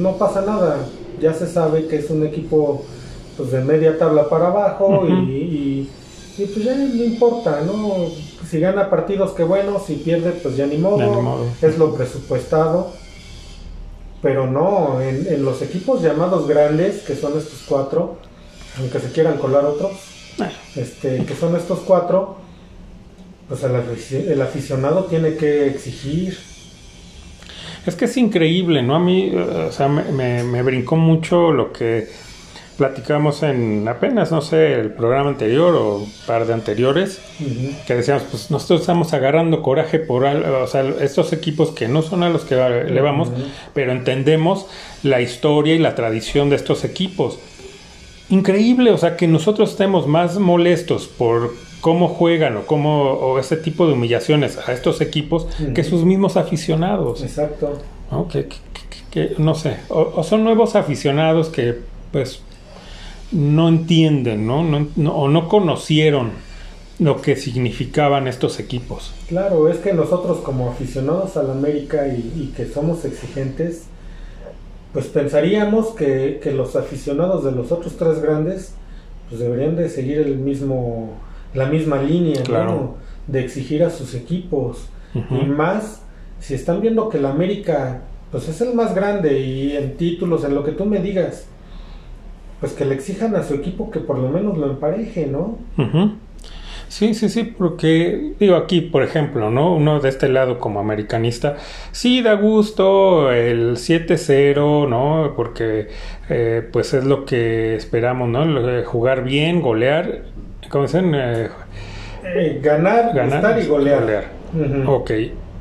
No 0.00 0.16
pasa 0.16 0.42
nada. 0.42 0.76
Ya 1.20 1.32
se 1.32 1.46
sabe 1.46 1.86
que 1.86 1.96
es 1.96 2.10
un 2.10 2.24
equipo 2.26 2.84
pues 3.36 3.52
de 3.52 3.60
media 3.60 3.98
tabla 3.98 4.28
para 4.28 4.48
abajo 4.48 5.06
y, 5.08 5.88
y, 6.36 6.44
pues 6.44 6.64
ya 6.64 6.74
no 6.74 7.04
importa, 7.04 7.62
¿no? 7.64 7.94
Si 8.48 8.60
gana 8.60 8.90
partidos, 8.90 9.32
que 9.32 9.44
bueno, 9.44 9.80
si 9.84 9.94
pierde, 9.94 10.32
pues 10.32 10.56
ya 10.56 10.66
ni 10.66 10.76
modo, 10.76 11.46
es 11.62 11.78
lo 11.78 11.94
presupuestado. 11.94 12.92
Pero 14.20 14.48
no, 14.48 15.00
en, 15.00 15.26
en 15.28 15.44
los 15.44 15.62
equipos 15.62 16.02
llamados 16.02 16.48
grandes, 16.48 17.02
que 17.02 17.14
son 17.14 17.38
estos 17.38 17.64
cuatro, 17.68 18.16
aunque 18.78 18.98
se 18.98 19.12
quieran 19.12 19.38
colar 19.38 19.64
otros, 19.64 19.92
este, 20.76 21.24
que 21.24 21.34
son 21.34 21.56
estos 21.56 21.80
cuatro, 21.80 22.36
pues 23.48 23.62
el, 23.62 24.42
aficionado 24.42 25.04
tiene 25.04 25.34
que 25.36 25.66
exigir. 25.66 26.38
Es 27.86 27.94
que 27.94 28.04
es 28.04 28.16
increíble, 28.16 28.82
¿no? 28.82 28.94
A 28.94 28.98
mí, 28.98 29.32
o 29.34 29.72
sea, 29.72 29.88
me, 29.88 30.62
brincó 30.62 30.96
mucho 30.96 31.52
lo 31.52 31.72
que 31.72 32.08
platicamos 32.76 33.42
en 33.42 33.88
apenas, 33.88 34.30
no 34.30 34.40
sé, 34.40 34.74
el 34.74 34.92
programa 34.92 35.30
anterior 35.30 35.74
o 35.74 35.96
un 35.96 36.12
par 36.26 36.46
de 36.46 36.52
anteriores, 36.52 37.20
que 37.86 37.94
decíamos, 37.94 38.24
pues 38.30 38.50
nosotros 38.52 38.82
estamos 38.82 39.12
agarrando 39.14 39.62
coraje 39.62 39.98
por 39.98 40.24
o 40.24 40.66
sea, 40.68 40.82
estos 41.00 41.32
equipos 41.32 41.70
que 41.70 41.88
no 41.88 42.02
son 42.02 42.22
a 42.22 42.28
los 42.28 42.44
que 42.44 42.54
le 42.54 43.00
vamos, 43.00 43.30
pero 43.74 43.90
entendemos 43.90 44.66
la 45.02 45.20
historia 45.20 45.74
y 45.74 45.78
la 45.78 45.96
tradición 45.96 46.50
de 46.50 46.56
estos 46.56 46.84
equipos 46.84 47.40
increíble, 48.30 48.90
o 48.90 48.98
sea, 48.98 49.16
que 49.16 49.26
nosotros 49.26 49.70
estemos 49.70 50.06
más 50.06 50.38
molestos 50.38 51.06
por 51.06 51.54
cómo 51.80 52.08
juegan 52.08 52.56
o 52.56 52.66
cómo 52.66 53.12
o 53.12 53.38
ese 53.38 53.56
tipo 53.56 53.86
de 53.86 53.92
humillaciones 53.92 54.58
a 54.68 54.72
estos 54.72 55.00
equipos 55.00 55.46
que 55.74 55.84
sus 55.84 56.04
mismos 56.04 56.36
aficionados. 56.36 57.22
Exacto. 57.22 57.78
¿no? 58.10 58.28
Que, 58.28 59.34
no 59.38 59.54
sé, 59.54 59.78
o, 59.88 60.22
son 60.22 60.44
nuevos 60.44 60.76
aficionados 60.76 61.48
que 61.48 61.76
pues 62.12 62.40
no 63.32 63.68
entienden, 63.68 64.46
¿no? 64.46 64.62
No, 64.62 65.14
o 65.14 65.28
no 65.28 65.48
conocieron 65.48 66.32
lo 66.98 67.20
que 67.20 67.36
significaban 67.36 68.26
estos 68.26 68.58
equipos. 68.58 69.12
Claro, 69.28 69.68
es 69.68 69.78
que 69.78 69.92
nosotros 69.92 70.38
como 70.38 70.70
aficionados 70.70 71.36
al 71.36 71.50
América 71.50 72.06
y 72.08 72.52
que 72.56 72.66
somos 72.66 73.04
exigentes, 73.04 73.86
pues 74.92 75.06
pensaríamos 75.06 75.88
que, 75.88 76.40
los 76.54 76.76
aficionados 76.76 77.44
de 77.44 77.52
los 77.52 77.72
otros 77.72 77.96
tres 77.96 78.20
grandes 78.22 78.74
pues 79.28 79.40
deberían 79.40 79.76
de 79.76 79.88
seguir 79.88 80.18
el 80.18 80.38
mismo 80.38 81.10
la 81.54 81.66
misma 81.66 82.02
línea 82.02 82.42
de 83.26 83.40
exigir 83.40 83.82
a 83.82 83.90
sus 83.90 84.14
equipos. 84.14 84.88
Y 85.14 85.46
más 85.46 86.02
si 86.40 86.54
están 86.54 86.80
viendo 86.80 87.08
que 87.08 87.18
la 87.18 87.30
América 87.30 88.02
pues 88.30 88.48
es 88.48 88.60
el 88.60 88.74
más 88.74 88.94
grande 88.94 89.40
y 89.40 89.76
en 89.76 89.96
títulos 89.96 90.44
en 90.44 90.54
lo 90.54 90.64
que 90.64 90.72
tú 90.72 90.84
me 90.84 91.00
digas 91.00 91.46
pues 92.60 92.72
que 92.72 92.84
le 92.84 92.94
exijan 92.94 93.34
a 93.36 93.42
su 93.42 93.54
equipo 93.54 93.90
que 93.90 94.00
por 94.00 94.18
lo 94.18 94.28
menos 94.28 94.58
lo 94.58 94.70
empareje 94.70 95.26
no 95.26 95.58
Sí, 96.88 97.14
sí, 97.14 97.28
sí, 97.28 97.44
porque 97.44 98.32
digo 98.40 98.56
aquí, 98.56 98.80
por 98.80 99.02
ejemplo, 99.02 99.50
¿no? 99.50 99.74
Uno 99.74 100.00
de 100.00 100.08
este 100.08 100.28
lado 100.28 100.58
como 100.58 100.80
americanista, 100.80 101.56
sí 101.92 102.22
da 102.22 102.34
gusto 102.34 103.30
el 103.30 103.76
7-0, 103.76 104.88
¿no? 104.88 105.34
Porque 105.36 105.88
eh, 106.30 106.66
pues 106.72 106.94
es 106.94 107.04
lo 107.04 107.24
que 107.26 107.74
esperamos, 107.76 108.28
¿no? 108.28 108.44
Jugar 108.84 109.22
bien, 109.22 109.60
golear, 109.60 110.22
¿cómo 110.70 110.84
dicen? 110.84 111.14
Eh, 111.14 111.48
eh, 112.24 112.60
ganar, 112.62 113.14
ganar, 113.14 113.60
y 113.60 113.66
golear. 113.66 114.24
Ok, 114.86 115.10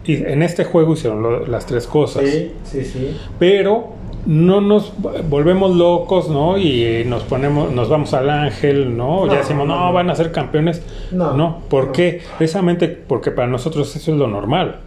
y 0.06 0.24
en 0.24 0.42
este 0.42 0.64
juego 0.64 0.94
hicieron 0.94 1.52
las 1.52 1.66
tres 1.66 1.88
cosas. 1.88 2.24
Sí, 2.24 2.54
sí, 2.64 2.86
sí. 2.86 3.18
Pero 3.38 3.97
no 4.28 4.60
nos 4.60 4.92
volvemos 5.30 5.76
locos, 5.76 6.30
¿no? 6.30 6.58
Y 6.58 6.84
eh, 6.84 7.06
nos 7.06 7.24
ponemos, 7.24 7.72
nos 7.72 7.88
vamos 7.88 8.14
al 8.14 8.30
ángel, 8.30 8.96
¿no? 8.98 9.26
ya 9.28 9.38
decimos, 9.38 9.66
no, 9.66 9.94
van 9.94 10.10
a 10.10 10.16
ser 10.16 10.34
campeones. 10.34 10.84
No. 11.12 11.34
No, 11.34 11.62
¿por 11.70 11.94
qué? 11.94 12.22
Precisamente 12.38 12.90
porque 12.90 13.32
para 13.32 13.48
nosotros 13.48 13.96
eso 13.96 14.12
es 14.12 14.18
lo 14.18 14.28
normal. 14.28 14.82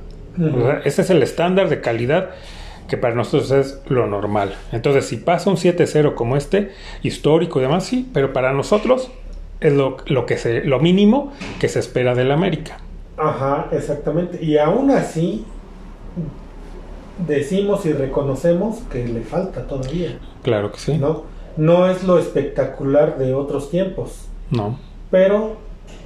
ese 0.85 1.03
es 1.03 1.11
el 1.11 1.22
estándar 1.22 1.70
de 1.70 1.81
calidad 1.81 2.31
que 2.87 2.98
para 2.98 3.14
nosotros 3.14 3.50
es 3.50 3.81
lo 3.88 4.07
normal. 4.07 4.55
Entonces, 4.72 5.07
si 5.07 5.16
pasa 5.16 5.48
un 5.48 5.57
7-0 5.57 6.14
como 6.14 6.37
este, 6.37 6.72
histórico 7.03 7.61
y 7.61 7.62
demás, 7.62 7.85
sí, 7.85 8.11
pero 8.12 8.35
para 8.35 8.53
nosotros 8.53 9.11
es 9.61 9.72
lo, 9.72 9.96
lo, 10.07 10.26
que 10.26 10.37
se, 10.37 10.64
lo 10.64 10.81
mínimo 10.81 11.33
que 11.59 11.68
se 11.68 11.79
espera 11.79 12.14
del 12.14 12.31
América. 12.31 12.79
Ajá, 13.16 13.68
exactamente. 13.72 14.44
Y 14.44 14.59
aún 14.59 14.90
así, 14.90 15.46
decimos 17.27 17.87
y 17.87 17.92
reconocemos 17.92 18.79
que 18.90 19.07
le 19.07 19.20
falta 19.23 19.66
todavía. 19.66 20.18
Claro 20.42 20.73
que 20.73 20.79
sí. 20.79 20.99
¿no? 20.99 21.25
no 21.57 21.90
es 21.90 22.05
lo 22.05 22.18
espectacular 22.18 23.18
de 23.18 23.35
otros 23.35 23.70
tiempos. 23.70 24.27
No. 24.51 24.79
Pero 25.11 25.57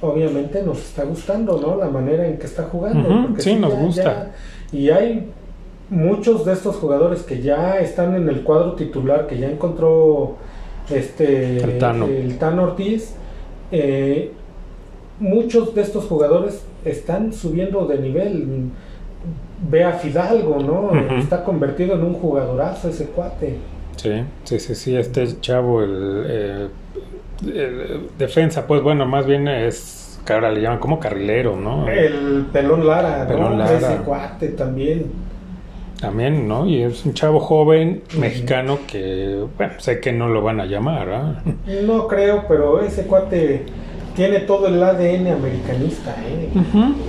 obviamente 0.01 0.61
nos 0.63 0.79
está 0.79 1.03
gustando, 1.03 1.59
¿no? 1.59 1.77
La 1.77 1.89
manera 1.89 2.27
en 2.27 2.37
que 2.37 2.45
está 2.45 2.63
jugando. 2.63 3.29
sí, 3.37 3.55
nos 3.55 3.73
gusta. 3.73 4.31
y 4.71 4.89
hay 4.89 5.29
muchos 5.89 6.45
de 6.45 6.53
estos 6.53 6.75
jugadores 6.77 7.21
que 7.21 7.41
ya 7.41 7.79
están 7.79 8.15
en 8.15 8.27
el 8.27 8.41
cuadro 8.43 8.73
titular, 8.73 9.27
que 9.27 9.37
ya 9.37 9.49
encontró 9.49 10.35
este 10.89 11.57
el 11.57 11.77
Tano, 11.77 12.05
el 12.05 12.37
Tano 12.37 12.63
Ortiz. 12.63 13.13
Eh, 13.71 14.31
muchos 15.19 15.73
de 15.73 15.81
estos 15.81 16.05
jugadores 16.05 16.63
están 16.83 17.33
subiendo 17.33 17.85
de 17.85 17.99
nivel 17.99 18.71
ve 19.59 19.83
a 19.83 19.93
Fidalgo, 19.93 20.59
¿no? 20.59 21.17
Está 21.17 21.43
convertido 21.43 21.95
en 21.95 22.03
un 22.03 22.13
jugadorazo 22.13 22.89
ese 22.89 23.05
cuate. 23.07 23.57
Sí, 23.95 24.23
sí, 24.43 24.59
sí, 24.59 24.75
sí, 24.75 24.95
este 24.95 25.39
chavo, 25.39 25.81
el, 25.81 26.69
defensa, 28.17 28.67
pues 28.67 28.81
bueno, 28.81 29.05
más 29.05 29.25
bien 29.25 29.47
es, 29.47 30.19
que 30.25 30.33
ahora 30.33 30.51
le 30.51 30.61
llaman 30.61 30.79
como 30.79 30.99
carrilero, 30.99 31.55
¿no? 31.55 31.87
El 31.87 32.47
pelón 32.51 32.85
Lara, 32.85 33.27
pelón 33.27 33.57
Lara. 33.57 33.77
Ese 33.77 33.97
cuate 34.03 34.49
también. 34.49 35.11
También, 35.99 36.47
¿no? 36.47 36.67
Y 36.67 36.83
es 36.83 37.05
un 37.05 37.13
chavo 37.13 37.39
joven 37.39 38.03
mexicano 38.19 38.79
que, 38.85 39.45
bueno, 39.57 39.73
sé 39.77 40.01
que 40.01 40.11
no 40.11 40.27
lo 40.27 40.41
van 40.41 40.59
a 40.59 40.65
llamar, 40.65 41.09
¿ah? 41.09 41.41
No 41.85 42.07
creo, 42.07 42.43
pero 42.47 42.81
ese 42.81 43.07
cuate 43.07 43.65
tiene 44.15 44.39
todo 44.39 44.67
el 44.67 44.81
ADN 44.81 45.27
americanista, 45.27 46.15
¿eh? 46.27 46.49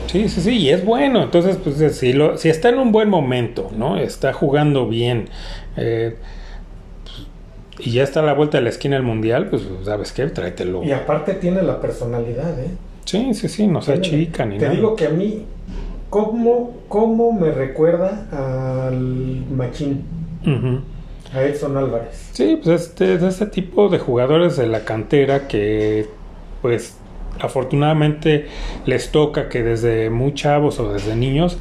Sí, 0.06 0.28
sí, 0.28 0.40
sí, 0.40 0.58
y 0.58 0.70
es 0.70 0.84
bueno. 0.84 1.22
Entonces, 1.22 1.58
pues 1.62 1.96
si, 1.96 2.12
lo, 2.12 2.36
si 2.36 2.48
está 2.48 2.68
en 2.68 2.78
un 2.78 2.92
buen 2.92 3.08
momento, 3.08 3.70
¿no? 3.76 3.96
Está 3.96 4.32
jugando 4.32 4.88
bien. 4.88 5.28
Eh, 5.76 6.16
y 7.78 7.92
ya 7.92 8.02
está 8.02 8.20
a 8.20 8.22
la 8.22 8.34
vuelta 8.34 8.58
de 8.58 8.64
la 8.64 8.70
esquina 8.70 8.96
del 8.96 9.04
mundial, 9.04 9.48
pues 9.48 9.62
sabes 9.84 10.12
qué, 10.12 10.26
tráetelo. 10.26 10.82
Y 10.82 10.92
aparte 10.92 11.34
tiene 11.34 11.62
la 11.62 11.80
personalidad, 11.80 12.58
¿eh? 12.58 12.70
Sí, 13.04 13.34
sí, 13.34 13.48
sí, 13.48 13.66
no 13.66 13.82
sea 13.82 14.00
chica 14.00 14.44
ni 14.44 14.56
nada. 14.56 14.70
Te 14.70 14.76
digo 14.76 14.96
que 14.96 15.06
a 15.06 15.10
mí, 15.10 15.44
¿cómo, 16.10 16.74
cómo 16.88 17.32
me 17.32 17.52
recuerda 17.52 18.26
al 18.32 19.44
Machín? 19.54 20.04
A 21.32 21.42
Edson 21.42 21.76
Álvarez. 21.76 22.30
Sí, 22.32 22.58
pues 22.62 22.82
este, 22.82 23.14
es 23.14 23.22
este 23.22 23.46
tipo 23.46 23.88
de 23.88 23.98
jugadores 23.98 24.56
de 24.56 24.66
la 24.66 24.80
cantera 24.84 25.46
que 25.46 26.08
pues 26.62 26.98
afortunadamente 27.40 28.46
les 28.86 29.10
toca 29.10 29.48
que 29.48 29.62
desde 29.62 30.10
muy 30.10 30.34
chavos 30.34 30.80
o 30.80 30.92
desde 30.92 31.16
niños 31.16 31.58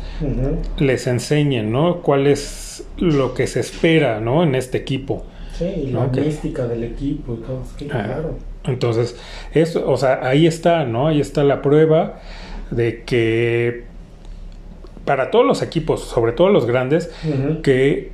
les 0.78 1.08
enseñen, 1.08 1.72
¿no? 1.72 2.02
Cuál 2.02 2.28
es 2.28 2.86
lo 2.98 3.34
que 3.34 3.48
se 3.48 3.60
espera, 3.60 4.20
¿no? 4.20 4.44
En 4.44 4.56
este 4.56 4.78
equipo. 4.78 5.26
Sí, 5.54 5.90
la 5.92 6.08
mística 6.08 6.68
del 6.68 6.84
equipo 6.84 7.36
y 7.36 7.38
todo, 7.38 7.64
claro. 7.78 8.38
Entonces, 8.66 9.16
eso, 9.54 9.90
o 9.90 9.96
sea, 9.98 10.20
ahí 10.24 10.48
está, 10.48 10.86
¿no? 10.86 11.08
Ahí 11.08 11.22
está 11.22 11.44
la 11.44 11.62
prueba 11.62 12.20
de 12.72 13.04
que 13.04 13.84
para 15.06 15.30
todos 15.30 15.46
los 15.46 15.62
equipos, 15.62 16.02
sobre 16.02 16.32
todo 16.32 16.50
los 16.50 16.66
grandes, 16.66 17.12
que 17.64 18.12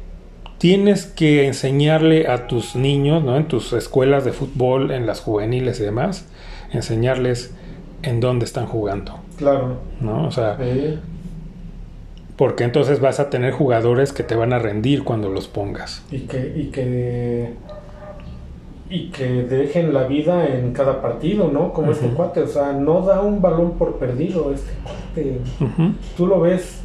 tienes 0.57 1.05
que 1.05 1.47
enseñarle 1.47 2.27
a 2.27 2.47
tus 2.47 2.75
niños, 2.75 3.23
¿no? 3.23 3.37
En 3.37 3.47
tus 3.47 3.73
escuelas 3.73 4.25
de 4.25 4.33
fútbol, 4.33 4.91
en 4.91 5.07
las 5.07 5.21
juveniles 5.21 5.79
y 5.79 5.83
demás, 5.83 6.27
enseñarles 6.71 7.53
en 8.03 8.19
dónde 8.19 8.45
están 8.45 8.65
jugando, 8.65 9.19
Claro. 9.37 9.77
¿no? 9.99 10.27
O 10.27 10.31
sea, 10.31 10.57
Sí. 10.57 10.97
porque 12.35 12.63
entonces 12.63 12.99
vas 12.99 13.19
a 13.19 13.29
tener 13.29 13.51
jugadores 13.53 14.13
que 14.13 14.23
te 14.23 14.35
van 14.35 14.53
a 14.53 14.59
rendir 14.59 15.03
cuando 15.03 15.29
los 15.29 15.47
pongas. 15.47 16.03
Y 16.11 16.19
que, 16.21 16.53
y 16.55 16.65
que 16.71 17.53
y 18.89 19.07
que 19.09 19.43
dejen 19.43 19.93
la 19.93 20.03
vida 20.03 20.45
en 20.49 20.73
cada 20.73 21.01
partido, 21.01 21.49
¿no? 21.49 21.71
Como 21.71 21.93
este 21.93 22.07
cuate, 22.07 22.41
o 22.41 22.47
sea, 22.47 22.73
no 22.73 22.99
da 23.05 23.21
un 23.21 23.41
balón 23.41 23.77
por 23.77 23.95
perdido 23.99 24.53
este 24.53 24.73
cuate. 24.83 25.37
Tú 26.17 26.27
lo 26.27 26.41
ves, 26.41 26.81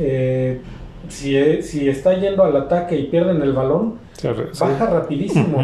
eh, 0.00 0.60
si, 1.08 1.36
e- 1.36 1.62
si 1.62 1.88
está 1.88 2.18
yendo 2.18 2.42
al 2.42 2.56
ataque 2.56 2.98
y 2.98 3.04
pierden 3.04 3.40
el 3.40 3.52
balón, 3.52 3.98
sí. 4.14 4.26
baja 4.58 4.86
rapidísimo. 4.86 5.62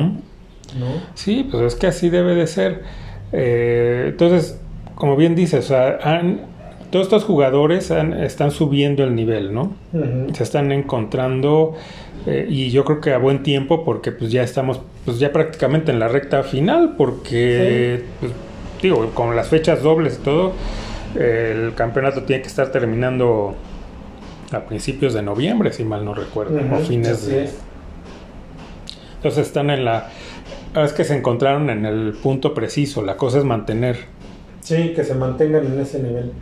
¿no? 0.78 0.86
Sí, 1.14 1.48
pues 1.50 1.64
es 1.64 1.74
que 1.74 1.88
así 1.88 2.08
debe 2.08 2.36
de 2.36 2.46
ser. 2.46 2.84
Eh, 3.32 4.06
entonces, 4.08 4.58
como 4.94 5.16
bien 5.16 5.34
dices, 5.34 5.64
o 5.66 5.68
sea, 5.68 5.98
han- 6.02 6.40
todos 6.90 7.06
estos 7.06 7.24
jugadores 7.24 7.90
han- 7.90 8.12
están 8.14 8.50
subiendo 8.50 9.04
el 9.04 9.14
nivel, 9.14 9.54
¿no? 9.54 9.72
Se 10.34 10.42
están 10.42 10.72
encontrando 10.72 11.74
eh, 12.26 12.46
y 12.50 12.70
yo 12.70 12.84
creo 12.84 13.00
que 13.00 13.12
a 13.14 13.18
buen 13.18 13.42
tiempo 13.42 13.84
porque 13.84 14.12
pues 14.12 14.30
ya 14.30 14.42
estamos 14.42 14.80
pues 15.06 15.18
ya 15.18 15.32
prácticamente 15.32 15.90
en 15.90 15.98
la 15.98 16.08
recta 16.08 16.42
final 16.42 16.94
porque 16.98 18.02
pues, 18.20 18.32
digo 18.82 19.08
con 19.14 19.34
las 19.36 19.48
fechas 19.48 19.82
dobles 19.82 20.18
y 20.20 20.24
todo 20.24 20.52
eh, 21.16 21.54
el 21.68 21.74
campeonato 21.74 22.24
tiene 22.24 22.42
que 22.42 22.48
estar 22.48 22.70
terminando 22.72 23.54
a 24.52 24.60
principios 24.60 25.14
de 25.14 25.22
noviembre 25.22 25.72
si 25.72 25.82
mal 25.84 26.04
no 26.04 26.12
recuerdo 26.12 26.58
o 26.58 26.78
fines 26.80 27.26
de 27.26 27.44
es. 27.44 27.58
entonces 29.16 29.46
están 29.46 29.70
en 29.70 29.84
la 29.86 30.10
ah, 30.74 30.84
es 30.84 30.92
que 30.92 31.04
se 31.04 31.16
encontraron 31.16 31.70
en 31.70 31.84
el 31.86 32.12
punto 32.22 32.54
preciso 32.54 33.02
la 33.02 33.16
cosa 33.16 33.38
es 33.38 33.44
mantener 33.44 33.96
Sí, 34.60 34.92
que 34.94 35.04
se 35.04 35.14
mantengan 35.14 35.64
en 35.66 35.80
ese 35.80 36.02
nivel. 36.02 36.32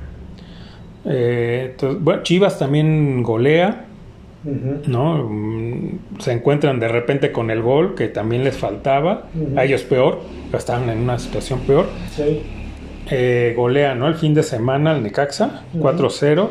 Eh, 1.05 1.69
entonces, 1.71 2.03
bueno, 2.03 2.23
Chivas 2.23 2.59
también 2.59 3.23
golea. 3.23 3.85
¿no? 4.87 5.29
Mm, 5.29 5.99
Se 6.21 6.33
encuentran 6.33 6.81
de 6.81 6.89
repente 6.89 7.33
con 7.33 7.51
el 7.51 7.61
gol 7.63 7.95
que 7.95 8.09
también 8.09 8.45
les 8.45 8.57
faltaba, 8.57 9.29
a 9.57 9.65
ellos 9.65 9.83
peor, 9.83 10.21
estaban 10.53 10.89
en 10.91 10.99
una 10.99 11.19
situación 11.19 11.61
peor. 11.61 11.87
Sí, 12.15 12.43
Eh, 13.11 13.55
golea, 13.57 13.95
¿no? 13.95 14.07
El 14.09 14.17
fin 14.17 14.35
de 14.35 14.43
semana 14.43 14.91
al 14.91 15.03
Necaxa, 15.03 15.63
Ujú. 15.73 15.83
4-0. 15.83 16.51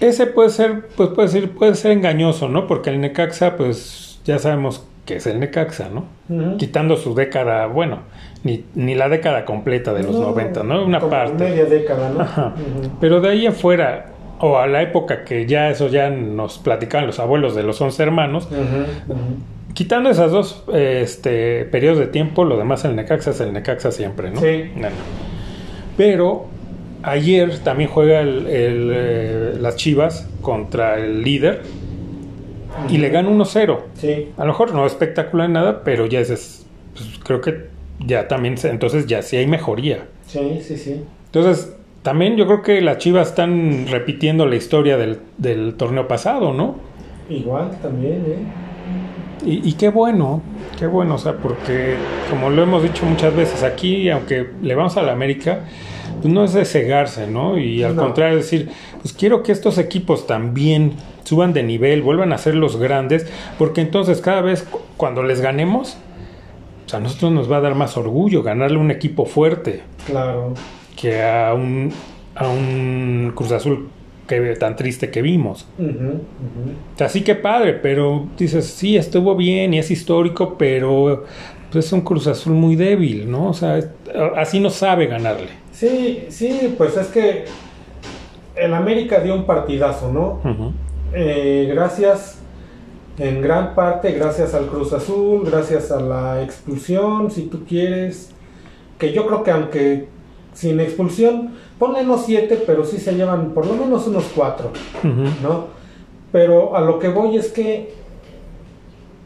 Ese 0.00 0.26
puede 0.26 0.48
ser, 0.50 0.88
pues 0.96 1.10
puede 1.10 1.28
ser, 1.28 1.50
puede 1.50 1.74
ser 1.74 1.92
engañoso, 1.92 2.48
¿no? 2.48 2.66
Porque 2.66 2.90
el 2.90 3.00
Necaxa, 3.00 3.56
pues 3.56 4.20
ya 4.24 4.38
sabemos 4.38 4.86
que 5.10 5.16
es 5.16 5.26
el 5.26 5.40
Necaxa, 5.40 5.88
¿no? 5.88 6.04
Quitando 6.56 6.96
su 6.96 7.14
década, 7.16 7.66
bueno, 7.66 7.98
ni, 8.44 8.64
ni 8.76 8.94
la 8.94 9.08
década 9.08 9.44
completa 9.44 9.92
de 9.92 10.04
los 10.04 10.14
No, 10.14 10.30
90, 10.30 10.62
¿no? 10.62 10.84
Una 10.84 11.00
como 11.00 11.10
parte. 11.10 11.42
Media 11.44 11.64
década, 11.64 12.10
¿no? 12.10 12.20
Ajá. 12.20 12.54
Pero 13.00 13.20
de 13.20 13.30
ahí 13.30 13.46
afuera, 13.46 14.06
o 14.38 14.56
a 14.58 14.68
la 14.68 14.82
época 14.82 15.24
que 15.24 15.46
ya 15.46 15.68
eso 15.68 15.88
ya 15.88 16.10
nos 16.10 16.58
platicaban 16.58 17.08
los 17.08 17.18
abuelos 17.18 17.56
de 17.56 17.64
los 17.64 17.80
11 17.80 18.00
hermanos, 18.04 18.48
quitando 19.74 20.10
esas 20.10 20.30
dos 20.30 20.62
este, 20.72 21.64
periodos 21.64 21.98
de 21.98 22.06
tiempo, 22.06 22.44
lo 22.44 22.56
demás 22.56 22.84
el 22.84 22.94
Necaxa 22.94 23.30
es 23.30 23.40
el 23.40 23.52
Necaxa 23.52 23.90
siempre, 23.90 24.30
¿no? 24.30 24.40
Sí. 24.40 24.70
Pero 25.96 26.46
ayer 27.02 27.58
también 27.58 27.90
juega 27.90 28.20
el- 28.20 28.46
el, 28.46 28.90
eh, 28.94 29.52
las 29.60 29.74
Chivas 29.76 30.28
contra 30.40 30.98
el 30.98 31.22
líder 31.22 31.62
y 32.88 32.98
le 32.98 33.08
gana 33.10 33.28
1-0. 33.28 33.78
Sí, 33.94 34.28
A 34.36 34.42
lo 34.42 34.48
mejor 34.48 34.72
no 34.74 34.86
espectacular 34.86 35.46
en 35.46 35.52
nada, 35.54 35.82
pero 35.84 36.06
ya 36.06 36.20
es, 36.20 36.30
es- 36.30 36.66
pues, 36.94 37.08
creo 37.24 37.40
que 37.40 37.66
ya 38.06 38.28
también, 38.28 38.56
se- 38.58 38.70
entonces 38.70 39.06
ya 39.06 39.22
sí 39.22 39.36
hay 39.36 39.46
mejoría. 39.46 40.04
sí, 40.26 40.60
sí, 40.62 40.76
sí. 40.76 41.02
Entonces, 41.26 41.74
también 42.02 42.36
yo 42.36 42.46
creo 42.46 42.62
que 42.62 42.80
las 42.80 42.98
Chivas 42.98 43.28
están 43.28 43.86
repitiendo 43.88 44.46
la 44.46 44.56
historia 44.56 44.96
del, 44.96 45.18
del 45.38 45.74
torneo 45.74 46.08
pasado, 46.08 46.52
¿no? 46.52 46.76
Igual 47.28 47.78
también, 47.82 48.24
¿eh? 48.26 48.38
Y, 49.44 49.68
y 49.68 49.72
qué 49.74 49.88
bueno, 49.90 50.42
qué 50.78 50.86
bueno, 50.86 51.14
o 51.14 51.18
sea, 51.18 51.34
porque 51.34 51.96
como 52.30 52.50
lo 52.50 52.62
hemos 52.62 52.82
dicho 52.82 53.06
muchas 53.06 53.34
veces 53.34 53.62
aquí, 53.62 54.08
aunque 54.10 54.50
le 54.62 54.74
vamos 54.74 54.96
a 54.96 55.02
la 55.02 55.12
América, 55.12 55.60
pues 56.20 56.32
no 56.32 56.44
es 56.44 56.52
de 56.52 56.64
cegarse, 56.64 57.26
¿no? 57.26 57.56
Y 57.58 57.82
al 57.82 57.96
No. 57.96 58.02
contrario, 58.02 58.36
decir, 58.36 58.68
pues 59.00 59.14
quiero 59.14 59.42
que 59.42 59.52
estos 59.52 59.78
equipos 59.78 60.26
también 60.26 60.92
suban 61.30 61.52
de 61.52 61.62
nivel, 61.62 62.02
vuelvan 62.02 62.32
a 62.32 62.38
ser 62.38 62.54
los 62.56 62.76
grandes, 62.76 63.26
porque 63.58 63.80
entonces 63.80 64.20
cada 64.20 64.40
vez 64.42 64.62
cu- 64.64 64.80
cuando 64.96 65.22
les 65.22 65.40
ganemos, 65.40 65.96
pues 66.82 66.94
a 66.94 67.00
nosotros 67.00 67.30
nos 67.32 67.50
va 67.50 67.58
a 67.58 67.60
dar 67.60 67.74
más 67.74 67.96
orgullo 67.96 68.42
ganarle 68.42 68.78
un 68.78 68.90
equipo 68.90 69.24
fuerte. 69.24 69.82
Claro. 70.06 70.54
que 71.00 71.22
a 71.22 71.54
un, 71.54 71.90
a 72.34 72.48
un 72.48 73.32
Cruz 73.34 73.52
Azul 73.52 73.88
que, 74.26 74.38
tan 74.56 74.76
triste 74.76 75.10
que 75.10 75.22
vimos. 75.22 75.66
Ujú, 75.78 75.88
ujú. 75.88 76.20
O 76.94 76.98
sea, 76.98 77.08
sí 77.08 77.22
que 77.22 77.34
padre, 77.34 77.72
pero 77.74 78.26
dices, 78.38 78.66
sí, 78.66 78.96
estuvo 78.96 79.34
bien 79.36 79.72
y 79.74 79.78
es 79.78 79.90
histórico, 79.90 80.56
pero 80.58 81.24
pues, 81.72 81.86
es 81.86 81.92
un 81.92 82.02
Cruz 82.02 82.26
Azul 82.26 82.52
muy 82.54 82.76
débil, 82.76 83.30
¿no? 83.30 83.48
O 83.48 83.54
sea, 83.54 83.78
es- 83.78 83.88
así 84.36 84.60
no 84.60 84.68
sabe 84.70 85.06
ganarle. 85.06 85.48
Sí, 85.72 86.24
sí, 86.28 86.74
pues 86.76 86.96
es 86.96 87.06
que 87.08 87.44
el 88.56 88.74
América 88.74 89.20
dio 89.20 89.34
un 89.34 89.44
partidazo, 89.46 90.12
¿no? 90.12 90.40
Ujú. 90.50 90.72
Eh, 91.12 91.68
gracias, 91.72 92.38
en 93.18 93.42
gran 93.42 93.74
parte, 93.74 94.12
gracias 94.12 94.54
al 94.54 94.66
Cruz 94.66 94.92
Azul, 94.92 95.42
gracias 95.44 95.90
a 95.90 96.00
la 96.00 96.42
expulsión, 96.42 97.30
si 97.30 97.42
tú 97.42 97.64
quieres. 97.64 98.30
Que 98.98 99.12
yo 99.12 99.26
creo 99.26 99.42
que 99.42 99.50
aunque 99.50 100.08
sin 100.54 100.78
expulsión, 100.80 101.54
ponle 101.78 102.02
unos 102.02 102.26
siete, 102.26 102.62
pero 102.66 102.84
sí 102.84 102.98
se 102.98 103.14
llevan 103.14 103.50
por 103.50 103.66
lo 103.66 103.74
menos 103.74 104.06
unos 104.06 104.24
cuatro. 104.34 104.70
¿no? 105.42 105.66
Pero 106.32 106.76
a 106.76 106.80
lo 106.80 106.98
que 106.98 107.08
voy 107.08 107.36
es 107.36 107.48
que, 107.48 107.94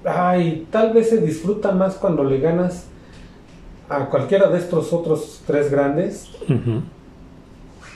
ay, 0.05 0.67
tal 0.71 0.93
vez 0.93 1.11
se 1.11 1.19
disfruta 1.19 1.73
más 1.73 1.97
cuando 1.97 2.25
le 2.25 2.39
ganas 2.39 2.87
a 3.89 4.07
cualquiera 4.07 4.49
de 4.49 4.59
estos 4.59 4.93
otros 4.93 5.43
tres 5.47 5.71
grandes 5.71 6.31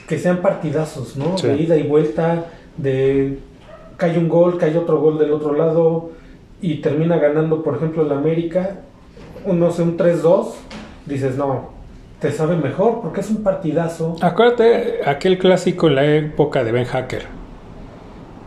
que 0.07 0.19
sean 0.19 0.37
partidazos, 0.37 1.17
¿no? 1.17 1.37
Sí. 1.37 1.47
De 1.47 1.57
ida 1.57 1.77
y 1.77 1.83
vuelta, 1.83 2.45
de 2.77 3.39
cae 3.99 4.17
un 4.17 4.27
gol, 4.27 4.57
cae 4.57 4.75
otro 4.77 4.99
gol 4.99 5.19
del 5.19 5.31
otro 5.31 5.53
lado 5.53 6.09
y 6.61 6.75
termina 6.77 7.17
ganando, 7.19 7.61
por 7.61 7.75
ejemplo, 7.75 8.01
el 8.03 8.11
América, 8.11 8.79
un, 9.45 9.59
no 9.59 9.69
sé, 9.71 9.83
un 9.83 9.95
3-2, 9.97 10.47
dices, 11.05 11.35
no, 11.37 11.69
te 12.19 12.31
sabe 12.31 12.55
mejor 12.57 13.01
porque 13.01 13.21
es 13.21 13.29
un 13.29 13.43
partidazo. 13.43 14.15
Acuérdate 14.21 15.01
aquel 15.05 15.37
clásico 15.37 15.87
en 15.87 15.95
la 15.95 16.05
época 16.05 16.63
de 16.63 16.71
Ben 16.71 16.85
Hacker. 16.85 17.23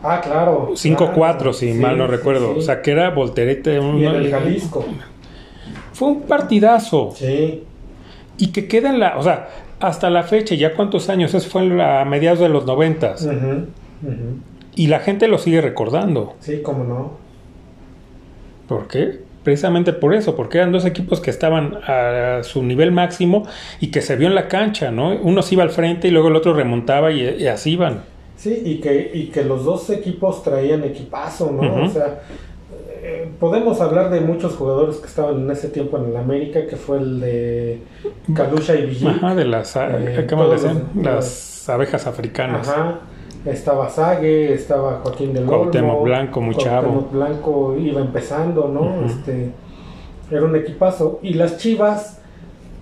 Ah, 0.03 0.19
claro. 0.21 0.71
5-4, 0.73 1.13
claro, 1.13 1.53
si 1.53 1.71
sí, 1.71 1.79
mal 1.79 1.97
no 1.97 2.05
sí, 2.07 2.11
recuerdo. 2.11 2.53
sí. 2.55 2.59
O 2.59 2.61
sea, 2.61 2.81
que 2.81 2.91
era 2.91 3.09
volterete. 3.11 3.75
y 3.75 4.05
en 4.05 4.15
el 4.15 4.29
Jalisco. 4.29 4.83
Fue 5.93 6.09
un 6.09 6.21
partidazo. 6.23 7.11
Sí, 7.15 7.63
Y 8.37 8.47
que 8.51 8.67
queda 8.67 8.89
en 8.89 8.99
la, 8.99 9.17
o 9.17 9.23
sea, 9.23 9.47
hasta 9.79 10.09
la 10.09 10.23
fecha, 10.23 10.55
ya 10.55 10.73
cuántos 10.75 11.07
años, 11.09 11.33
eso 11.33 11.49
fue 11.49 11.61
en 11.63 11.77
la- 11.77 12.01
a 12.01 12.05
mediados 12.05 12.39
de 12.39 12.49
los 12.49 12.65
noventas. 12.65 13.27
Y 14.75 14.87
la 14.87 14.99
gente 14.99 15.27
lo 15.27 15.37
sigue 15.37 15.61
recordando. 15.61 16.33
sí, 16.39 16.61
cómo 16.63 16.83
no. 16.83 17.11
¿Por 18.67 18.87
qué? 18.87 19.19
Precisamente 19.43 19.91
por 19.91 20.13
eso, 20.15 20.35
porque 20.35 20.57
eran 20.57 20.71
dos 20.71 20.85
equipos 20.85 21.19
que 21.19 21.29
estaban 21.29 21.75
a 21.85 22.39
su 22.43 22.63
nivel 22.63 22.91
máximo 22.93 23.45
y 23.81 23.91
que 23.91 24.01
se 24.01 24.15
vio 24.15 24.27
en 24.29 24.35
la 24.35 24.47
cancha, 24.47 24.89
¿no? 24.89 25.09
Uno 25.17 25.41
se 25.41 25.55
iba 25.55 25.63
al 25.63 25.69
frente 25.69 26.07
y 26.07 26.11
luego 26.11 26.29
el 26.29 26.35
otro 26.37 26.53
remontaba 26.53 27.11
y, 27.11 27.21
y 27.39 27.47
así 27.47 27.71
iban. 27.71 28.03
Sí, 28.37 28.61
y 28.65 28.77
que, 28.79 29.11
y 29.13 29.27
que 29.27 29.43
los 29.43 29.65
dos 29.65 29.89
equipos 29.89 30.43
traían 30.43 30.83
equipazo, 30.85 31.51
¿no? 31.51 31.85
O 31.85 31.89
sea, 31.89 32.21
eh, 33.03 33.29
podemos 33.37 33.81
hablar 33.81 34.09
de 34.11 34.21
muchos 34.21 34.55
jugadores 34.55 34.95
que 34.97 35.07
estaban 35.07 35.41
en 35.41 35.51
ese 35.51 35.67
tiempo 35.67 35.97
en 35.97 36.05
el 36.05 36.15
América, 36.17 36.65
que 36.65 36.77
fue 36.77 36.97
el 36.99 37.19
de 37.19 37.79
Kalusha 38.33 38.75
y 38.75 38.85
Villic. 38.85 39.07
Ajá, 39.09 39.35
de 39.35 39.43
las, 39.45 39.75
Eh, 39.75 40.25
¿cómo 40.29 40.47
decían? 40.47 40.83
los- 40.95 41.03
las 41.05 41.69
abejas 41.69 42.07
africanas. 42.07 42.67
Ajá. 42.69 42.99
Estaba 43.45 43.89
Sague, 43.89 44.53
estaba 44.53 45.01
Joaquín 45.03 45.33
del 45.33 45.43
Olmo. 45.43 45.57
Cuauhtémoc 45.57 46.03
Blanco, 46.03 46.41
muy 46.41 46.55
chavo. 46.55 46.87
Cuauhtémoc 46.87 47.11
Blanco 47.11 47.75
iba 47.77 48.01
empezando, 48.01 48.69
¿no? 48.69 49.05
Este, 49.05 49.51
era 50.31 50.45
un 50.45 50.55
equipazo. 50.55 51.19
Y 51.21 51.33
las 51.33 51.57
Chivas, 51.57 52.21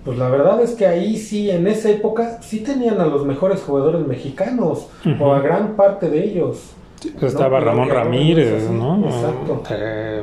pues 0.04 0.18
la 0.18 0.28
verdad 0.28 0.60
es 0.62 0.72
que 0.72 0.86
ahí 0.86 1.16
sí, 1.16 1.50
en 1.50 1.66
esa 1.66 1.90
época, 1.90 2.40
sí 2.42 2.60
tenían 2.60 3.00
a 3.00 3.06
los 3.06 3.26
mejores 3.26 3.62
jugadores 3.62 4.06
mexicanos, 4.06 4.88
o 5.20 5.32
a 5.32 5.40
gran 5.40 5.74
parte 5.74 6.08
de 6.08 6.24
ellos. 6.24 6.74
Pues 7.18 7.32
estaba 7.32 7.58
No, 7.58 7.66
Ramón 7.66 7.88
Ramírez, 7.88 8.70
no. 8.70 9.04
Exacto. 9.04 9.62
Eh, 9.70 10.22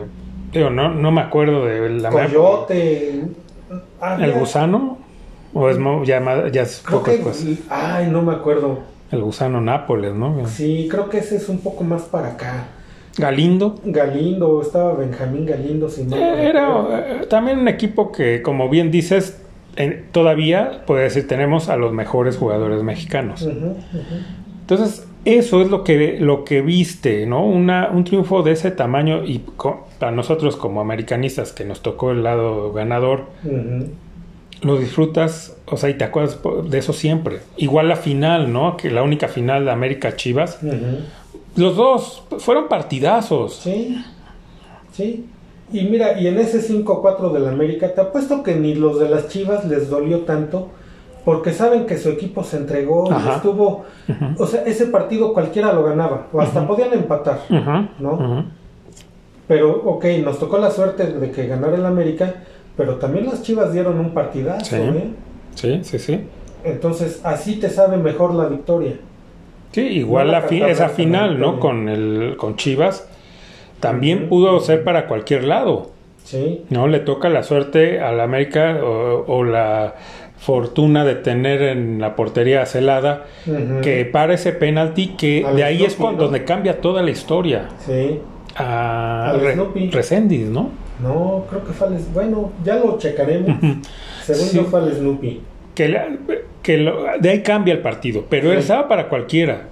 digo, 0.53 0.69
no, 0.69 0.93
no 0.93 1.11
me 1.11 1.21
acuerdo 1.21 1.65
de 1.65 1.89
la 1.89 2.09
Coyote. 2.09 3.25
¿El 4.19 4.31
gusano? 4.33 4.97
¿O 5.53 5.69
es 5.69 5.77
ya, 6.05 6.49
ya 6.49 6.61
es 6.61 6.81
Creo 6.85 6.99
poco 6.99 7.11
que. 7.11 7.17
después? 7.17 7.45
Ay, 7.69 8.07
no 8.09 8.21
me 8.21 8.33
acuerdo. 8.33 8.79
El 9.11 9.21
gusano 9.21 9.59
Nápoles, 9.61 10.13
¿no? 10.13 10.45
Sí, 10.47 10.87
creo 10.89 11.09
que 11.09 11.19
ese 11.19 11.37
es 11.37 11.49
un 11.49 11.59
poco 11.59 11.83
más 11.83 12.03
para 12.03 12.29
acá. 12.29 12.65
Galindo. 13.17 13.75
Galindo, 13.83 14.61
estaba 14.61 14.93
Benjamín 14.93 15.45
Galindo, 15.45 15.89
sin 15.89 16.13
eh, 16.13 16.49
Era 16.49 16.85
eh, 16.91 17.25
también 17.29 17.59
un 17.59 17.67
equipo 17.67 18.11
que, 18.11 18.41
como 18.41 18.69
bien 18.69 18.91
dices, 18.91 19.41
todavía, 20.11 20.83
puede 20.85 21.03
decir, 21.03 21.27
tenemos 21.27 21.69
a 21.69 21.75
los 21.75 21.91
mejores 21.91 22.37
jugadores 22.37 22.83
mexicanos. 22.83 23.47
Entonces, 24.61 25.07
eso 25.25 25.61
es 25.61 25.69
lo 25.69 25.83
que, 25.83 26.17
lo 26.19 26.43
que 26.43 26.61
viste, 26.61 27.25
¿no? 27.25 27.45
Una, 27.45 27.89
un 27.89 28.03
triunfo 28.03 28.43
de 28.43 28.51
ese 28.51 28.71
tamaño 28.71 29.25
y 29.25 29.43
para 29.99 30.11
nosotros 30.11 30.55
como 30.55 30.81
americanistas 30.81 31.51
que 31.51 31.65
nos 31.65 31.81
tocó 31.81 32.11
el 32.11 32.23
lado 32.23 32.71
ganador, 32.71 33.25
lo 34.61 34.77
disfrutas, 34.77 35.57
o 35.65 35.77
sea, 35.77 35.89
y 35.89 35.93
te 35.95 36.03
acuerdas 36.03 36.39
de 36.65 36.77
eso 36.77 36.93
siempre. 36.93 37.39
Igual 37.57 37.87
la 37.87 37.95
final, 37.95 38.51
¿no? 38.51 38.77
Que 38.77 38.91
la 38.91 39.03
única 39.03 39.27
final 39.27 39.65
de 39.65 39.71
América 39.71 40.15
Chivas. 40.15 40.59
Los 41.55 41.75
dos 41.75 42.23
fueron 42.39 42.67
partidazos. 42.67 43.55
Sí, 43.55 44.03
sí. 44.91 45.25
Y 45.71 45.83
mira, 45.83 46.19
y 46.19 46.27
en 46.27 46.39
ese 46.39 46.61
5-4 46.61 47.31
del 47.31 47.47
América, 47.47 47.93
te 47.93 48.01
apuesto 48.01 48.41
que 48.43 48.55
ni 48.55 48.73
los 48.73 48.99
de 48.99 49.09
las 49.09 49.27
Chivas 49.29 49.65
les 49.65 49.89
dolió 49.89 50.21
tanto, 50.21 50.69
porque 51.23 51.53
saben 51.53 51.85
que 51.85 51.97
su 51.97 52.09
equipo 52.09 52.43
se 52.43 52.57
entregó 52.57 53.07
y 53.09 53.29
estuvo. 53.29 53.85
O 54.37 54.47
sea, 54.47 54.63
ese 54.63 54.87
partido 54.87 55.33
cualquiera 55.33 55.71
lo 55.73 55.83
ganaba, 55.83 56.27
o 56.33 56.41
hasta 56.41 56.67
podían 56.67 56.93
empatar, 56.93 57.41
¿no? 57.99 58.45
Pero, 59.47 59.81
ok, 59.83 60.05
nos 60.23 60.39
tocó 60.39 60.57
la 60.57 60.71
suerte 60.71 61.05
de 61.05 61.31
que 61.31 61.47
ganara 61.47 61.75
el 61.75 61.85
América, 61.85 62.35
pero 62.79 62.95
también 62.95 63.25
las 63.25 63.43
Chivas 63.43 63.73
dieron 63.73 63.99
un 63.99 64.11
partidazo, 64.11 64.77
sí. 64.77 64.81
¿eh? 64.81 65.03
Sí, 65.53 65.79
sí, 65.83 65.99
sí. 65.99 66.21
Entonces, 66.63 67.19
así 67.25 67.57
te 67.57 67.69
sabe 67.69 67.97
mejor 67.97 68.33
la 68.33 68.45
victoria. 68.45 68.93
Sí, 69.73 69.81
igual 69.81 70.31
la 70.31 70.47
esa 70.47 70.87
final, 70.87 71.37
¿no? 71.37 71.59
Con 71.59 71.89
el 71.89 72.37
con 72.37 72.55
Chivas 72.55 73.05
también 73.81 74.29
pudo 74.29 74.57
ser 74.61 74.85
para 74.85 75.07
cualquier 75.07 75.43
lado. 75.43 75.91
Sí. 76.23 76.63
No 76.69 76.87
le 76.87 76.99
toca 77.01 77.27
la 77.27 77.43
suerte 77.43 77.99
al 77.99 78.21
América 78.21 78.79
o, 78.81 79.43
la 79.43 79.95
fortuna 80.37 81.03
de 81.03 81.15
tener 81.15 81.61
en 81.61 81.99
la 81.99 82.15
portería 82.15 82.65
celada 82.65 83.25
que 83.81 84.05
para 84.05 84.35
ese 84.35 84.53
penalti 84.53 85.17
que 85.17 85.45
de 85.53 85.65
ahí 85.65 85.83
es 85.83 85.95
cuando, 85.95 86.23
donde 86.23 86.45
cambia 86.45 86.79
toda 86.79 87.03
la 87.03 87.11
historia. 87.11 87.67
Sí. 87.85 88.21
A 88.55 89.35
Re 89.37 89.57
¿no? 89.57 90.88
No, 91.01 91.45
creo 91.49 91.63
que 91.63 91.73
fue 91.73 91.87
al, 91.87 91.97
bueno, 92.13 92.51
ya 92.63 92.75
lo 92.75 92.97
checaremos. 92.97 93.57
Según 94.23 94.49
yo 94.51 94.63
fue 94.65 94.81
al 94.81 94.93
Snoopy. 94.93 95.41
Que, 95.73 96.17
que 96.61 96.77
de 97.21 97.29
ahí 97.29 97.41
cambia 97.41 97.73
el 97.73 97.79
partido, 97.79 98.25
pero 98.29 98.51
él 98.51 98.59
estaba 98.59 98.87
para 98.87 99.07
cualquiera. 99.07 99.67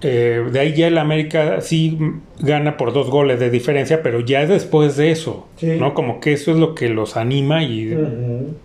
Eh, 0.00 0.44
de 0.52 0.60
ahí 0.60 0.74
ya 0.74 0.86
el 0.86 0.96
América 0.96 1.60
sí 1.60 1.98
gana 2.38 2.76
por 2.76 2.92
dos 2.92 3.10
goles 3.10 3.40
de 3.40 3.50
diferencia, 3.50 4.00
pero 4.02 4.20
ya 4.20 4.42
es 4.42 4.48
después 4.48 4.96
de 4.96 5.10
eso, 5.10 5.48
¿no? 5.60 5.94
Como 5.94 6.20
que 6.20 6.32
eso 6.32 6.52
es 6.52 6.58
lo 6.58 6.74
que 6.74 6.88
los 6.88 7.16
anima 7.16 7.64
y 7.64 7.96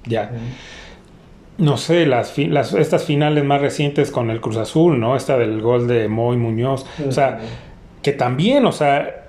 ya. 0.06 0.32
No 1.58 1.78
sé, 1.78 2.06
las, 2.06 2.38
las, 2.38 2.74
estas 2.74 3.06
finales 3.06 3.44
más 3.44 3.62
recientes 3.62 4.12
con 4.12 4.30
el 4.30 4.42
Cruz 4.42 4.58
Azul, 4.58 5.00
¿no? 5.00 5.16
Esta 5.16 5.38
del 5.38 5.62
gol 5.62 5.88
de 5.88 6.08
Moy 6.08 6.38
Muñoz, 6.38 6.86
o 7.08 7.12
sea, 7.12 7.40
que 8.04 8.12
también, 8.12 8.66
o 8.66 8.72
sea, 8.72 9.23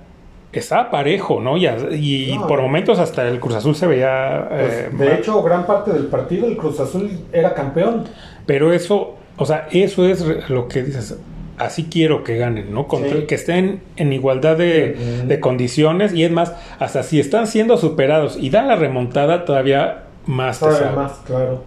estaba 0.59 0.89
parejo, 0.91 1.41
¿no? 1.41 1.57
Y, 1.57 1.67
y 1.67 2.39
por 2.47 2.61
momentos 2.61 2.99
hasta 2.99 3.27
el 3.27 3.39
Cruz 3.39 3.55
Azul 3.55 3.75
se 3.75 3.87
veía... 3.87 4.47
Pues, 4.49 4.73
eh, 4.73 4.89
de 4.91 5.15
hecho, 5.15 5.41
gran 5.43 5.65
parte 5.65 5.91
del 5.91 6.05
partido 6.07 6.47
el 6.47 6.57
Cruz 6.57 6.79
Azul 6.79 7.09
era 7.31 7.53
campeón. 7.53 8.05
Pero 8.45 8.73
eso, 8.73 9.15
o 9.37 9.45
sea, 9.45 9.67
eso 9.71 10.05
es 10.05 10.49
lo 10.49 10.67
que 10.67 10.83
dices 10.83 11.17
así 11.57 11.85
quiero 11.85 12.23
que 12.23 12.37
ganen, 12.37 12.73
¿no? 12.73 12.87
Que 12.87 13.35
estén 13.35 13.81
en 13.95 14.13
igualdad 14.13 14.57
de, 14.57 15.39
condiciones 15.41 16.13
y 16.13 16.23
es 16.23 16.31
más, 16.31 16.53
hasta 16.79 17.03
si 17.03 17.19
están 17.19 17.47
siendo 17.47 17.77
superados 17.77 18.37
y 18.39 18.49
da 18.49 18.63
la 18.63 18.75
remontada 18.75 19.45
todavía 19.45 20.03
más. 20.25 20.59
Todavía 20.59 20.91
más, 20.91 21.13
claro. 21.25 21.63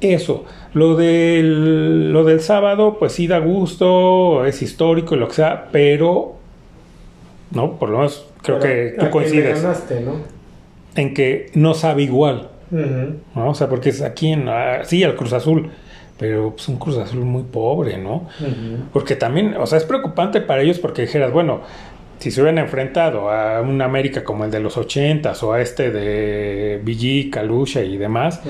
Eso, 0.00 0.44
lo 0.74 0.96
del, 0.96 2.12
lo 2.12 2.24
del 2.24 2.40
sábado, 2.40 2.96
pues 2.98 3.12
sí 3.12 3.26
da 3.26 3.38
gusto, 3.38 4.44
es 4.44 4.60
histórico 4.60 5.14
y 5.14 5.18
lo 5.18 5.28
que 5.28 5.34
sea, 5.34 5.68
pero, 5.72 6.33
¿no? 7.54 7.78
Por 7.78 7.90
lo 7.90 7.98
menos 7.98 8.26
creo 8.42 8.58
que 8.58 8.94
tú 8.98 9.10
coincides. 9.10 9.64
En 10.96 11.14
que 11.14 11.50
no 11.54 11.74
sabe 11.74 12.02
igual. 12.02 12.50
¿no? 12.70 13.50
O 13.50 13.54
sea, 13.54 13.68
porque 13.68 13.90
es 13.90 14.02
aquí 14.02 14.32
en, 14.32 14.48
ah, 14.48 14.80
sí, 14.84 15.04
al 15.04 15.14
Cruz 15.16 15.32
Azul 15.32 15.70
pero 16.18 16.50
pues 16.50 16.68
un 16.68 16.76
Cruz 16.76 16.96
Azul 16.98 17.24
muy 17.24 17.42
pobre, 17.42 17.98
¿no? 17.98 18.28
Porque 18.92 19.16
también, 19.16 19.56
o 19.56 19.66
sea, 19.66 19.78
es 19.78 19.84
preocupante 19.84 20.40
para 20.40 20.62
ellos 20.62 20.78
porque 20.78 21.02
dijeras, 21.02 21.32
bueno, 21.32 21.60
si 22.18 22.30
se 22.30 22.40
hubieran 22.40 22.58
enfrentado 22.58 23.30
a 23.30 23.60
un 23.60 23.82
América 23.82 24.22
como 24.22 24.44
el 24.44 24.50
de 24.50 24.60
los 24.60 24.76
ochentas 24.76 25.42
o 25.42 25.52
a 25.52 25.60
este 25.60 25.90
de 25.90 26.80
BG, 26.84 27.30
Calucha 27.30 27.82
y 27.82 27.96
demás, 27.96 28.40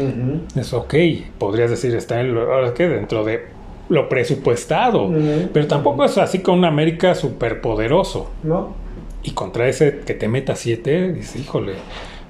es 0.55 0.73
ok, 0.73 0.95
podrías 1.39 1.71
decir, 1.71 1.95
está 1.95 2.21
en 2.21 2.37
ahora 2.37 2.75
que 2.75 2.89
dentro 2.89 3.25
de 3.25 3.47
lo 3.89 4.09
presupuestado, 4.09 5.11
pero 5.53 5.67
tampoco 5.67 6.05
es 6.05 6.17
así 6.19 6.41
con 6.41 6.59
un 6.59 6.65
América 6.67 7.15
superpoderoso. 7.15 8.31
¿No? 8.43 8.84
Y 9.25 9.33
contra 9.33 9.67
ese 9.69 10.01
que 10.01 10.15
te 10.15 10.29
meta 10.29 10.55
siete, 10.55 11.13
dices, 11.13 11.41
híjole, 11.41 11.73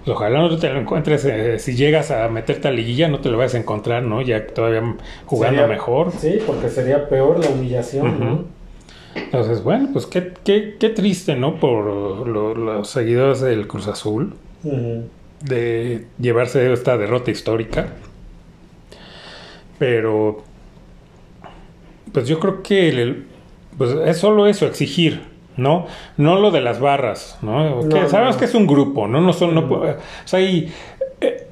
ojalá 0.06 0.40
no 0.40 0.56
te 0.56 0.70
lo 0.70 0.80
encuentres, 0.80 1.24
eh, 1.24 1.58
si 1.58 1.74
llegas 1.74 2.12
a 2.12 2.28
meterte 2.28 2.68
a 2.68 2.70
liguilla 2.70 3.08
no 3.08 3.20
te 3.20 3.30
lo 3.30 3.36
vas 3.36 3.54
a 3.54 3.58
encontrar, 3.58 4.04
¿no? 4.04 4.22
Ya 4.22 4.46
todavía 4.46 4.96
jugando 5.26 5.66
mejor. 5.66 6.12
Sí, 6.12 6.38
porque 6.46 6.68
sería 6.68 7.08
peor 7.08 7.40
la 7.44 7.50
humillación, 7.50 8.20
¿no? 8.20 8.44
Entonces, 9.16 9.62
bueno, 9.62 9.90
pues 9.92 10.06
qué, 10.06 10.32
qué, 10.44 10.76
qué 10.78 10.88
triste, 10.90 11.34
¿no? 11.34 11.58
Por 11.58 12.26
los 12.26 12.88
seguidores 12.88 13.40
del 13.40 13.66
Cruz 13.66 13.88
Azul, 13.88 14.34
de 15.40 16.06
llevarse 16.18 16.72
esta 16.72 16.96
derrota 16.96 17.30
histórica. 17.30 17.88
Pero, 19.78 20.44
pues 22.12 22.28
yo 22.28 22.38
creo 22.38 22.62
que 22.62 23.24
pues 23.76 23.90
es 24.06 24.18
solo 24.18 24.46
eso, 24.46 24.66
exigir 24.66 25.33
¿no? 25.56 25.86
No 26.16 26.38
lo 26.40 26.50
de 26.50 26.60
las 26.60 26.80
barras, 26.80 27.38
¿no? 27.42 27.82
sabemos 28.08 28.36
que 28.36 28.44
es 28.46 28.54
un 28.54 28.66
grupo, 28.66 29.06
¿no? 29.06 29.20
No 29.20 29.32
son, 29.32 29.54
no, 29.54 29.60
o 29.60 29.96
sea, 30.24 30.38
hay 30.38 30.72
eh, 31.20 31.48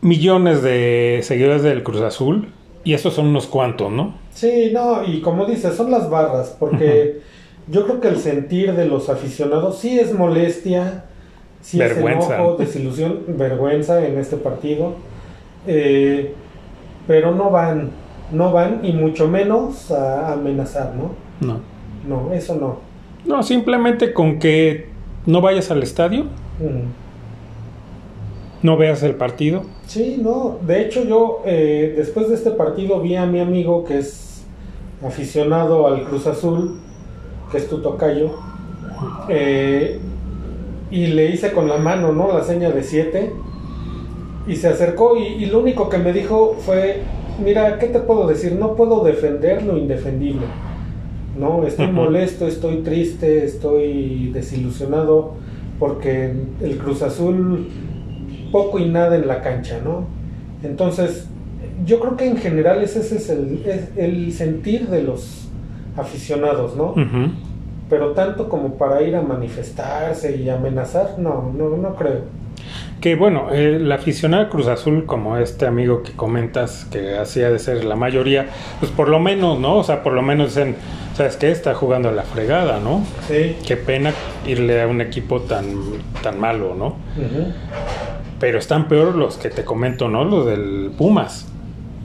millones 0.00 0.62
de 0.62 1.20
seguidores 1.22 1.62
del 1.62 1.82
Cruz 1.82 2.02
Azul 2.02 2.48
y 2.84 2.94
esos 2.94 3.14
son 3.14 3.26
unos 3.28 3.46
cuantos, 3.46 3.90
¿no? 3.90 4.14
Sí, 4.32 4.70
no, 4.72 5.04
y 5.04 5.20
como 5.20 5.46
dices, 5.46 5.74
son 5.74 5.90
las 5.90 6.10
barras, 6.10 6.54
porque 6.58 7.20
yo 7.68 7.84
creo 7.84 8.00
que 8.00 8.08
el 8.08 8.18
sentir 8.18 8.74
de 8.74 8.86
los 8.86 9.08
aficionados 9.08 9.78
sí 9.78 9.98
es 9.98 10.12
molestia, 10.12 11.04
sí 11.62 11.78
vergüenza. 11.78 12.34
es 12.34 12.40
enojo, 12.40 12.56
desilusión, 12.56 13.20
vergüenza 13.28 14.06
en 14.06 14.18
este 14.18 14.36
partido, 14.36 14.94
eh, 15.66 16.34
pero 17.06 17.34
no 17.34 17.50
van, 17.50 17.90
no 18.30 18.52
van 18.52 18.84
y 18.84 18.92
mucho 18.92 19.26
menos 19.26 19.90
a 19.90 20.34
amenazar, 20.34 20.94
¿no? 20.94 21.14
No. 21.40 21.60
No, 22.06 22.32
eso 22.32 22.54
no. 22.54 22.85
No, 23.26 23.42
simplemente 23.42 24.12
con 24.12 24.38
que 24.38 24.86
no 25.26 25.40
vayas 25.40 25.70
al 25.70 25.82
estadio. 25.82 26.26
No 28.62 28.76
veas 28.76 29.02
el 29.02 29.14
partido. 29.16 29.64
Sí, 29.86 30.18
no. 30.20 30.58
De 30.66 30.82
hecho, 30.82 31.04
yo 31.04 31.42
eh, 31.44 31.94
después 31.96 32.28
de 32.28 32.36
este 32.36 32.50
partido 32.52 33.00
vi 33.00 33.16
a 33.16 33.26
mi 33.26 33.40
amigo 33.40 33.84
que 33.84 33.98
es 33.98 34.44
aficionado 35.04 35.86
al 35.86 36.04
Cruz 36.04 36.26
Azul, 36.26 36.78
que 37.50 37.58
es 37.58 37.68
tu 37.68 37.82
tocayo, 37.82 38.30
eh, 39.28 40.00
y 40.90 41.08
le 41.08 41.26
hice 41.30 41.52
con 41.52 41.68
la 41.68 41.76
mano, 41.78 42.12
¿no? 42.12 42.32
La 42.32 42.42
seña 42.42 42.70
de 42.70 42.82
7. 42.82 43.32
Y 44.46 44.56
se 44.56 44.68
acercó 44.68 45.16
y, 45.16 45.24
y, 45.24 45.46
lo 45.46 45.58
único 45.58 45.88
que 45.88 45.98
me 45.98 46.12
dijo 46.12 46.56
fue, 46.60 47.02
mira, 47.44 47.78
¿qué 47.80 47.86
te 47.86 47.98
puedo 47.98 48.28
decir? 48.28 48.52
No 48.52 48.76
puedo 48.76 49.02
defender 49.02 49.64
lo 49.64 49.76
indefendible. 49.76 50.46
¿No? 51.38 51.66
Estoy 51.66 51.88
molesto, 51.88 52.46
estoy 52.46 52.78
triste, 52.78 53.44
estoy 53.44 54.30
desilusionado 54.32 55.34
porque 55.78 56.32
el 56.60 56.78
Cruz 56.78 57.02
Azul 57.02 57.68
poco 58.50 58.78
y 58.78 58.88
nada 58.88 59.16
en 59.16 59.26
la 59.26 59.42
cancha, 59.42 59.80
¿no? 59.84 60.06
Entonces, 60.62 61.28
yo 61.84 62.00
creo 62.00 62.16
que 62.16 62.26
en 62.26 62.36
general 62.38 62.82
ese, 62.82 63.00
es, 63.00 63.30
el, 63.30 64.32
sentir 64.32 64.88
de 64.88 65.02
los 65.02 65.48
aficionados, 65.96 66.76
¿no? 66.76 66.94
Pero 67.88 68.12
tanto 68.12 68.48
como 68.48 68.74
para 68.74 69.02
ir 69.02 69.14
a 69.14 69.22
manifestarse 69.22 70.36
y 70.36 70.48
amenazar, 70.48 71.18
no, 71.18 71.52
no, 71.56 71.76
no 71.76 71.94
creo. 71.94 72.22
Que 73.00 73.14
bueno, 73.14 73.48
la 73.52 73.96
aficionada 73.96 74.48
Cruz 74.48 74.66
Azul, 74.66 75.04
como 75.04 75.36
este 75.36 75.66
amigo 75.66 76.02
que 76.02 76.12
comentas, 76.12 76.86
que 76.90 77.16
hacía 77.16 77.50
de 77.50 77.58
ser 77.58 77.84
la 77.84 77.94
mayoría, 77.94 78.46
pues 78.80 78.90
por 78.90 79.08
lo 79.08 79.20
menos, 79.20 79.60
¿no? 79.60 79.76
O 79.76 79.84
sea, 79.84 80.02
por 80.02 80.14
lo 80.14 80.22
menos 80.22 80.54
dicen, 80.54 80.74
¿sabes 81.16 81.36
qué? 81.36 81.50
Está 81.50 81.74
jugando 81.74 82.10
a 82.10 82.12
la 82.12 82.22
fregada, 82.22 82.78
¿no? 82.78 83.02
Sí. 83.26 83.56
Qué 83.66 83.76
pena 83.76 84.12
irle 84.46 84.82
a 84.82 84.86
un 84.86 85.00
equipo 85.00 85.40
tan, 85.40 85.66
tan 86.22 86.38
malo, 86.38 86.74
¿no? 86.74 86.96
Pero 88.38 88.58
están 88.58 88.86
peor 88.86 89.14
los 89.14 89.38
que 89.38 89.48
te 89.48 89.64
comento, 89.64 90.08
¿no? 90.08 90.24
Los 90.24 90.44
del 90.46 90.90
Pumas. 90.96 91.48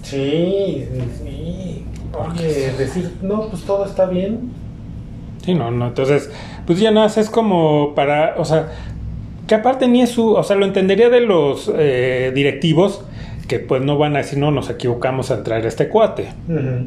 Sí, 0.04 0.88
sí. 1.22 1.86
oye, 2.14 2.72
decir, 2.78 3.12
no, 3.22 3.50
pues 3.50 3.64
todo 3.64 3.86
está 3.86 4.06
bien. 4.06 4.52
Sí, 5.44 5.54
no, 5.56 5.72
no. 5.72 5.88
Entonces, 5.88 6.32
pues 6.66 6.80
ya 6.80 6.92
nada, 6.92 7.08
es 7.08 7.30
como 7.30 7.94
para, 7.94 8.36
o 8.38 8.46
sea, 8.46 8.72
que 9.46 9.56
aparte 9.56 9.90
ni 9.90 10.02
es 10.02 10.12
su, 10.12 10.32
o 10.36 10.44
sea, 10.44 10.56
lo 10.56 10.66
entendería 10.66 11.10
de 11.10 11.20
los 11.20 11.70
eh, 11.76 12.32
directivos 12.34 13.04
que 13.50 13.60
pues 13.60 13.82
no 13.82 13.98
van 13.98 14.16
a 14.16 14.20
decir, 14.20 14.40
no, 14.40 14.52
nos 14.52 14.70
equivocamos 14.70 15.32
al 15.32 15.44
traer 15.44 15.66
este 15.66 15.90
cuate. 15.90 16.30
Ujú. 16.48 16.86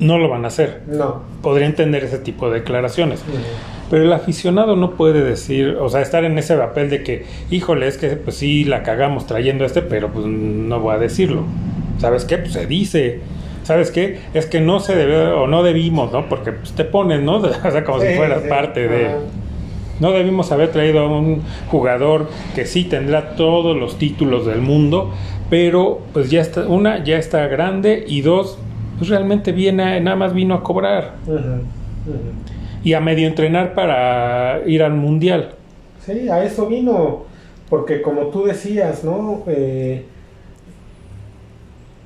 No 0.00 0.18
lo 0.18 0.28
van 0.28 0.44
a 0.44 0.48
hacer. 0.48 0.82
No. 0.86 1.22
Podría 1.42 1.66
entender 1.66 2.04
ese 2.04 2.18
tipo 2.18 2.48
de 2.50 2.60
declaraciones. 2.60 3.24
Pero 3.90 4.04
el 4.04 4.12
aficionado 4.12 4.76
no 4.76 4.92
puede 4.92 5.22
decir, 5.22 5.76
o 5.80 5.88
sea, 5.88 6.02
estar 6.02 6.24
en 6.24 6.38
ese 6.38 6.56
papel 6.56 6.90
de 6.90 7.02
que, 7.02 7.24
híjole, 7.50 7.88
es 7.88 7.96
que 7.96 8.08
pues 8.10 8.36
sí 8.36 8.64
la 8.64 8.82
cagamos 8.82 9.26
trayendo 9.26 9.64
este, 9.64 9.82
pero 9.82 10.08
pues 10.12 10.26
no 10.26 10.78
voy 10.80 10.94
a 10.94 10.98
decirlo. 10.98 11.44
¿Sabes 11.98 12.24
qué? 12.24 12.38
Pues 12.38 12.52
se 12.52 12.66
dice. 12.66 13.20
¿Sabes 13.64 13.90
qué? 13.90 14.18
Es 14.34 14.46
que 14.46 14.60
no 14.60 14.80
se 14.80 14.94
debe 14.94 15.26
o 15.32 15.46
no 15.46 15.62
debimos, 15.62 16.12
¿no? 16.12 16.28
Porque 16.28 16.52
pues, 16.52 16.72
te 16.72 16.84
ponen, 16.84 17.24
¿no? 17.24 17.36
O 17.38 17.70
sea, 17.70 17.84
como 17.84 18.00
si 18.00 18.14
fueras 18.14 18.42
sí. 18.42 18.48
parte 18.48 18.88
de... 18.88 19.16
No 20.00 20.12
debimos 20.12 20.52
haber 20.52 20.70
traído 20.70 21.00
a 21.00 21.08
un 21.08 21.42
jugador 21.68 22.28
que 22.54 22.66
sí 22.66 22.84
tendrá 22.84 23.34
todos 23.34 23.76
los 23.76 23.98
títulos 23.98 24.46
del 24.46 24.60
mundo, 24.60 25.12
pero 25.50 26.00
pues 26.12 26.30
ya 26.30 26.40
está, 26.40 26.68
una, 26.68 27.02
ya 27.02 27.18
está 27.18 27.46
grande 27.48 28.04
y 28.06 28.20
dos, 28.20 28.58
pues 28.98 29.08
realmente 29.08 29.52
viene, 29.52 30.00
nada 30.00 30.16
más 30.16 30.34
vino 30.34 30.54
a 30.54 30.62
cobrar 30.62 31.14
y 32.82 32.92
a 32.92 33.00
medio 33.00 33.26
entrenar 33.26 33.74
para 33.74 34.60
ir 34.66 34.82
al 34.82 34.94
mundial. 34.94 35.50
Sí, 36.04 36.28
a 36.28 36.42
eso 36.42 36.66
vino, 36.66 37.24
porque 37.68 38.02
como 38.02 38.26
tú 38.28 38.44
decías, 38.44 39.04
¿no? 39.04 39.42
Eh, 39.46 40.04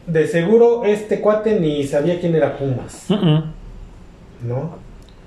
de 0.06 0.26
seguro 0.26 0.84
este 0.84 1.20
cuate 1.20 1.60
ni 1.60 1.84
sabía 1.84 2.20
quién 2.20 2.34
era 2.34 2.56
Pumas, 2.58 3.06
¿no? 3.08 4.82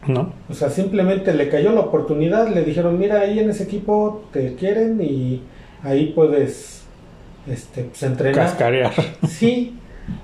No, 0.07 0.33
O 0.49 0.53
sea, 0.53 0.69
simplemente 0.69 1.33
le 1.33 1.49
cayó 1.49 1.71
la 1.71 1.79
oportunidad, 1.79 2.47
le 2.49 2.63
dijeron, 2.63 2.99
mira, 2.99 3.21
ahí 3.21 3.39
en 3.39 3.49
ese 3.49 3.63
equipo 3.63 4.25
te 4.31 4.53
quieren 4.53 5.01
y 5.01 5.41
ahí 5.81 6.11
puedes 6.13 6.83
este, 7.47 7.85
pues, 7.85 8.03
entrenar. 8.03 8.35
cascarear. 8.35 8.93
Sí, 9.27 9.73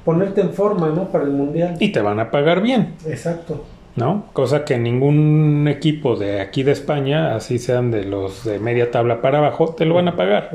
ponerte 0.06 0.42
en 0.42 0.52
forma, 0.54 0.90
¿no? 0.90 1.10
Para 1.10 1.24
el 1.26 1.32
mundial. 1.32 1.76
Y 1.80 1.92
te 1.92 2.02
van 2.02 2.20
a 2.20 2.32
pagar 2.32 2.62
bien, 2.62 2.96
Exacto. 3.08 3.64
¿no? 3.96 4.26
Cosa 4.34 4.64
que 4.64 4.78
ningún 4.78 5.68
equipo 5.68 6.16
de 6.16 6.40
aquí 6.42 6.64
de 6.64 6.72
España, 6.72 7.36
así 7.36 7.60
sean 7.60 7.92
de 7.92 8.06
los 8.06 8.44
de 8.46 8.60
media 8.60 8.92
tabla 8.92 9.22
para 9.22 9.40
abajo, 9.40 9.76
te 9.76 9.86
lo 9.86 9.96
van 9.96 10.08
a 10.08 10.16
pagar. 10.16 10.50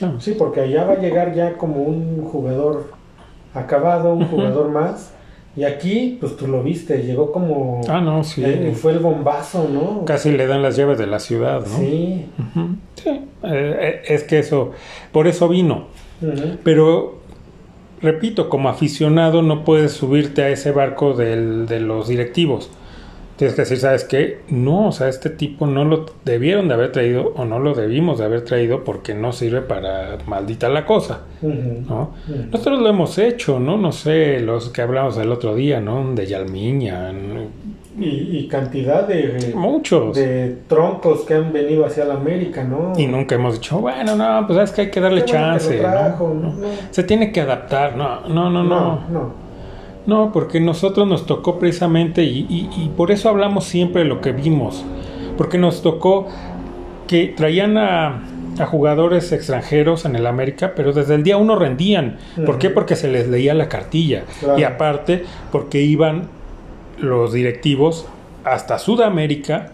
No. 0.00 0.20
Sí, 0.20 0.34
porque 0.36 0.60
allá 0.60 0.84
va 0.84 0.94
a 0.94 0.98
llegar 0.98 1.34
ya 1.34 1.56
como 1.56 1.82
un 1.82 2.24
jugador 2.24 2.92
acabado, 3.54 4.12
un 4.12 4.26
jugador 4.26 4.70
más. 4.70 5.12
Y 5.56 5.62
aquí, 5.62 6.18
pues 6.20 6.36
tú 6.36 6.48
lo 6.48 6.64
viste, 6.64 7.04
llegó 7.04 7.30
como... 7.30 7.80
Ah, 7.88 8.00
no, 8.00 8.24
sí. 8.24 8.42
eh, 8.44 8.74
fue 8.74 8.90
el 8.90 8.98
bombazo, 8.98 9.68
¿no? 9.72 10.04
Casi 10.04 10.32
le 10.32 10.48
dan 10.48 10.62
las 10.62 10.76
llaves 10.76 10.98
de 10.98 11.06
la 11.06 11.20
ciudad, 11.20 11.60
¿no? 11.60 11.78
Sí. 11.78 12.26
Sí, 12.96 13.08
eh, 13.08 13.20
eh, 13.42 14.02
es 14.08 14.24
que 14.24 14.40
eso, 14.40 14.72
por 15.12 15.28
eso 15.28 15.48
vino. 15.48 15.84
Pero, 16.62 17.18
repito, 18.00 18.48
como 18.48 18.68
aficionado 18.68 19.42
no 19.42 19.64
puedes 19.64 19.92
subirte 19.92 20.42
a 20.42 20.48
ese 20.50 20.72
barco 20.72 21.14
del- 21.14 21.66
de 21.66 21.80
los 21.80 22.08
directivos. 22.08 22.70
Tienes 23.36 23.56
que 23.56 23.62
decir, 23.62 23.78
¿sabes 23.78 24.04
qué? 24.04 24.42
No, 24.48 24.86
o 24.88 24.92
sea, 24.92 25.08
este 25.08 25.28
tipo 25.28 25.66
no 25.66 25.84
lo 25.84 26.06
debieron 26.24 26.68
de 26.68 26.74
haber 26.74 26.92
traído 26.92 27.32
o 27.34 27.44
no 27.44 27.58
lo 27.58 27.74
debimos 27.74 28.18
de 28.20 28.26
haber 28.26 28.42
traído 28.42 28.84
porque 28.84 29.12
no 29.12 29.32
sirve 29.32 29.60
para 29.60 30.18
maldita 30.26 30.68
la 30.68 30.86
cosa. 30.86 31.22
¿no? 31.88 32.14
Nosotros 32.52 32.80
lo 32.80 32.88
hemos 32.88 33.18
hecho, 33.18 33.58
¿no? 33.58 33.76
No 33.76 33.90
sé, 33.90 34.38
los 34.38 34.68
que 34.68 34.82
hablamos 34.82 35.16
el 35.18 35.32
otro 35.32 35.56
día, 35.56 35.80
¿no? 35.80 36.14
De 36.14 36.26
Yalmiña, 36.26 37.12
¿no? 37.12 37.40
Y, 37.98 38.38
y 38.38 38.48
cantidad 38.48 39.06
de, 39.06 39.52
muchos. 39.54 40.16
de 40.16 40.56
troncos 40.66 41.20
que 41.20 41.34
han 41.34 41.52
venido 41.52 41.86
hacia 41.86 42.04
la 42.04 42.14
América, 42.14 42.64
¿no? 42.64 42.92
Y 42.96 43.06
nunca 43.06 43.36
hemos 43.36 43.54
dicho, 43.54 43.78
bueno, 43.78 44.16
no, 44.16 44.46
pues 44.48 44.58
es 44.58 44.72
que 44.72 44.80
hay 44.82 44.90
que 44.90 45.00
darle 45.00 45.24
Qué 45.24 45.32
bueno 45.32 45.46
que 45.46 45.52
lo 45.52 45.58
chance, 45.60 45.78
trajo, 45.78 46.34
¿no? 46.34 46.48
¿no? 46.48 46.66
Se 46.90 47.04
tiene 47.04 47.30
que 47.30 47.40
adaptar, 47.40 47.96
no, 47.96 48.22
no, 48.28 48.50
no, 48.50 48.64
no. 48.64 49.00
no, 49.10 49.32
no. 50.06 50.32
Porque 50.32 50.58
nosotros 50.58 51.06
nos 51.06 51.24
tocó 51.24 51.58
precisamente 51.60 52.24
y, 52.24 52.46
y- 52.48 52.68
y 52.76 52.88
por 52.96 53.12
eso 53.12 53.28
hablamos 53.28 53.64
siempre 53.64 54.02
de 54.02 54.08
lo 54.08 54.20
que 54.20 54.32
vimos, 54.32 54.84
porque 55.38 55.56
nos 55.58 55.80
tocó 55.82 56.26
que 57.06 57.28
traían 57.36 57.76
a, 57.78 58.22
a 58.58 58.66
jugadores 58.66 59.30
extranjeros 59.30 60.04
en 60.04 60.16
el 60.16 60.26
América, 60.26 60.72
pero 60.74 60.92
desde 60.92 61.14
el 61.14 61.22
día 61.22 61.36
uno 61.36 61.54
rendían. 61.54 62.16
¿Por 62.44 62.58
qué? 62.58 62.70
Porque 62.70 62.96
se 62.96 63.06
les 63.08 63.28
leía 63.28 63.54
la 63.54 63.68
cartilla 63.68 64.24
Claro. 64.40 64.58
y 64.58 64.64
aparte 64.64 65.24
porque 65.52 65.80
iban 65.82 66.22
los 66.98 67.32
directivos 67.32 68.06
hasta 68.44 68.78
Sudamérica, 68.78 69.72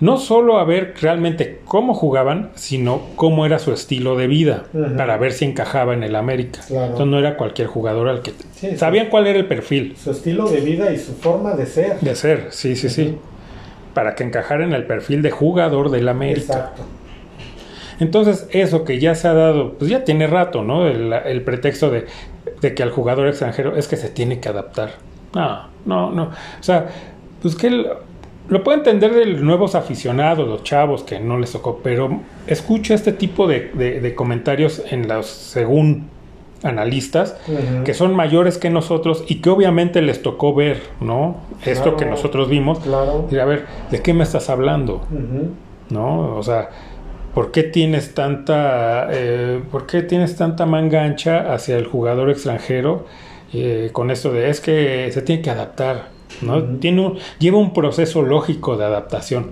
no 0.00 0.18
solo 0.18 0.58
a 0.58 0.64
ver 0.64 0.94
realmente 1.00 1.60
cómo 1.64 1.94
jugaban, 1.94 2.50
sino 2.54 3.02
cómo 3.14 3.46
era 3.46 3.58
su 3.60 3.72
estilo 3.72 4.16
de 4.16 4.26
vida, 4.26 4.64
para 4.96 5.16
ver 5.16 5.32
si 5.32 5.44
encajaba 5.44 5.94
en 5.94 6.02
el 6.02 6.16
América. 6.16 6.60
Claro. 6.66 6.86
Entonces 6.86 7.06
no 7.06 7.18
era 7.18 7.36
cualquier 7.36 7.68
jugador 7.68 8.08
al 8.08 8.22
que... 8.22 8.32
Sí, 8.54 8.76
Sabían 8.76 9.08
cuál 9.10 9.28
era 9.28 9.38
el 9.38 9.46
perfil 9.46 9.94
Su 9.96 10.10
estilo 10.10 10.48
de 10.48 10.60
vida 10.60 10.92
y 10.92 10.98
su 10.98 11.12
forma 11.12 11.54
de 11.54 11.66
ser. 11.66 12.00
de 12.00 12.16
ser, 12.16 12.48
sí, 12.50 12.74
sí, 12.74 12.88
sí. 12.88 13.16
Para 13.94 14.14
que 14.16 14.24
encajara 14.24 14.64
en 14.64 14.72
el 14.72 14.86
perfil 14.86 15.22
de 15.22 15.30
jugador 15.30 15.90
del 15.90 16.08
América. 16.08 16.40
Exacto. 16.54 16.82
Entonces, 18.00 18.48
eso 18.50 18.84
que 18.84 18.98
ya 18.98 19.14
se 19.14 19.28
ha 19.28 19.34
dado, 19.34 19.74
pues 19.74 19.88
ya 19.88 20.02
tiene 20.02 20.26
rato, 20.26 20.64
¿no? 20.64 20.88
El, 20.88 21.12
el 21.12 21.42
pretexto 21.42 21.90
de, 21.90 22.06
de 22.60 22.74
que 22.74 22.82
al 22.82 22.90
jugador 22.90 23.28
extranjero 23.28 23.76
es 23.76 23.86
que 23.86 23.96
se 23.96 24.08
tiene 24.08 24.40
que 24.40 24.48
adaptar. 24.48 24.94
No, 25.34 25.60
no, 25.86 26.10
no. 26.10 26.22
O 26.24 26.62
sea, 26.62 26.88
pues 27.40 27.54
que 27.56 27.66
el- 27.68 27.86
lo 28.48 28.62
puedo 28.64 28.76
entender 28.76 29.14
de 29.14 29.24
los 29.26 29.40
nuevos 29.42 29.74
aficionados, 29.74 30.46
los 30.48 30.62
chavos 30.62 31.04
que 31.04 31.18
no 31.20 31.38
les 31.38 31.52
tocó, 31.52 31.80
pero 31.82 32.20
escucha 32.46 32.94
este 32.94 33.12
tipo 33.12 33.46
de, 33.46 33.70
de- 33.74 34.00
de 34.00 34.14
comentarios 34.14 34.82
en 34.90 35.08
los, 35.08 35.26
según 35.26 36.08
analistas, 36.64 37.36
que 37.84 37.92
son 37.94 38.14
mayores 38.14 38.56
que 38.58 38.70
nosotros 38.70 39.24
y 39.26 39.36
que 39.40 39.50
obviamente 39.50 40.00
les 40.00 40.22
tocó 40.22 40.54
ver, 40.54 40.80
¿no? 41.00 41.36
Esto 41.64 41.96
que 41.96 42.04
nosotros 42.06 42.48
vimos. 42.48 42.78
Claro. 42.80 43.26
Y 43.30 43.38
a 43.38 43.44
ver, 43.44 43.66
¿de 43.90 44.00
qué 44.00 44.14
me 44.14 44.22
estás 44.22 44.48
hablando? 44.48 45.02
¿no? 45.90 46.36
O 46.36 46.42
sea, 46.42 46.70
¿por 47.34 47.50
qué 47.50 47.64
tienes 47.64 48.14
tanta, 48.14 49.08
eh, 49.10 49.60
¿por 49.72 49.86
qué 49.86 50.02
tienes 50.02 50.36
tanta 50.36 50.64
manga 50.66 51.02
ancha 51.02 51.52
hacia 51.52 51.76
el 51.76 51.86
jugador 51.86 52.30
extranjero 52.30 53.06
eh, 53.52 53.90
con 53.92 54.10
esto 54.10 54.32
de 54.32 54.48
es 54.50 54.60
que 54.60 55.10
se 55.12 55.22
tiene 55.22 55.42
que 55.42 55.50
adaptar, 55.50 56.08
¿no? 56.40 56.62
Tiene 56.78 57.00
un- 57.02 57.18
lleva 57.38 57.58
un 57.58 57.72
proceso 57.72 58.22
lógico 58.22 58.76
de 58.76 58.84
adaptación. 58.84 59.50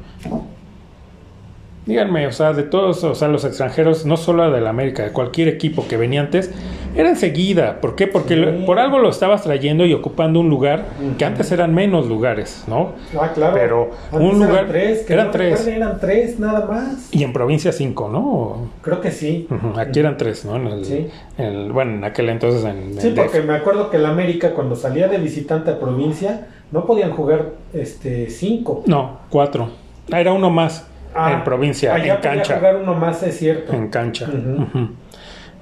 Díganme, 1.91 2.29
o 2.29 2.33
sea, 2.33 2.53
de 2.53 2.63
todos, 2.63 3.03
o 3.03 3.17
sea, 3.17 3.27
los 3.27 3.45
extranjeros, 3.45 4.07
no 4.07 4.17
solo 4.17 4.49
del 4.53 4.69
América, 4.69 5.03
de 5.03 5.11
cualquier 5.11 5.49
equipo 5.49 5.89
que 5.89 5.97
venía 5.97 6.21
antes, 6.21 6.53
era 6.95 7.09
enseguida. 7.09 7.81
¿Por 7.81 7.97
qué? 7.97 8.07
Porque 8.07 8.35
Sí. 8.35 8.41
lo- 8.41 8.65
por 8.65 8.79
algo 8.79 9.01
lo 9.01 9.09
estabas 9.11 9.43
trayendo 9.43 9.85
y 9.85 9.93
ocupando 9.93 10.39
un 10.39 10.49
lugar 10.49 10.85
que 11.19 11.25
antes 11.25 11.51
eran 11.51 11.75
menos 11.75 12.07
lugares, 12.07 12.63
¿no? 12.69 12.93
Ah, 13.21 13.33
claro. 13.35 13.55
Pero 13.55 13.91
Antes 14.13 14.21
un 14.33 14.39
lugar- 14.39 14.53
Eran 14.53 14.69
tres. 14.69 14.99
Que 15.03 15.13
eran 15.15 15.27
no 15.27 15.33
tres. 15.33 15.67
Eran 15.67 15.99
tres, 16.01 16.39
nada 16.39 16.67
más. 16.67 17.09
Y 17.13 17.25
en 17.25 17.33
provincia 17.33 17.73
5, 17.73 18.09
¿no? 18.09 18.71
Creo 18.83 19.01
que 19.01 19.11
sí. 19.11 19.49
Aquí 19.77 19.99
eran 19.99 20.17
tres, 20.17 20.45
¿no? 20.45 20.55
En 20.55 20.67
el, 20.69 20.85
Sí. 20.85 21.09
el- 21.39 21.73
bueno, 21.73 21.95
en 21.95 22.05
aquel 22.05 22.29
entonces 22.29 22.63
en, 22.65 22.77
en 22.93 23.01
Sí, 23.01 23.09
DF. 23.11 23.17
porque 23.25 23.43
me 23.43 23.55
acuerdo 23.57 23.91
que 23.91 23.97
el 23.97 24.07
América 24.07 24.53
cuando 24.55 24.77
salía 24.77 25.09
de 25.09 25.19
visitante 25.19 25.73
a 25.73 25.81
provincia 25.81 26.47
no 26.71 26.85
podían 26.87 27.11
jugar 27.11 27.47
este 27.75 28.31
cinco. 28.31 28.85
No, 28.87 29.19
cuatro. 29.29 29.71
Ah, 30.13 30.21
Era 30.21 30.33
uno 30.33 30.51
más 30.51 30.87
Ah, 31.15 31.33
en 31.33 31.45
provincia, 31.45 31.95
allá 31.95 32.15
en 32.17 32.21
cancha. 32.21 32.57
jugar 32.57 32.77
uno 32.77 32.95
más, 32.95 33.23
es 33.23 33.37
cierto. 33.39 33.73
En 33.73 33.89
cancha. 33.89 34.29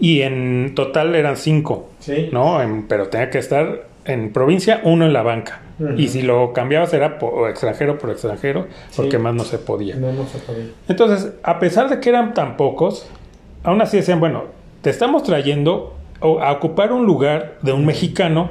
Y 0.01 0.23
en 0.23 0.75
total 0.75 1.15
eran 1.15 1.37
cinco, 1.37 1.91
Sí. 1.99 2.29
¿no? 2.33 2.63
En- 2.63 2.87
pero 2.87 3.09
tenía 3.09 3.31
que 3.31 3.39
estar 3.39 3.87
en 4.05 4.33
provincia 4.33 4.81
uno 4.85 5.05
en 5.07 5.13
la 5.13 5.23
banca. 5.23 5.61
Y 5.97 6.09
si 6.09 6.23
lo 6.23 6.53
cambiabas 6.53 6.93
era 6.93 7.21
por 7.21 7.49
extranjero 7.49 7.99
por 7.99 8.11
extranjero, 8.11 8.67
porque 8.97 9.17
más 9.19 9.33
no 9.35 9.45
se 9.45 9.59
podía. 9.59 9.95
No, 9.95 10.13
no 10.13 10.27
se 10.27 10.39
podía. 10.39 10.65
Entonces, 10.89 11.33
a 11.45 11.61
pesar 11.61 11.89
de 11.89 12.01
que 12.01 12.09
eran 12.09 12.35
tan 12.35 12.57
pocos, 12.57 13.09
aún 13.63 13.81
así 13.81 13.97
decían, 13.99 14.19
bueno, 14.19 14.45
te 14.83 14.91
estamos 14.91 15.23
trayendo 15.23 15.95
a 16.21 16.51
ocupar 16.51 16.91
un 16.93 17.07
lugar 17.07 17.59
de 17.63 17.73
un 17.73 17.87
mexicano 17.87 18.51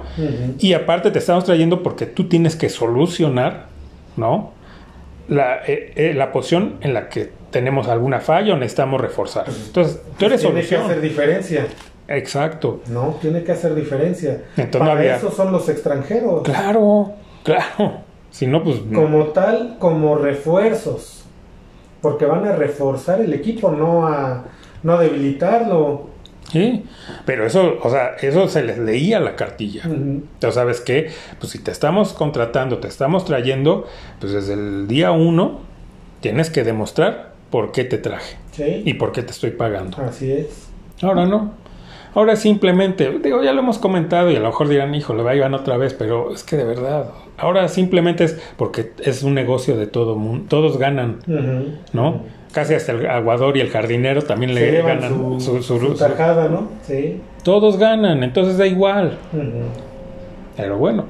y 0.57 0.71
aparte 0.71 1.11
te 1.11 1.19
estamos 1.19 1.43
trayendo 1.43 1.83
porque 1.83 2.05
tú 2.05 2.29
tienes 2.29 2.55
que 2.55 2.69
solucionar, 2.69 3.65
¿no? 4.15 4.53
La, 5.27 5.57
eh, 5.67 5.91
eh, 5.95 6.13
la 6.13 6.31
posición 6.31 6.77
en 6.81 6.93
la 6.93 7.09
que 7.09 7.29
tenemos 7.51 7.87
alguna 7.87 8.19
falla 8.19 8.53
o 8.53 8.57
necesitamos 8.57 9.01
reforzar. 9.01 9.45
Entonces, 9.47 10.01
tú 10.17 10.25
eres 10.25 10.41
Tiene 10.41 10.61
que 10.65 10.75
hacer 10.75 11.01
diferencia. 11.01 11.67
Exacto. 12.07 12.81
No, 12.87 13.17
tiene 13.21 13.43
que 13.43 13.51
hacer 13.51 13.75
diferencia. 13.75 14.43
Entonces 14.55 14.79
Para 14.79 14.91
había- 14.93 15.15
eso 15.17 15.31
son 15.31 15.51
los 15.51 15.67
extranjeros. 15.69 16.43
Claro, 16.43 17.13
claro. 17.43 18.01
Si 18.29 18.47
no, 18.47 18.63
pues... 18.63 18.77
Como 18.93 19.25
tal, 19.27 19.77
como 19.79 20.15
refuerzos. 20.17 21.25
Porque 22.01 22.25
van 22.25 22.45
a 22.45 22.53
reforzar 22.55 23.19
el 23.21 23.33
equipo, 23.33 23.71
no 23.71 24.07
a, 24.07 24.45
no 24.83 24.93
a 24.93 25.01
debilitarlo. 25.01 26.09
Sí, 26.51 26.83
pero 27.25 27.45
eso, 27.45 27.77
o 27.83 27.89
sea, 27.89 28.15
eso 28.21 28.47
se 28.47 28.63
les 28.63 28.77
leía 28.77 29.19
la 29.19 29.35
cartilla. 29.35 29.81
Ujú. 29.85 29.93
Entonces, 29.95 30.53
¿sabes 30.53 30.79
qué? 30.81 31.11
Pues 31.39 31.51
si 31.51 31.59
te 31.59 31.71
estamos 31.71 32.13
contratando, 32.13 32.77
te 32.77 32.87
estamos 32.87 33.25
trayendo, 33.25 33.85
pues 34.19 34.31
desde 34.31 34.53
el 34.53 34.87
día 34.87 35.11
uno 35.11 35.59
tienes 36.21 36.49
que 36.49 36.63
demostrar 36.63 37.33
por 37.49 37.71
qué 37.71 37.83
te 37.83 37.97
traje 37.97 38.37
Sí. 38.51 38.81
y 38.85 38.93
por 38.95 39.11
qué 39.11 39.23
te 39.23 39.31
estoy 39.31 39.51
pagando. 39.51 39.97
Así 40.01 40.31
es. 40.31 40.69
Ahora 41.01 41.25
no. 41.25 41.51
Ahora 42.15 42.35
simplemente, 42.35 43.19
digo, 43.21 43.43
ya 43.43 43.51
lo 43.53 43.59
hemos 43.59 43.77
comentado 43.77 44.31
y 44.31 44.35
a 44.35 44.39
lo 44.39 44.47
mejor 44.47 44.69
dirán, 44.69 44.95
hijo, 44.95 45.13
le 45.13 45.21
va 45.23 45.31
a 45.31 45.35
ir 45.35 45.43
otra 45.43 45.77
vez, 45.77 45.93
pero 45.93 46.33
es 46.33 46.43
que 46.43 46.55
de 46.55 46.63
verdad, 46.63 47.11
ahora 47.37 47.67
simplemente 47.67 48.23
es 48.23 48.39
porque 48.57 48.93
es 49.03 49.21
un 49.21 49.35
negocio 49.35 49.77
de 49.77 49.85
todo 49.85 50.15
mundo, 50.15 50.45
todos 50.49 50.79
ganan. 50.79 51.19
¿no? 51.93 52.23
Casi 52.57 52.73
hasta 52.73 52.91
el 52.93 53.05
aguador 53.05 53.55
y 53.55 53.59
el 53.59 53.69
jardinero 53.69 54.23
también 54.23 54.51
Se 54.55 54.71
le 54.71 54.81
ganan 54.81 55.09
su, 55.13 55.39
su- 55.39 55.61
su- 55.61 55.79
su 55.79 55.87
su- 55.89 55.93
tajada, 55.95 56.47
¿no? 56.49 56.69
Sí. 56.81 57.21
todos 57.43 57.77
ganan, 57.77 58.23
entonces 58.23 58.57
da 58.57 58.65
igual. 58.65 59.15
Pero 60.55 60.77
bueno, 60.77 61.05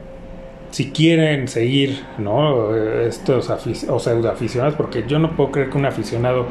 si 0.71 0.91
quieren 0.91 1.47
seguir, 1.47 2.03
¿no? 2.17 2.75
Estos 2.75 3.49
o 3.89 3.99
pseudo 3.99 4.29
aficionados, 4.29 4.75
porque 4.75 5.05
yo 5.07 5.19
no 5.19 5.31
puedo 5.37 5.51
creer 5.51 5.69
que 5.69 5.77
un 5.77 5.85
aficionado 5.85 6.47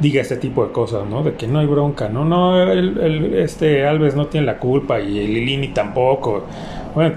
diga 0.00 0.20
este 0.22 0.36
tipo 0.36 0.66
de 0.66 0.72
cosas, 0.72 1.06
¿no? 1.08 1.22
De 1.22 1.34
que 1.34 1.46
no 1.46 1.60
hay 1.60 1.66
bronca, 1.66 2.08
no, 2.08 2.24
no, 2.24 2.60
el, 2.60 2.98
el- 2.98 3.34
este 3.34 3.86
Alves 3.86 4.16
no 4.16 4.26
tiene 4.26 4.46
la 4.46 4.58
culpa 4.58 4.98
y 5.00 5.20
el 5.20 5.34
Lilini 5.34 5.68
tampoco. 5.68 6.44
Bueno, 6.96 7.14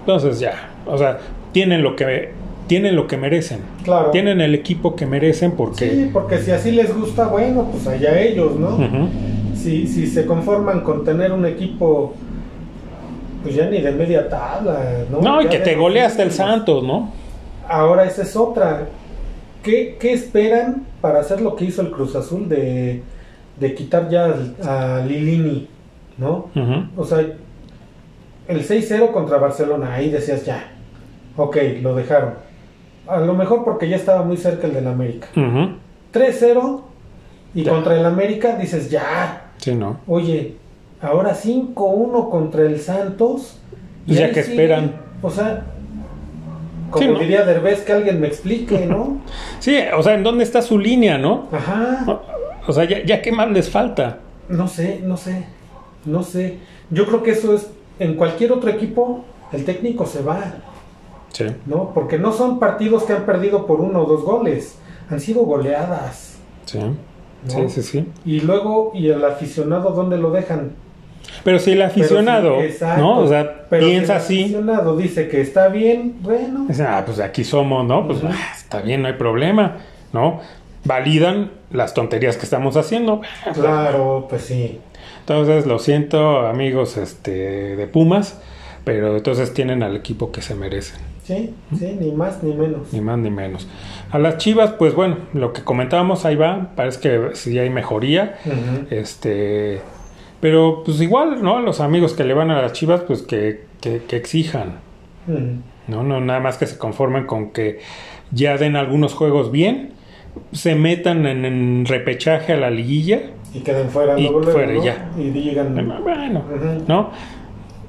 entonces 0.00 0.38
ya, 0.38 0.68
o 0.84 0.98
sea, 0.98 1.16
tienen 1.52 1.82
lo 1.82 1.96
que 1.96 2.30
tienen 2.66 2.96
lo 2.96 3.06
que 3.06 3.16
merecen. 3.16 3.60
Claro. 3.84 4.10
Tienen 4.10 4.40
el 4.40 4.54
equipo 4.54 4.96
que 4.96 5.06
merecen 5.06 5.52
porque 5.52 5.90
Sí, 5.90 6.10
porque 6.12 6.38
si 6.38 6.50
así 6.50 6.72
les 6.72 6.94
gusta, 6.94 7.28
bueno, 7.28 7.68
pues 7.70 7.86
allá 7.86 8.18
ellos, 8.20 8.56
¿no? 8.56 8.74
Ujú. 8.76 9.08
si, 9.54 9.86
si 9.86 10.06
se 10.06 10.26
conforman 10.26 10.80
con 10.80 11.04
tener 11.04 11.32
un 11.32 11.44
equipo, 11.46 12.14
pues 13.42 13.54
ya 13.54 13.68
ni 13.70 13.80
de 13.80 13.92
media 13.92 14.28
tabla, 14.28 15.04
¿no? 15.10 15.20
No, 15.20 15.42
y 15.42 15.46
que 15.46 15.58
te 15.58 15.74
golea 15.76 16.06
hasta 16.06 16.22
el. 16.22 16.32
Santos, 16.32 16.82
¿no? 16.84 17.12
Ahora 17.68 18.04
esa 18.04 18.22
es 18.22 18.34
otra. 18.36 18.86
¿Qué, 19.62 19.96
qué 20.00 20.12
esperan 20.12 20.84
para 21.00 21.20
hacer 21.20 21.40
lo 21.40 21.56
que 21.56 21.64
hizo 21.64 21.82
el 21.82 21.90
Cruz 21.90 22.14
Azul 22.14 22.48
de, 22.48 23.02
de 23.58 23.74
quitar 23.74 24.08
ya 24.08 24.26
al- 24.26 24.54
a 24.64 25.04
Lilini, 25.04 25.68
¿no? 26.18 26.48
O 26.96 27.04
sea, 27.04 27.18
el 28.48 28.62
6-0 28.64 29.10
contra 29.10 29.38
Barcelona, 29.38 29.92
ahí 29.94 30.08
decías 30.10 30.44
ya, 30.46 30.70
ok, 31.36 31.56
lo 31.82 31.96
dejaron. 31.96 32.34
A 33.08 33.18
lo 33.20 33.34
mejor 33.34 33.64
porque 33.64 33.88
ya 33.88 33.96
estaba 33.96 34.22
muy 34.22 34.36
cerca 34.36 34.66
el 34.66 34.74
del 34.74 34.86
América. 34.88 35.28
Ujú. 35.36 35.76
3-0 36.12 36.82
y 37.54 37.62
Ya. 37.62 37.72
contra 37.72 37.96
el 37.98 38.04
América 38.04 38.56
dices 38.56 38.90
ya, 38.90 39.50
Sí, 39.58 39.74
¿no? 39.74 39.98
oye, 40.06 40.56
ahora 41.00 41.34
5-1 41.34 42.28
contra 42.30 42.62
el 42.62 42.80
Santos. 42.80 43.58
y 44.04 44.10
Pues 44.10 44.18
ya 44.20 44.26
ahí 44.26 44.32
que 44.32 44.42
sigue. 44.42 44.54
esperan. 44.54 44.92
O 45.22 45.30
sea, 45.30 45.64
como 46.90 47.04
Sí, 47.04 47.12
¿no? 47.12 47.18
diría 47.18 47.44
Derbez, 47.44 47.80
que 47.82 47.92
alguien 47.92 48.20
me 48.20 48.28
explique, 48.28 48.86
¿no? 48.86 49.18
Sí, 49.60 49.76
o 49.96 50.02
sea, 50.02 50.14
¿en 50.14 50.22
dónde 50.22 50.44
está 50.44 50.62
su 50.62 50.78
línea, 50.78 51.18
no? 51.18 51.48
Ajá, 51.52 52.20
O 52.68 52.72
sea, 52.72 52.84
ya, 52.84 53.04
ya 53.04 53.20
qué 53.22 53.32
más 53.32 53.50
les 53.50 53.68
falta. 53.70 54.18
no 54.48 54.68
sé, 54.68 55.00
no 55.04 55.16
sé, 55.16 55.44
no 56.04 56.22
sé. 56.22 56.58
Yo 56.90 57.06
creo 57.06 57.22
que 57.24 57.32
eso 57.32 57.54
es, 57.54 57.68
en 57.98 58.14
cualquier 58.14 58.52
otro 58.52 58.70
equipo, 58.70 59.24
el 59.52 59.64
técnico 59.64 60.06
se 60.06 60.22
va, 60.22 60.40
Sí. 61.32 61.46
¿no? 61.66 61.92
Porque 61.92 62.18
no 62.18 62.32
son 62.32 62.58
partidos 62.58 63.04
que 63.04 63.12
han 63.12 63.26
perdido 63.26 63.66
por 63.66 63.80
uno 63.80 64.02
o 64.02 64.06
dos 64.06 64.22
goles, 64.22 64.78
han 65.10 65.20
sido 65.20 65.42
goleadas. 65.42 66.38
Sí. 66.64 66.78
¿no? 66.78 66.94
Sí, 67.46 67.68
sí, 67.68 67.82
sí. 67.82 68.08
Y 68.24 68.40
luego, 68.40 68.92
¿y 68.94 69.08
el 69.08 69.24
aficionado 69.24 69.90
dónde 69.90 70.16
lo 70.16 70.30
dejan? 70.30 70.72
Pero 71.44 71.58
si 71.58 71.72
el 71.72 71.82
aficionado, 71.82 72.60
exacto. 72.60 73.02
¿no? 73.02 73.18
O 73.20 73.28
sea, 73.28 73.66
Pero 73.68 73.84
si 73.84 73.90
piensa 73.90 74.14
el 74.14 74.18
así. 74.18 74.42
aficionado 74.42 74.96
dice 74.96 75.28
que 75.28 75.40
está 75.40 75.68
bien, 75.68 76.16
bueno. 76.20 76.66
Ah, 76.80 77.02
pues 77.04 77.20
aquí 77.20 77.44
somos, 77.44 77.84
¿no? 77.86 78.06
Pues 78.06 78.20
ah, 78.24 78.34
está 78.56 78.80
bien, 78.80 79.02
no 79.02 79.08
hay 79.08 79.14
problema, 79.14 79.78
¿no? 80.12 80.40
Validan 80.84 81.50
las 81.70 81.94
tonterías 81.94 82.36
que 82.36 82.44
estamos 82.44 82.76
haciendo. 82.76 83.20
Claro, 83.54 84.26
pues 84.28 84.42
sí. 84.42 84.80
Entonces, 85.20 85.66
lo 85.66 85.78
siento, 85.78 86.46
amigos 86.46 86.96
este, 86.96 87.76
de 87.76 87.86
Pumas, 87.88 88.40
pero 88.84 89.16
entonces 89.16 89.52
tienen 89.52 89.82
al 89.82 89.96
equipo 89.96 90.30
que 90.30 90.42
se 90.42 90.54
merecen. 90.54 91.00
Sí, 91.26 91.52
sí, 91.76 91.96
ni 91.98 92.12
más 92.12 92.40
ni 92.44 92.54
menos. 92.54 92.92
Ni 92.92 93.00
más 93.00 93.18
ni 93.18 93.30
menos. 93.30 93.66
A 94.12 94.18
las 94.18 94.38
Chivas, 94.38 94.70
pues 94.74 94.94
bueno, 94.94 95.16
lo 95.32 95.52
que 95.52 95.62
comentábamos 95.62 96.24
ahí 96.24 96.36
va, 96.36 96.70
parece 96.76 97.00
que 97.00 97.34
sí 97.34 97.58
hay 97.58 97.68
mejoría. 97.68 98.36
Este, 98.90 99.80
pero 100.40 100.82
pues 100.84 101.00
igual, 101.00 101.42
¿no? 101.42 101.58
Los 101.60 101.80
amigos 101.80 102.12
que 102.12 102.22
le 102.22 102.32
van 102.32 102.52
a 102.52 102.62
las 102.62 102.72
Chivas, 102.74 103.00
pues 103.00 103.22
que, 103.22 103.64
que, 103.80 104.02
que 104.06 104.16
exijan. 104.16 104.74
¿no? 105.88 106.04
No 106.04 106.20
nada 106.20 106.38
más 106.38 106.58
que 106.58 106.66
se 106.66 106.78
conformen 106.78 107.26
con 107.26 107.50
que 107.50 107.80
ya 108.30 108.56
den 108.56 108.76
algunos 108.76 109.12
juegos 109.14 109.50
bien, 109.50 109.94
se 110.52 110.76
metan 110.76 111.26
en, 111.26 111.44
en 111.44 111.86
repechaje 111.86 112.52
a 112.52 112.56
la 112.56 112.70
liguilla. 112.70 113.22
Y 113.52 113.60
queden 113.60 113.88
fuera 113.88 114.18
Y 114.18 114.28
luego, 114.28 114.42
fuera, 114.44 114.72
¿no? 114.72 114.84
ya. 114.84 115.10
Y 115.18 115.30
digan. 115.30 115.74
Bueno. 116.02 116.44
¿no? 116.86 117.10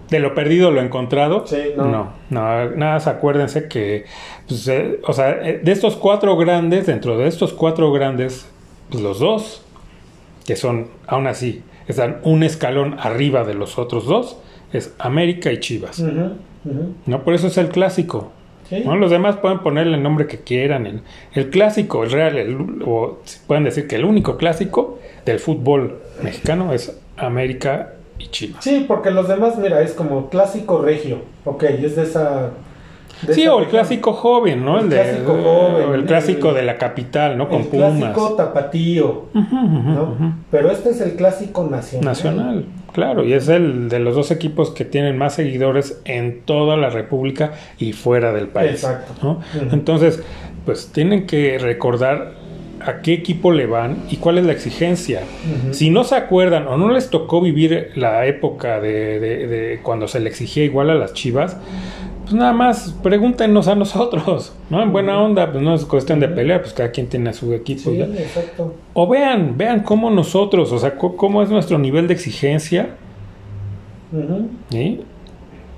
De 0.09 0.19
lo 0.19 0.33
perdido 0.33 0.71
lo 0.71 0.81
encontrado. 0.81 1.45
Sí, 1.47 1.57
no. 1.75 1.85
no. 1.85 2.13
no, 2.29 2.69
nada 2.75 2.93
más 2.93 3.07
acuérdense 3.07 3.67
que, 3.67 4.05
pues, 4.47 4.67
eh, 4.67 4.99
o 5.05 5.13
sea, 5.13 5.31
eh, 5.47 5.59
de 5.63 5.71
estos 5.71 5.95
cuatro 5.97 6.37
grandes, 6.37 6.85
dentro 6.87 7.17
de 7.17 7.27
estos 7.27 7.53
cuatro 7.53 7.91
grandes, 7.91 8.47
pues 8.89 9.03
los 9.03 9.19
dos, 9.19 9.63
que 10.45 10.55
son, 10.55 10.87
aún 11.07 11.27
así, 11.27 11.63
están 11.87 12.17
un 12.23 12.43
escalón 12.43 12.95
arriba 12.99 13.43
de 13.43 13.53
los 13.53 13.77
otros 13.77 14.05
dos, 14.05 14.37
es 14.73 14.93
América 14.99 15.51
y 15.51 15.59
Chivas. 15.59 15.99
¿No? 17.05 17.23
Por 17.23 17.33
eso 17.33 17.47
es 17.47 17.57
el 17.57 17.69
clásico. 17.69 18.31
Sí. 18.69 18.81
¿no? 18.85 18.97
Los 18.97 19.11
demás 19.11 19.37
pueden 19.37 19.59
ponerle 19.59 19.95
el 19.95 20.03
nombre 20.03 20.27
que 20.27 20.39
quieran. 20.39 20.85
El, 20.85 21.01
el 21.33 21.49
clásico, 21.49 22.03
el 22.03 22.11
real, 22.11 22.37
el- 22.37 22.81
o 22.85 23.19
pueden 23.47 23.63
decir 23.63 23.87
que 23.87 23.95
el 23.95 24.03
único 24.03 24.35
clásico 24.35 24.99
del 25.25 25.39
fútbol 25.39 25.99
mexicano 26.21 26.73
es 26.73 26.99
América 27.15 27.93
y 28.19 28.27
Chivas. 28.27 28.63
Sí, 28.63 28.85
porque 28.87 29.11
los 29.11 29.27
demás, 29.27 29.57
mira, 29.57 29.81
es 29.81 29.93
como 29.93 30.29
clásico 30.29 30.81
regio. 30.81 31.19
Ok, 31.45 31.63
es 31.63 31.95
de 31.95 32.03
esa. 32.03 32.51
de 33.21 33.33
Sí, 33.33 33.41
esa 33.43 33.53
o 33.53 33.59
el 33.59 33.65
región. 33.65 33.81
clásico 33.81 34.13
joven, 34.13 34.63
¿no? 34.65 34.77
El 34.77 34.85
El, 34.85 34.89
de- 34.89 34.95
clásico 34.97 35.31
joven, 35.33 35.89
o 35.89 35.93
el 35.93 35.99
el- 36.01 36.05
clásico 36.05 36.53
de 36.53 36.63
la 36.63 36.77
capital, 36.77 37.37
¿no? 37.37 37.47
Con 37.49 37.61
El 37.61 37.67
Pumas. 37.67 37.93
clásico 37.97 38.33
tapatío, 38.35 39.25
¿no? 39.33 40.15
Pero 40.51 40.71
este 40.71 40.89
es 40.89 41.01
el 41.01 41.15
clásico 41.15 41.63
nacional. 41.63 42.05
Nacional, 42.05 42.65
claro, 42.93 43.23
y 43.23 43.33
es 43.33 43.47
el 43.49 43.89
de 43.89 43.99
los 43.99 44.15
dos 44.15 44.31
equipos 44.31 44.71
que 44.71 44.85
tienen 44.85 45.17
más 45.17 45.33
seguidores 45.35 46.01
en 46.05 46.41
toda 46.41 46.77
la 46.77 46.89
República 46.89 47.53
y 47.79 47.93
fuera 47.93 48.33
del 48.33 48.47
país. 48.49 48.71
Exacto. 48.83 49.39
Entonces, 49.71 50.21
pues 50.65 50.91
tienen 50.91 51.25
que 51.27 51.57
recordar 51.59 52.33
a 52.87 53.01
qué 53.01 53.13
equipo 53.13 53.51
le 53.51 53.65
van 53.65 53.97
y 54.09 54.17
cuál 54.17 54.37
es 54.37 54.45
la 54.45 54.51
exigencia. 54.53 55.21
Si 55.71 55.89
no 55.89 56.03
se 56.03 56.15
acuerdan 56.15 56.67
o 56.67 56.77
no 56.77 56.89
les 56.91 57.09
tocó 57.09 57.41
vivir 57.41 57.91
la 57.95 58.25
época 58.25 58.79
de, 58.79 59.19
de- 59.19 59.47
de 59.47 59.79
cuando 59.83 60.07
se 60.07 60.19
le 60.19 60.29
exigía 60.29 60.63
igual 60.63 60.89
a 60.89 60.95
las 60.95 61.13
chivas, 61.13 61.57
pues 62.23 62.33
nada 62.35 62.51
más 62.53 62.93
pregúntenos 63.03 63.67
a 63.69 63.75
nosotros, 63.75 64.53
¿no? 64.69 64.83
En 64.83 64.91
buena 64.91 65.21
onda, 65.21 65.49
pues 65.51 65.63
no 65.63 65.73
es 65.73 65.85
cuestión 65.85 66.19
de 66.19 66.27
pelear, 66.27 66.61
pues 66.61 66.73
cada 66.73 66.91
quien 66.91 67.07
tiene 67.07 67.31
su 67.33 67.53
equipo. 67.53 67.89
Sí, 67.91 68.01
exacto. 68.01 68.75
O 68.93 69.07
vean, 69.07 69.57
vean 69.57 69.81
cómo 69.81 70.09
nosotros, 70.09 70.71
o 70.73 70.77
sea, 70.79 70.95
cómo 70.95 71.41
es 71.41 71.49
nuestro 71.49 71.77
nivel 71.79 72.07
de 72.07 72.13
exigencia 72.13 72.89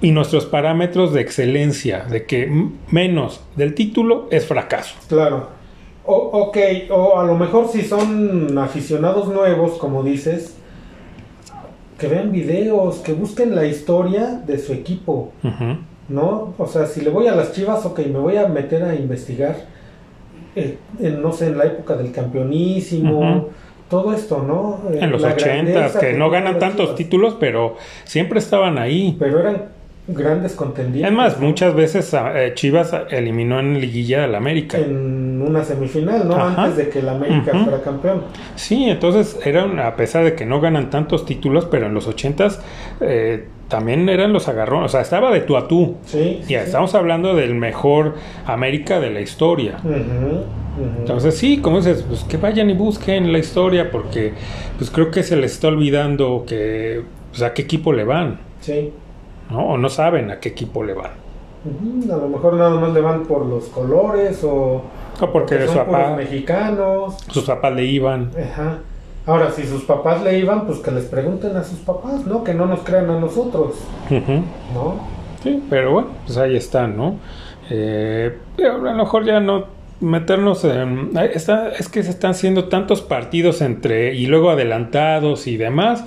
y 0.01 0.12
nuestros 0.12 0.45
parámetros 0.45 1.14
de 1.14 1.22
excelencia, 1.22 2.05
de 2.10 2.26
que 2.26 2.49
menos 2.89 3.41
del 3.55 3.74
título 3.76 4.28
es 4.32 4.45
fracaso. 4.45 4.95
Claro. 5.07 5.59
O, 6.06 6.16
ok, 6.16 6.58
o 6.91 7.20
a 7.20 7.24
lo 7.26 7.36
mejor 7.36 7.68
si 7.68 7.82
son 7.84 8.58
aficionados 8.58 9.28
nuevos, 9.28 9.78
como 9.78 10.02
dices, 10.04 10.58
que 11.97 12.08
vean 12.08 12.32
videos, 12.32 12.97
que 13.00 13.14
busquen 13.14 13.56
la 13.56 13.66
historia 13.66 14.41
de 14.45 14.58
su 14.58 14.74
equipo. 14.74 15.32
¿no? 16.08 16.54
O 16.58 16.66
sea, 16.66 16.88
si 16.88 17.02
le 17.02 17.10
voy 17.10 17.28
a 17.28 17.36
las 17.36 17.54
chivas, 17.54 17.86
ok, 17.86 18.00
me 18.08 18.18
voy 18.20 18.38
a 18.38 18.47
meter 18.47 18.84
a 18.84 18.95
investigar, 18.95 19.56
eh, 20.56 20.78
en, 21.00 21.22
no 21.22 21.32
sé, 21.32 21.47
en 21.47 21.58
la 21.58 21.66
época 21.66 21.95
del 21.95 22.12
campeonísimo, 22.12 23.50
todo 23.89 24.14
esto, 24.14 24.43
¿no? 24.43 24.80
Eh, 24.91 25.00
En 25.02 25.12
los 25.12 25.24
ochentas, 25.24 25.74
grandeza 25.76 26.00
que 26.00 26.14
no 26.14 26.30
ganan 26.30 26.58
tantos 26.60 26.95
títulos, 26.95 27.36
pero 27.39 27.76
siempre 28.06 28.39
estaban 28.39 28.78
ahí. 28.80 29.16
Pero 29.20 29.39
eran 29.39 29.66
grandes 30.14 30.53
contendientes. 30.53 31.12
Es 31.12 31.18
más, 31.18 31.39
muchas 31.39 31.74
veces 31.76 32.14
eh, 32.14 32.51
Chivas 32.55 32.93
eliminó 33.10 33.60
en 33.60 33.80
liguilla 33.80 34.24
al 34.24 34.36
América. 34.36 34.78
En 34.78 35.41
una 35.41 35.64
semifinal, 35.64 36.28
¿no? 36.28 36.36
Ajá. 36.36 36.64
Antes 36.64 36.78
de 36.78 36.89
que 36.89 36.99
el 36.99 37.10
América 37.10 37.51
fuera 37.64 37.82
campeón. 37.82 38.24
Sí, 38.55 38.89
entonces 38.89 39.39
eran, 39.45 39.80
a 39.80 39.95
pesar 39.95 40.24
de 40.24 40.36
que 40.36 40.45
no 40.45 40.62
ganan 40.62 40.89
tantos 40.89 41.26
títulos, 41.26 41.66
pero 41.66 41.88
en 41.88 41.93
los 41.93 42.07
ochentas 42.07 42.62
eh, 43.01 43.47
también 43.68 44.10
eran 44.10 44.34
los 44.34 44.47
agarrones, 44.47 44.88
o 44.88 44.89
sea, 44.89 45.01
estaba 45.01 45.32
de 45.32 45.41
tú 45.41 45.55
a 45.55 45.68
tú. 45.68 45.97
Sí. 46.05 46.41
sí. 46.43 46.55
estamos 46.55 46.95
hablando 46.95 47.36
del 47.36 47.55
mejor 47.55 48.16
América 48.45 48.99
de 48.99 49.12
la 49.12 49.22
historia. 49.22 49.78
Entonces 50.99 51.36
sí, 51.36 51.57
como 51.57 51.78
dices, 51.78 52.03
pues 52.07 52.24
que 52.24 52.38
vayan 52.38 52.70
y 52.70 52.74
busquen 52.74 53.32
la 53.32 53.39
historia 53.39 53.91
porque 53.91 54.34
pues 54.78 54.89
creo 54.89 55.12
que 55.12 55.24
se 55.24 55.36
les 55.36 55.51
está 55.53 55.68
olvidando 55.68 56.45
que 56.47 57.03
pues, 57.32 57.41
a 57.41 57.53
qué 57.53 57.64
equipo 57.64 57.91
le 57.91 58.05
van, 58.05 58.39
Sí. 58.62 58.91
¿No? 59.50 59.66
O 59.70 59.78
no 59.78 59.89
saben 59.89 60.32
a 60.32 60.39
qué 60.39 60.50
equipo 60.50 60.84
le 60.84 60.93
van. 60.93 61.12
A 62.10 62.16
lo 62.16 62.30
mejor 62.30 62.54
nada 62.54 62.80
más 62.80 62.93
le 62.93 63.02
van 63.02 63.24
por 63.24 63.45
los 63.45 63.66
colores 63.66 64.43
o 64.43 64.82
O 65.20 65.32
porque 65.32 65.58
son 65.66 65.68
su 65.68 65.74
puros 65.74 65.88
papá, 65.88 66.16
mexicanos. 66.16 67.18
sus 67.30 67.43
papás 67.43 67.74
le 67.74 67.86
iban. 67.86 68.32
Ajá. 68.52 68.78
Ahora, 69.26 69.52
si 69.52 69.64
sus 69.68 69.84
papás 69.84 70.24
le 70.24 70.39
iban, 70.39 70.66
pues 70.66 70.80
que 70.80 70.91
les 70.91 71.06
pregunten 71.06 71.56
a 71.58 71.64
sus 71.64 71.80
papás, 71.80 72.26
¿no? 72.26 72.43
Que 72.43 72.54
no 72.54 72.66
nos 72.66 72.80
crean 72.80 73.10
a 73.10 73.20
nosotros. 73.20 73.76
¿no? 74.10 74.95
Sí, 75.43 75.62
pero 75.70 75.91
bueno, 75.91 76.08
pues 76.26 76.38
ahí 76.38 76.56
están, 76.56 76.95
¿no? 76.97 77.16
Eh, 77.70 78.36
pero 78.56 78.76
a 78.76 78.78
lo 78.93 78.95
mejor 78.95 79.26
ya 79.26 79.39
no 79.39 79.66
meternos 80.00 80.64
en... 80.64 81.12
Está, 81.34 81.70
es 81.70 81.89
que 81.89 82.02
se 82.04 82.10
están 82.10 82.32
haciendo 82.32 82.70
tantos 82.70 83.02
partidos 83.02 83.62
entre 83.62 84.16
y 84.16 84.26
luego 84.28 84.50
adelantados 84.50 85.45
y 85.45 85.58
demás 85.58 86.06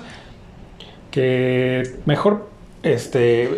que 1.11 1.83
mejor, 2.05 2.47
este, 2.83 3.49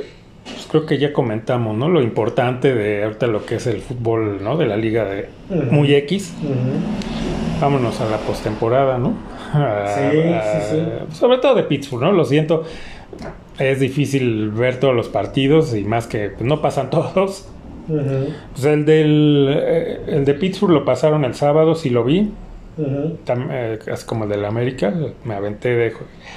pues 0.43 0.67
creo 0.69 0.85
que 0.85 0.97
ya 0.97 1.11
comentamos, 1.13 1.75
¿no? 1.75 1.89
Lo 1.89 2.01
importante 2.01 2.73
de 2.73 3.03
ahorita 3.03 3.27
lo 3.27 3.45
que 3.45 3.55
es 3.55 3.67
el 3.67 3.81
fútbol, 3.81 4.43
¿no? 4.43 4.57
De 4.57 4.65
la 4.67 4.77
liga 4.77 5.05
de 5.05 5.29
muy 5.71 5.93
X. 5.95 6.33
Vámonos 7.61 8.01
a 8.01 8.09
la 8.09 8.17
postemporada, 8.17 8.97
¿no? 8.97 9.13
A- 9.53 9.87
Sí, 9.87 10.17
sí, 10.21 10.75
sí. 11.11 11.15
Sobre 11.17 11.37
todo 11.37 11.55
de 11.55 11.63
Pittsburgh, 11.63 12.01
¿no? 12.03 12.11
Lo 12.11 12.25
siento. 12.25 12.63
Es 13.57 13.79
difícil 13.79 14.49
ver 14.51 14.79
todos 14.79 14.93
los 14.93 15.07
partidos 15.07 15.73
y 15.73 15.83
más 15.85 16.07
que 16.07 16.29
pues, 16.29 16.41
no 16.43 16.61
pasan 16.61 16.89
todos. 16.91 17.47
Pues 17.87 18.65
el 18.65 18.83
del 18.85 19.47
eh, 19.57 19.99
el 20.07 20.25
de 20.25 20.33
Pittsburgh 20.33 20.73
lo 20.73 20.85
pasaron 20.85 21.23
el 21.23 21.35
sábado, 21.35 21.75
sí 21.75 21.89
lo 21.89 22.03
vi. 22.03 22.31
Tam- 23.25 23.47
eh, 23.51 23.79
es 23.87 24.03
como 24.03 24.25
el 24.25 24.29
del 24.31 24.43
América, 24.43 24.93
me 25.23 25.33
aventé 25.35 25.69
de 25.75 25.93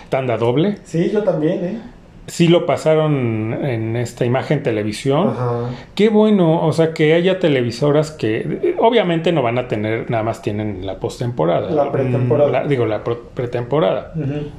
tanda 0.09 0.37
doble. 0.37 0.77
Sí, 0.85 1.11
yo 1.13 1.25
también, 1.25 1.65
¿eh? 1.65 1.81
Sí 2.29 2.47
lo 2.47 2.67
pasaron 2.67 3.59
en 3.65 3.97
esta 3.97 4.25
imagen 4.25 4.63
televisión. 4.63 5.29
Ajá. 5.31 5.71
Qué 5.95 6.09
bueno, 6.11 6.65
o 6.65 6.73
sea, 6.73 6.93
que 6.93 7.15
haya 7.15 7.39
televisoras 7.39 8.11
que 8.11 8.75
obviamente 8.79 9.33
no 9.33 9.43
van 9.43 9.59
a 9.59 9.67
tener, 9.67 10.11
nada 10.11 10.23
más 10.23 10.43
tienen 10.43 10.87
la 10.87 11.01
postemporada. 11.01 11.71
La 11.71 11.91
pretemporada. 11.91 12.51
La- 12.51 12.65
digo, 12.67 12.87
la 12.87 13.03
pretemporada. 13.03 14.13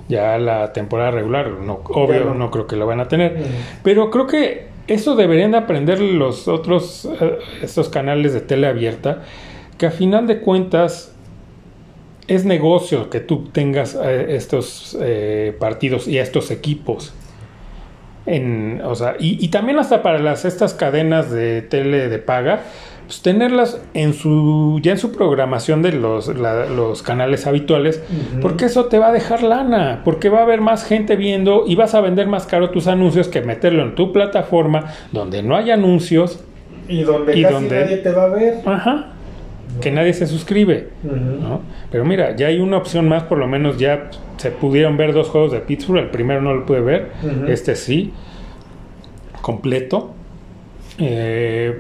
Ya 0.08 0.38
la 0.40 0.74
temporada 0.74 1.12
regular, 1.12 1.50
no, 1.52 1.82
obvio, 1.86 2.26
no. 2.26 2.34
no. 2.34 2.52
creo 2.52 2.66
que 2.68 2.76
lo 2.76 2.86
van 2.88 3.00
a 3.00 3.08
tener. 3.08 3.38
Pero 3.84 4.10
creo 4.10 4.26
que 4.28 4.68
eso 4.88 5.16
deberían 5.16 5.52
de 5.52 5.58
aprender 5.60 6.02
los 6.02 6.48
otros, 6.48 7.08
eh, 7.22 7.38
estos 7.62 7.90
canales 7.90 8.34
de 8.34 8.42
tele 8.42 8.66
abierta, 8.68 9.22
que 9.78 9.86
a 9.86 9.92
final 9.92 10.26
de 10.26 10.40
cuentas 10.40 11.16
es 12.28 12.46
negocio 12.46 13.10
que 13.10 13.20
tú 13.20 13.46
tengas 13.52 13.96
eh, 14.04 14.36
estos 14.36 14.98
eh, 15.00 15.56
partidos 15.60 16.08
y 16.08 16.18
estos 16.18 16.52
equipos. 16.52 17.14
En, 18.36 18.82
o 18.86 18.96
sea, 18.96 19.16
y, 19.20 19.44
y 19.44 19.48
también 19.50 19.80
hasta 19.80 20.02
para 20.04 20.20
las 20.20 20.46
estas 20.46 20.74
cadenas 20.74 21.32
de 21.32 21.62
tele 21.62 22.10
de 22.10 22.20
paga, 22.20 22.62
pues 23.06 23.24
tenerlas 23.24 23.82
en 23.96 24.14
su 24.14 24.80
ya 24.84 24.92
en 24.92 25.00
su 25.00 25.12
programación 25.12 25.82
de 25.82 25.94
los, 25.94 26.28
la- 26.38 26.66
los 26.68 27.02
canales 27.02 27.48
habituales, 27.48 28.04
porque 28.42 28.66
eso 28.66 28.86
te 28.86 29.00
va 29.00 29.08
a 29.08 29.12
dejar 29.12 29.42
lana, 29.42 30.02
porque 30.06 30.30
va 30.30 30.40
a 30.40 30.44
haber 30.44 30.62
más 30.62 30.86
gente 30.86 31.16
viendo 31.16 31.64
y 31.66 31.74
vas 31.76 31.96
a 31.96 32.02
vender 32.02 32.28
más 32.28 32.46
caro 32.46 32.70
tus 32.70 32.86
anuncios 32.86 33.28
que 33.28 33.42
meterlo 33.42 33.82
en 33.82 33.96
tu 33.96 34.14
plataforma 34.14 34.94
donde 35.12 35.42
no 35.42 35.56
hay 35.56 35.72
anuncios, 35.72 36.44
Y 36.88 37.02
donde 37.04 37.36
Y 37.38 37.42
casi 37.42 37.54
donde- 37.54 37.80
nadie 37.82 37.98
te 37.98 38.12
va 38.12 38.24
a 38.26 38.28
ver. 38.30 38.54
ajá, 38.66 39.14
que 39.82 39.92
nadie 39.92 40.14
se 40.14 40.28
suscribe. 40.28 40.90
¿no? 41.04 41.62
Pero 41.92 42.06
mira, 42.06 42.36
ya 42.36 42.48
hay 42.48 42.60
una 42.60 42.78
opción 42.78 43.08
más, 43.08 43.24
por 43.24 43.38
lo 43.38 43.48
menos 43.48 43.78
ya 43.78 44.10
se 44.38 44.52
pudieron 44.52 44.98
ver 44.98 45.14
dos 45.14 45.30
juegos 45.30 45.52
de 45.52 45.60
Pittsburgh, 45.60 46.00
el 46.04 46.10
primero 46.10 46.42
no 46.42 46.54
lo 46.54 46.66
pude 46.66 46.82
ver, 46.82 47.12
este 47.48 47.76
sí, 47.76 48.14
completo. 49.42 50.14
Eh, 50.98 51.80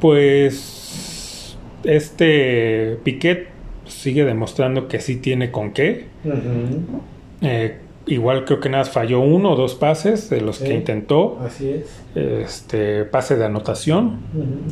pues 0.00 1.56
este 1.84 2.98
Piquet 3.02 3.48
sigue 3.86 4.24
demostrando 4.24 4.88
que 4.88 5.00
sí 5.00 5.16
tiene 5.16 5.50
con 5.50 5.72
qué. 5.72 6.06
Ujú. 6.24 7.02
Eh, 7.42 7.78
igual 8.06 8.44
creo 8.44 8.60
que 8.60 8.68
nada 8.68 8.84
falló 8.84 9.20
uno 9.20 9.52
o 9.52 9.56
dos 9.56 9.74
pases 9.74 10.30
de 10.30 10.40
los 10.40 10.56
Sí. 10.56 10.64
que 10.64 10.74
intentó. 10.74 11.38
Así 11.44 11.68
es. 11.70 12.02
Este 12.14 13.04
pase 13.04 13.36
de 13.36 13.44
anotación. 13.46 14.18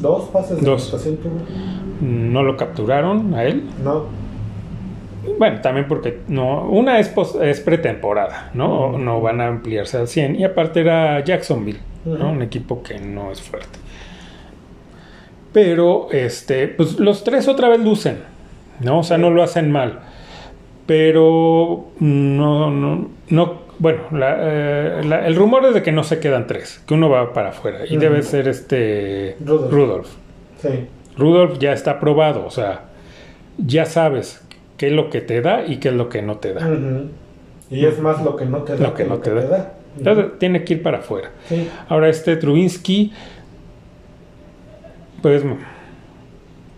Dos 0.00 0.28
pases 0.30 0.60
de 0.60 0.64
Dos. 0.64 0.88
anotación 0.90 1.18
no 2.00 2.42
lo 2.42 2.56
capturaron 2.56 3.34
a 3.34 3.44
él. 3.44 3.64
No. 3.82 4.04
Bueno, 5.38 5.60
también 5.62 5.88
porque 5.88 6.20
no, 6.28 6.68
una 6.68 6.98
es, 7.00 7.10
es 7.42 7.60
pretemporada, 7.60 8.50
¿no? 8.54 8.98
No 8.98 9.20
van 9.22 9.40
a 9.40 9.46
ampliarse 9.48 9.96
al 9.96 10.06
100. 10.06 10.36
Y 10.36 10.44
aparte 10.44 10.80
era 10.80 11.24
Jacksonville, 11.24 11.80
¿no? 12.04 12.30
Un 12.30 12.42
equipo 12.42 12.82
que 12.82 12.98
no 12.98 13.32
es 13.32 13.40
fuerte. 13.40 13.78
Pero, 15.52 16.08
este, 16.10 16.68
pues 16.68 16.98
los 16.98 17.24
tres 17.24 17.46
otra 17.48 17.68
vez 17.68 17.80
lucen, 17.80 18.18
¿no? 18.80 18.98
O 18.98 19.02
sea, 19.02 19.18
no 19.18 19.30
lo 19.30 19.42
hacen 19.42 19.70
mal. 19.70 20.00
Pero 20.86 21.86
no, 22.00 22.70
no, 22.70 23.08
no, 23.30 23.54
bueno, 23.78 24.00
la, 24.12 24.36
eh, 24.38 25.00
la- 25.04 25.26
el 25.26 25.34
rumor 25.34 25.64
es 25.64 25.74
de 25.74 25.82
que 25.82 25.92
no 25.92 26.04
se 26.04 26.20
quedan 26.20 26.46
tres, 26.46 26.82
que 26.86 26.94
uno 26.94 27.08
va 27.08 27.32
para 27.32 27.50
afuera. 27.50 27.80
Y 27.88 27.96
debe 27.96 28.22
ser 28.22 28.48
este. 28.48 29.36
Sí. 30.60 30.86
Rudolph 31.16 31.58
ya 31.58 31.72
está 31.72 32.00
probado, 32.00 32.44
o 32.44 32.50
sea, 32.50 32.82
ya 33.58 33.86
sabes 33.86 34.42
qué 34.76 34.88
es 34.88 34.92
lo 34.92 35.08
que 35.10 35.20
te 35.20 35.40
da 35.40 35.64
y 35.66 35.76
qué 35.78 35.88
es 35.88 35.94
lo 35.94 36.08
que 36.08 36.20
no 36.22 36.36
te 36.38 36.52
da. 36.52 36.68
Y 37.70 37.86
es 37.86 37.98
más 38.00 38.22
lo 38.22 38.36
que 38.36 38.44
no 38.44 38.58
te 38.58 38.76
da. 38.76 38.88
Lo 38.88 38.94
que 38.94 39.04
no 39.04 39.18
te 39.18 39.32
da. 39.32 39.72
Entonces 39.96 40.26
tiene 40.38 40.64
que 40.64 40.74
ir 40.74 40.82
para 40.82 40.98
afuera. 40.98 41.30
Sí. 41.48 41.68
Ahora 41.88 42.08
este 42.08 42.36
Trubinsky, 42.36 43.12
pues 45.22 45.42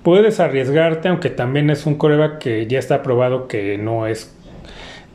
puedes 0.07 0.39
arriesgarte, 0.39 1.09
aunque 1.09 1.31
también 1.31 1.69
es 1.69 1.85
un 1.85 1.97
coreback 1.97 2.39
que 2.39 2.69
ya 2.69 2.79
está 2.79 3.03
probado 3.03 3.49
que 3.49 3.77
no 3.77 4.07
es 4.07 4.33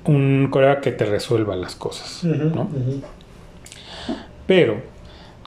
un 0.04 0.50
coreback 0.52 0.82
que 0.82 0.92
te 0.92 1.06
resuelva 1.06 1.56
las 1.56 1.76
cosas, 1.76 2.26
¿no? 2.26 2.70
Pero 4.46 4.82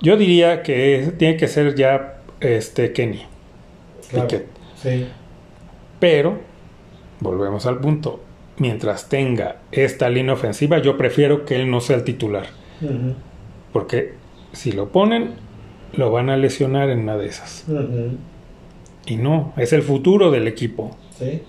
yo 0.00 0.16
diría 0.16 0.62
que 0.62 1.12
tiene 1.18 1.36
que 1.36 1.46
ser 1.48 1.74
ya 1.74 2.22
este 2.40 2.94
Kenny 2.94 3.26
Claro. 4.08 4.28
Pickett. 4.28 4.46
Sí. 4.76 5.08
Pero, 6.00 6.38
volvemos 7.20 7.66
al 7.66 7.80
punto, 7.80 8.20
mientras 8.56 9.10
tenga 9.10 9.56
esta 9.72 10.08
línea 10.08 10.32
ofensiva, 10.32 10.78
yo 10.78 10.96
prefiero 10.96 11.44
que 11.44 11.56
él 11.56 11.70
no 11.70 11.82
sea 11.82 11.96
el 11.96 12.04
titular. 12.04 12.46
Porque 13.74 14.14
si 14.52 14.72
lo 14.72 14.88
ponen, 14.88 15.32
lo 15.92 16.10
van 16.10 16.30
a 16.30 16.38
lesionar 16.38 16.88
en 16.88 17.00
una 17.00 17.18
de 17.18 17.26
esas. 17.26 17.66
Y 19.06 19.16
no, 19.16 19.52
es 19.56 19.72
el 19.72 19.82
futuro 19.82 20.30
del 20.30 20.48
equipo. 20.48 20.96
Sí. 21.18 21.42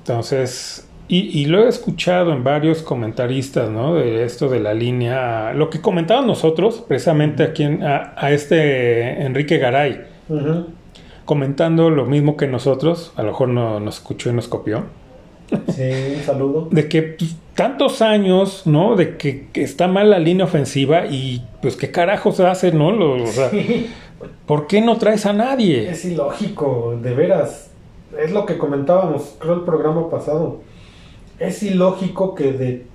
Entonces, 0.00 0.88
y, 1.08 1.40
y 1.40 1.46
lo 1.46 1.64
he 1.64 1.68
escuchado 1.68 2.32
en 2.32 2.44
varios 2.44 2.82
comentaristas, 2.82 3.70
¿no? 3.70 3.94
De 3.94 4.24
esto 4.24 4.48
de 4.48 4.60
la 4.60 4.74
línea, 4.74 5.52
lo 5.54 5.70
que 5.70 5.80
comentaban 5.80 6.26
nosotros, 6.26 6.84
precisamente 6.86 7.42
aquí 7.42 7.64
en- 7.64 7.82
a, 7.82 8.14
a 8.16 8.30
este 8.32 9.22
Enrique 9.22 9.58
Garay, 9.58 10.06
comentando 11.24 11.90
lo 11.90 12.06
mismo 12.06 12.36
que 12.36 12.46
nosotros, 12.46 13.12
a 13.16 13.22
lo 13.22 13.28
mejor 13.32 13.48
no 13.48 13.80
nos 13.80 13.96
escuchó 13.96 14.30
y 14.30 14.32
nos 14.32 14.48
copió. 14.48 14.84
Sí, 15.74 15.82
un 16.16 16.22
saludo. 16.24 16.68
de 16.70 16.88
que 16.90 17.00
pues, 17.02 17.34
tantos 17.54 18.02
años, 18.02 18.66
¿no? 18.66 18.96
De 18.96 19.16
que, 19.16 19.46
que 19.50 19.62
está 19.62 19.88
mal 19.88 20.10
la 20.10 20.18
línea 20.18 20.44
ofensiva 20.44 21.06
y 21.06 21.42
pues 21.62 21.74
qué 21.76 21.90
carajos 21.90 22.38
hace, 22.40 22.70
¿no? 22.72 22.92
Lo- 22.92 23.22
o 23.22 23.26
sea, 23.28 23.48
Sí. 23.50 23.88
¿Por 24.48 24.66
qué 24.66 24.80
no 24.80 24.96
traes 24.96 25.26
a 25.26 25.32
nadie? 25.32 25.88
Es 25.90 26.04
ilógico, 26.04 26.98
de 27.00 27.14
veras. 27.14 27.70
Es 28.18 28.32
lo 28.32 28.46
que 28.46 28.56
comentábamos, 28.56 29.36
creo, 29.38 29.54
el 29.54 29.60
programa 29.60 30.10
pasado. 30.10 30.62
Es 31.38 31.62
ilógico 31.62 32.34
que 32.34 32.52
de, 32.52 32.86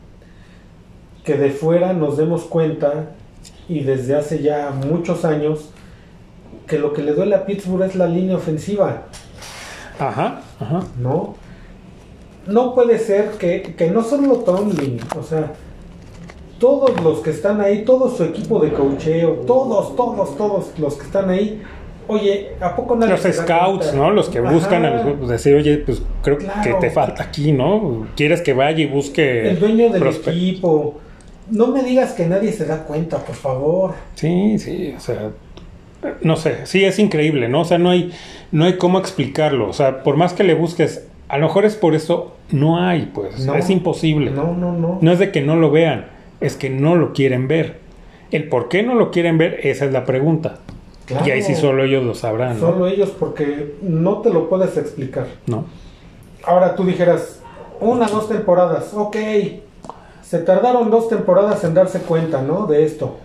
que 1.24 1.38
de 1.38 1.52
fuera 1.52 1.94
nos 1.94 2.18
demos 2.18 2.44
cuenta, 2.44 3.12
y 3.70 3.82
desde 3.82 4.16
hace 4.16 4.42
ya 4.42 4.72
muchos 4.72 5.24
años, 5.24 5.70
que 6.68 6.80
lo 6.80 6.92
que 6.92 7.04
le 7.04 7.14
duele 7.14 7.36
a 7.36 7.46
Pittsburgh 7.46 7.84
es 7.84 7.96
la 7.96 8.08
línea 8.08 8.36
ofensiva, 8.36 9.04
Ajá, 10.00 10.42
ajá. 10.60 10.82
¿no? 11.00 11.36
No 12.48 12.74
puede 12.74 12.98
ser 12.98 13.32
que, 13.32 13.62
que 13.78 13.92
no 13.92 14.04
solo 14.04 14.38
Tomlin, 14.40 15.00
o 15.18 15.22
sea, 15.22 15.54
todos 16.60 17.02
los 17.04 17.20
que 17.20 17.32
están 17.32 17.60
ahí, 17.62 17.84
todo 17.84 18.10
su 18.10 18.24
equipo 18.24 18.60
de 18.60 18.72
cocheo, 18.72 19.32
todos, 19.48 19.96
todos, 19.96 20.38
todos 20.38 20.72
los 20.80 20.96
que 20.96 21.04
están 21.06 21.30
ahí, 21.30 21.62
oye, 22.08 22.52
¿a 22.62 22.76
poco 22.76 22.96
nadie 22.96 23.12
Los 23.14 23.22
scouts, 23.22 23.88
cuenta? 23.88 23.94
¿no? 23.94 24.12
Los 24.12 24.30
que 24.30 24.40
buscan 24.40 24.86
a 24.86 24.92
los 24.92 25.06
grupos, 25.06 25.30
decir, 25.30 25.56
oye, 25.56 25.78
pues 25.78 26.02
creo 26.22 26.38
que 26.38 26.74
te 26.80 26.90
falta 26.92 27.24
aquí, 27.24 27.52
¿no? 27.52 28.08
¿Quieres 28.16 28.42
que 28.42 28.54
vaya 28.54 28.80
y 28.80 28.86
busque 28.88 29.50
El 29.50 29.60
dueño 29.60 29.90
del 29.90 30.08
equipo. 30.08 30.96
No 31.50 31.68
me 31.68 31.84
digas 31.84 32.14
que 32.14 32.26
nadie 32.26 32.54
se 32.54 32.66
da 32.66 32.84
cuenta, 32.86 33.18
por 33.18 33.36
favor. 33.36 33.92
Sí, 34.16 34.58
sí, 34.60 34.94
o 34.96 35.00
sea, 35.02 35.32
no 36.22 36.36
sé, 36.38 36.66
sí 36.66 36.86
es 36.86 37.00
increíble, 37.00 37.50
¿no? 37.50 37.62
O 37.62 37.66
sea, 37.66 37.78
no 37.78 37.90
hay, 37.90 38.12
no 38.52 38.64
hay 38.66 38.78
cómo 38.78 39.00
explicarlo, 39.00 39.68
o 39.70 39.74
sea, 39.74 40.04
por 40.04 40.16
más 40.16 40.34
que 40.34 40.44
le 40.44 40.54
busques, 40.54 41.06
a 41.28 41.38
lo 41.38 41.48
mejor 41.48 41.66
es 41.66 41.76
por 41.76 41.96
eso, 41.96 42.34
no 42.52 42.80
hay, 42.80 43.10
pues, 43.14 43.46
No. 43.46 43.56
es 43.56 43.70
imposible. 43.70 44.32
No, 44.32 44.54
no, 44.54 44.72
no. 44.72 45.00
No 45.02 45.12
es 45.12 45.20
de 45.20 45.32
que 45.32 45.42
no 45.42 45.56
lo 45.56 45.72
vean, 45.72 46.08
es 46.44 46.56
que 46.56 46.70
no 46.70 46.96
lo 46.96 47.14
quieren 47.14 47.48
ver. 47.48 47.80
El 48.32 48.50
por 48.50 48.68
qué 48.70 48.84
no 48.84 48.96
lo 48.96 49.12
quieren 49.12 49.38
ver, 49.38 49.60
esa 49.64 49.86
es 49.86 49.92
la 49.94 50.06
pregunta. 50.06 50.58
Claro. 51.06 51.28
Y 51.28 51.32
ahí 51.32 51.42
sí 51.42 51.56
solo 51.56 51.84
ellos 51.84 52.04
lo 52.04 52.16
sabrán, 52.16 52.60
¿no? 52.60 52.72
Solo 52.72 52.88
ellos 52.88 53.12
porque 53.18 53.76
no 53.82 54.20
te 54.20 54.30
lo 54.30 54.50
puedes 54.50 54.78
explicar. 54.78 55.28
¿No? 55.48 55.66
Ahora 56.44 56.76
tú 56.76 56.84
dijeras, 56.84 57.42
una, 57.80 58.08
dos 58.08 58.30
temporadas, 58.30 58.94
ok. 58.94 59.18
Se 60.22 60.40
tardaron 60.40 60.90
dos 60.90 61.10
temporadas 61.10 61.64
en 61.64 61.74
darse 61.74 62.00
cuenta, 62.00 62.42
¿no? 62.42 62.66
De 62.66 62.84
esto. 62.86 63.18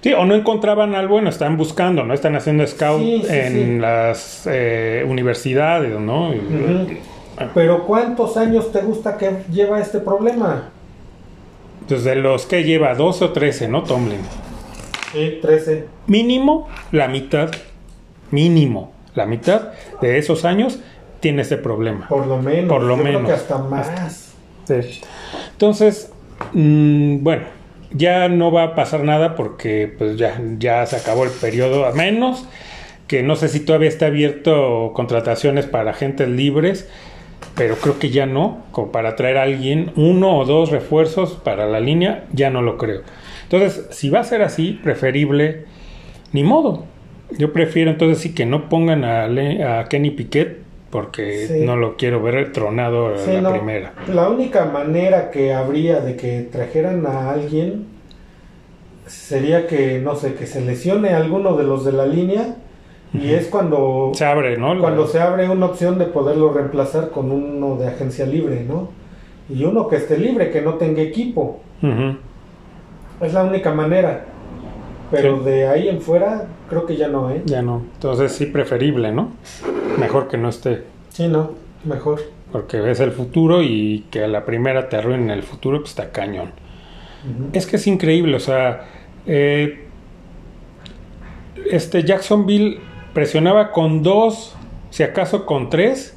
Sí, 0.00 0.12
o 0.12 0.24
no 0.26 0.34
encontraban 0.34 0.94
algo, 0.94 1.14
bueno, 1.14 1.30
están 1.30 1.56
buscando, 1.56 2.04
¿no? 2.04 2.12
Están 2.12 2.36
haciendo 2.36 2.66
scout 2.66 3.00
Sí, 3.00 3.22
sí, 3.26 3.34
en 3.34 3.52
sí. 3.52 3.78
las 3.78 4.48
eh, 4.50 5.04
universidades, 5.08 5.98
¿no? 5.98 6.30
Pero 7.54 7.84
¿cuántos 7.86 8.36
años 8.36 8.70
te 8.70 8.80
gusta 8.80 9.16
que 9.16 9.30
lleva 9.50 9.80
este 9.80 9.98
problema? 10.00 10.70
Pues 11.88 12.04
de 12.04 12.16
los 12.16 12.46
que 12.46 12.64
lleva 12.64 12.94
12 12.94 13.24
o 13.26 13.32
13, 13.32 13.68
¿no? 13.68 13.82
Tomlin. 13.82 14.20
Sí, 15.12 15.38
13. 15.40 15.86
Mínimo 16.06 16.68
la 16.92 17.08
mitad, 17.08 17.50
mínimo 18.30 18.92
la 19.14 19.26
mitad 19.26 19.72
de 20.00 20.18
esos 20.18 20.44
años 20.44 20.80
tiene 21.20 21.42
ese 21.42 21.56
problema. 21.56 22.08
Por 22.08 22.26
lo 22.26 22.38
menos. 22.38 22.68
Por 22.68 22.82
lo 22.82 22.96
Yo 22.96 23.02
creo 23.02 23.14
menos. 23.20 23.30
que 23.30 23.36
hasta 23.36 23.58
más. 23.58 24.34
Sí. 24.64 25.00
Entonces, 25.52 26.12
mm, 26.52 27.22
bueno, 27.22 27.44
ya 27.92 28.28
no 28.28 28.50
va 28.50 28.64
a 28.64 28.74
pasar 28.74 29.04
nada 29.04 29.36
porque 29.36 29.94
pues 29.96 30.16
ya, 30.16 30.40
ya 30.58 30.84
se 30.86 30.96
acabó 30.96 31.24
el 31.24 31.30
periodo, 31.30 31.86
a 31.86 31.92
menos 31.92 32.44
que 33.06 33.22
no 33.22 33.36
sé 33.36 33.48
si 33.48 33.60
todavía 33.60 33.88
está 33.88 34.06
abierto 34.06 34.92
contrataciones 34.94 35.66
para 35.66 35.90
agentes 35.90 36.28
libres, 36.28 36.88
pero 37.54 37.76
creo 37.76 37.98
que 37.98 38.10
ya 38.10 38.26
no, 38.26 38.64
como 38.72 38.90
para 38.92 39.16
traer 39.16 39.38
a 39.38 39.42
alguien, 39.42 39.92
uno 39.96 40.38
o 40.38 40.44
dos 40.44 40.70
refuerzos 40.70 41.32
para 41.34 41.66
la 41.66 41.80
línea, 41.80 42.24
ya 42.32 42.50
no 42.50 42.62
lo 42.62 42.76
creo. 42.78 43.02
Entonces, 43.44 43.86
si 43.90 44.10
va 44.10 44.20
a 44.20 44.24
ser 44.24 44.42
así, 44.42 44.80
preferible, 44.82 45.64
ni 46.32 46.42
modo. 46.42 46.84
Yo 47.38 47.52
prefiero 47.52 47.90
entonces 47.90 48.18
sí 48.18 48.34
que 48.34 48.46
no 48.46 48.68
pongan 48.68 49.04
a, 49.04 49.26
Le- 49.28 49.64
a 49.64 49.84
Kenny 49.88 50.10
Piquet 50.10 50.58
porque 50.90 51.46
Sí. 51.48 51.60
no 51.64 51.76
lo 51.76 51.96
quiero 51.96 52.22
ver 52.22 52.52
tronado 52.52 53.14
a 53.14 53.18
Sí, 53.18 53.32
la 53.32 53.40
no. 53.40 53.50
primera. 53.50 53.92
La 54.12 54.28
única 54.28 54.64
manera 54.66 55.30
que 55.30 55.52
habría 55.52 56.00
de 56.00 56.16
que 56.16 56.42
trajeran 56.42 57.04
a 57.06 57.30
alguien 57.32 57.86
sería 59.06 59.66
que, 59.66 59.98
no 59.98 60.14
sé, 60.14 60.34
que 60.34 60.46
se 60.46 60.60
lesione 60.60 61.10
alguno 61.10 61.56
de 61.56 61.64
los 61.64 61.84
de 61.84 61.92
la 61.92 62.06
línea 62.06 62.56
y 63.14 63.30
es 63.30 63.46
cuando 63.46 64.10
Se 64.14 64.24
abre, 64.24 64.56
cuando 64.58 65.06
se 65.06 65.20
abre 65.20 65.48
una 65.48 65.66
opción 65.66 65.98
de 65.98 66.06
poderlo 66.06 66.52
reemplazar 66.52 67.10
con 67.10 67.30
uno 67.30 67.76
de 67.76 67.86
agencia 67.88 68.26
libre, 68.26 68.64
¿no? 68.68 68.90
Y 69.48 69.64
uno 69.64 69.88
que 69.88 69.96
esté 69.96 70.18
libre, 70.18 70.50
que 70.50 70.60
no 70.62 70.74
tenga 70.74 71.00
equipo. 71.02 71.60
Es 73.20 73.32
la 73.32 73.44
única 73.44 73.72
manera. 73.72 74.24
Pero 75.10 75.38
Sí. 75.38 75.44
de 75.44 75.68
ahí 75.68 75.88
en 75.88 76.00
fuera, 76.00 76.46
creo 76.68 76.86
que 76.86 76.96
ya 76.96 77.08
no, 77.08 77.30
¿eh? 77.30 77.42
Ya 77.44 77.62
no. 77.62 77.82
Entonces 77.94 78.32
sí 78.32 78.46
preferible, 78.46 79.12
¿no? 79.12 79.30
Mejor 79.98 80.28
que 80.28 80.36
no 80.38 80.48
esté. 80.48 80.82
Sí, 81.10 81.28
no, 81.28 81.52
mejor. 81.84 82.20
Porque 82.50 82.80
ves 82.80 83.00
el 83.00 83.12
futuro 83.12 83.62
y 83.62 84.06
que 84.10 84.24
a 84.24 84.28
la 84.28 84.44
primera 84.44 84.88
te 84.88 84.96
arruinen 84.96 85.30
el 85.30 85.42
futuro, 85.42 85.78
pues 85.78 85.90
está 85.90 86.10
cañón. 86.10 86.50
Es 87.52 87.66
que 87.66 87.76
es 87.76 87.86
increíble, 87.86 88.36
o 88.36 88.40
sea, 88.40 88.84
eh, 89.26 89.84
este 91.70 92.02
Jacksonville 92.02 92.80
presionaba 93.14 93.70
con 93.70 94.02
dos, 94.02 94.54
si 94.90 95.02
acaso 95.02 95.46
con 95.46 95.70
tres, 95.70 96.14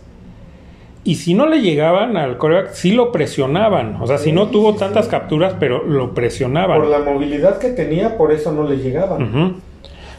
y 1.03 1.15
si 1.15 1.33
no 1.33 1.45
le 1.45 1.61
llegaban 1.61 2.17
al 2.17 2.37
coreback, 2.37 2.73
sí 2.73 2.91
lo 2.91 3.13
presionaban. 3.13 3.95
O 4.01 4.07
sea, 4.07 4.17
si 4.17 4.33
no 4.33 4.49
tuvo 4.49 4.73
sí, 4.73 4.79
tantas 4.79 5.05
sí. 5.05 5.11
capturas, 5.11 5.55
pero 5.57 5.85
lo 5.85 6.13
presionaban. 6.13 6.81
Por 6.81 6.89
la 6.89 6.99
movilidad 6.99 7.59
que 7.59 7.69
tenía, 7.69 8.17
por 8.17 8.33
eso 8.33 8.51
no 8.51 8.67
le 8.67 8.77
llegaban. 8.79 9.61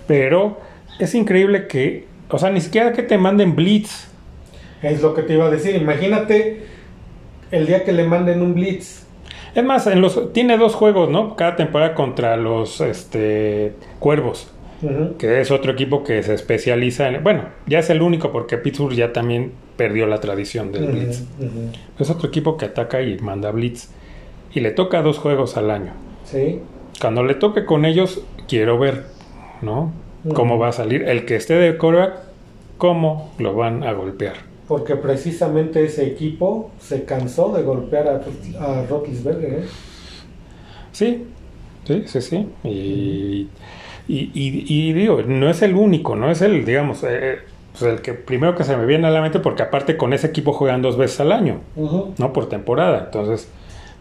Pero 0.06 0.58
es 0.98 1.14
increíble 1.14 1.66
que, 1.66 2.06
o 2.30 2.38
sea, 2.38 2.48
ni 2.48 2.62
siquiera 2.62 2.94
que 2.94 3.02
te 3.02 3.18
manden 3.18 3.54
blitz. 3.54 4.08
Es 4.80 5.02
lo 5.02 5.12
que 5.12 5.22
te 5.22 5.34
iba 5.34 5.44
a 5.44 5.50
decir. 5.50 5.76
Imagínate 5.76 6.64
el 7.50 7.66
día 7.66 7.84
que 7.84 7.92
le 7.92 8.04
manden 8.04 8.40
un 8.40 8.54
blitz. 8.54 9.04
Es 9.54 9.64
más, 9.64 9.86
en 9.88 10.00
los, 10.00 10.32
tiene 10.32 10.56
dos 10.56 10.74
juegos, 10.74 11.10
¿no? 11.10 11.36
Cada 11.36 11.56
temporada 11.56 11.94
contra 11.94 12.36
los 12.38 12.80
este, 12.80 13.74
Cuervos, 13.98 14.50
Que 15.18 15.40
es 15.40 15.50
otro 15.50 15.72
equipo 15.72 16.04
que 16.04 16.22
se 16.22 16.34
especializa 16.34 17.08
en... 17.08 17.22
Bueno, 17.22 17.44
ya 17.66 17.80
es 17.80 17.90
el 17.90 18.00
único 18.00 18.30
porque 18.30 18.58
Pittsburgh 18.58 18.94
ya 18.94 19.12
también 19.12 19.52
perdió 19.76 20.06
la 20.06 20.20
tradición 20.20 20.70
del 20.72 20.86
blitz. 20.86 21.24
Es 21.98 22.10
otro 22.10 22.28
equipo 22.28 22.56
que 22.56 22.66
ataca 22.66 23.02
y 23.02 23.18
manda 23.18 23.50
blitz. 23.50 23.88
Y 24.54 24.60
le 24.60 24.70
toca 24.70 25.02
dos 25.02 25.18
juegos 25.18 25.56
al 25.56 25.70
año. 25.70 25.92
Sí. 26.24 26.60
Cuando 27.00 27.24
le 27.24 27.34
toque 27.34 27.64
con 27.64 27.84
ellos, 27.84 28.22
quiero 28.48 28.78
ver, 28.78 29.04
¿no? 29.62 29.92
Cómo 30.34 30.58
va 30.58 30.68
a 30.68 30.72
salir. 30.72 31.02
El 31.02 31.24
que 31.24 31.36
esté 31.36 31.54
de 31.54 31.76
coreback, 31.76 32.14
cómo 32.76 33.32
lo 33.38 33.54
van 33.54 33.82
a 33.84 33.92
golpear. 33.92 34.34
Porque 34.68 34.96
precisamente 34.96 35.84
ese 35.84 36.06
equipo 36.06 36.70
se 36.78 37.04
cansó 37.04 37.52
de 37.56 37.62
golpear 37.62 38.08
a, 38.08 38.16
a 38.64 38.82
¿eh? 38.82 39.64
Sí, 40.92 41.24
sí, 41.84 42.02
sí, 42.06 42.20
sí. 42.20 42.46
Y, 42.64 43.48
y, 44.08 44.30
y- 44.34 44.64
y 44.66 44.92
digo, 44.94 45.22
no 45.26 45.48
es 45.50 45.62
el 45.62 45.74
único, 45.76 46.16
no 46.16 46.30
es 46.30 46.40
el, 46.42 46.64
digamos, 46.64 47.04
eh, 47.04 47.38
pues 47.78 47.92
el 47.92 48.00
que 48.00 48.14
primero 48.14 48.56
que 48.56 48.64
se 48.64 48.76
me 48.76 48.86
viene 48.86 49.06
a 49.06 49.10
la 49.10 49.20
mente, 49.20 49.38
porque 49.40 49.62
aparte 49.62 49.96
con 49.96 50.12
ese 50.12 50.26
equipo 50.28 50.52
juegan 50.52 50.82
dos 50.82 50.96
veces 50.96 51.20
al 51.20 51.30
año. 51.32 51.60
¿no? 51.76 52.32
Por 52.32 52.48
temporada. 52.48 53.02
Entonces, 53.06 53.48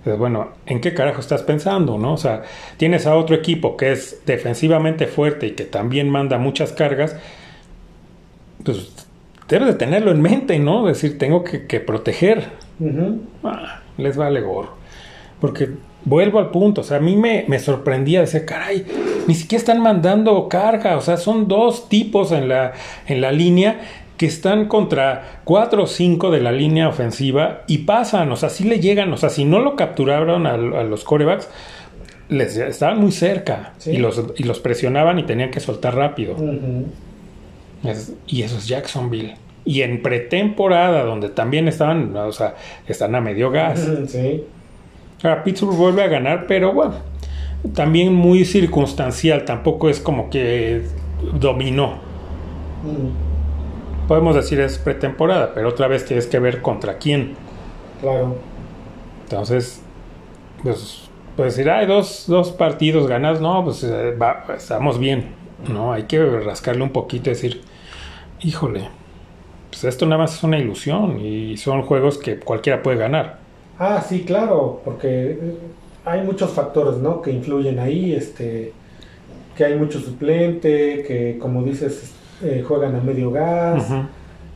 pues, 0.04 0.18
bueno, 0.18 0.50
¿en 0.66 0.80
qué 0.82 0.94
carajo 0.94 1.20
estás 1.20 1.44
pensando, 1.44 1.98
no? 1.98 2.14
O 2.14 2.18
sea, 2.18 2.44
tienes 2.78 3.06
a 3.06 3.16
otro 3.16 3.36
equipo 3.36 3.76
que 3.78 3.92
es 3.92 4.22
defensivamente 4.26 5.06
fuerte 5.08 5.48
y 5.48 5.52
que 5.52 5.66
también 5.66 6.10
manda 6.10 6.38
muchas 6.38 6.72
cargas, 6.72 7.16
pues 8.64 8.92
debes 9.48 9.68
de 9.68 9.74
tenerlo 9.76 10.12
en 10.12 10.22
mente, 10.22 10.58
¿no? 10.60 10.86
Decir, 10.86 11.18
tengo 11.18 11.44
que, 11.44 11.68
que 11.68 11.80
proteger. 11.80 12.46
Ujú. 12.80 13.22
Ah, 13.44 13.82
les 13.98 14.18
vale 14.18 14.42
gorro. 14.42 14.72
Porque 15.40 15.70
vuelvo 16.04 16.40
al 16.40 16.50
punto, 16.52 16.82
o 16.82 16.84
sea, 16.84 16.98
a 16.98 17.00
mí 17.02 17.16
me, 17.16 17.46
me 17.48 17.60
sorprendía 17.60 18.22
decir, 18.22 18.46
caray, 18.46 18.86
ni 19.28 19.36
siquiera 19.36 19.60
están 19.60 19.82
mandando 19.82 20.48
carga, 20.50 20.98
o 20.98 21.02
sea, 21.02 21.18
son 21.18 21.48
dos 21.48 21.90
tipos 21.90 22.32
en 22.32 22.48
la, 22.50 22.74
en 23.08 23.22
la 23.22 23.32
línea 23.32 23.80
que 24.18 24.26
están 24.26 24.68
contra 24.68 25.42
cuatro 25.44 25.84
o 25.84 25.88
cinco 25.88 26.32
de 26.32 26.42
la 26.42 26.52
línea 26.52 26.90
ofensiva 26.90 27.62
y 27.68 27.80
pasan, 27.80 28.32
o 28.32 28.36
sea, 28.36 28.50
si 28.50 28.64
le 28.64 28.80
llegan, 28.80 29.14
o 29.14 29.18
sea, 29.18 29.30
si 29.30 29.46
no 29.46 29.60
lo 29.60 29.76
capturaron 29.76 30.48
a, 30.48 30.54
a 30.54 30.84
los 30.84 31.04
corebacks, 31.04 31.50
les 32.30 32.58
estaban 32.58 33.00
muy 33.00 33.12
cerca 33.12 33.74
Sí. 33.78 33.92
y, 33.92 33.98
los, 33.98 34.22
y 34.36 34.44
los 34.44 34.60
presionaban 34.60 35.20
y 35.20 35.24
tenían 35.24 35.52
que 35.52 35.60
soltar 35.60 35.96
rápido. 35.96 36.36
Es- 37.84 38.14
y 38.28 38.42
eso 38.42 38.58
es 38.58 38.68
Jacksonville. 38.68 39.36
Y 39.66 39.82
en 39.82 40.02
pretemporada, 40.02 41.04
donde 41.04 41.30
también 41.30 41.68
estaban, 41.68 42.16
o 42.16 42.32
sea, 42.32 42.56
están 42.88 43.16
a 43.16 43.22
medio 43.22 43.52
gas. 43.52 43.88
Sí. 44.08 44.44
Ahora 45.24 45.44
Pittsburgh 45.44 45.76
vuelve 45.76 46.04
a 46.04 46.08
ganar, 46.08 46.46
pero 46.48 46.74
bueno, 46.74 46.94
también 47.74 48.14
muy 48.14 48.46
circunstancial, 48.46 49.46
tampoco 49.46 49.90
es 49.90 50.00
como 50.00 50.30
que 50.30 50.84
dominó. 51.40 52.00
Ujú. 52.84 53.12
Podemos 54.08 54.36
decir 54.36 54.60
es 54.62 54.78
pretemporada, 54.78 55.54
pero 55.54 55.70
otra 55.70 55.88
vez 55.88 56.06
tienes 56.06 56.28
que 56.28 56.40
ver 56.40 56.62
contra 56.62 56.98
quién. 56.98 57.36
Claro. 58.02 58.36
Entonces, 59.24 59.82
pues, 60.64 61.10
pues 61.36 61.56
decir, 61.56 61.70
hay 61.70 61.86
dos, 61.86 62.26
dos 62.28 62.52
partidos 62.52 63.08
ganados, 63.08 63.42
no, 63.42 63.64
pues 63.66 63.84
eh, 63.84 64.16
va, 64.16 64.46
estamos 64.56 64.98
bien, 64.98 65.32
¿no? 65.70 65.92
Hay 65.92 66.04
que 66.04 66.24
rascarle 66.24 66.84
un 66.84 66.92
poquito 66.92 67.30
y 67.30 67.34
decir, 67.34 67.62
híjole, 68.42 68.88
pues 69.70 69.84
esto 69.84 70.06
nada 70.06 70.22
más 70.22 70.36
es 70.36 70.44
una 70.44 70.58
ilusión 70.58 71.20
y 71.20 71.58
son 71.58 71.82
juegos 71.82 72.18
que 72.18 72.40
cualquiera 72.40 72.82
puede 72.82 72.98
ganar. 72.98 73.40
Ah, 73.78 74.02
sí, 74.02 74.24
claro, 74.24 74.82
porque 74.86 75.32
eh, 75.32 75.58
hay 76.08 76.22
muchos 76.24 76.52
factores, 76.52 76.98
¿no? 77.00 77.22
Que 77.22 77.32
influyen 77.32 77.80
ahí, 77.80 78.14
este, 78.14 78.74
que 79.56 79.66
hay 79.66 79.76
mucho 79.76 80.00
suplente, 80.00 81.04
que 81.08 81.38
como 81.40 81.64
dices, 81.64 82.14
eh, 82.44 82.64
juegan 82.68 82.96
a 82.96 83.02
medio 83.02 83.32
gas. 83.32 83.88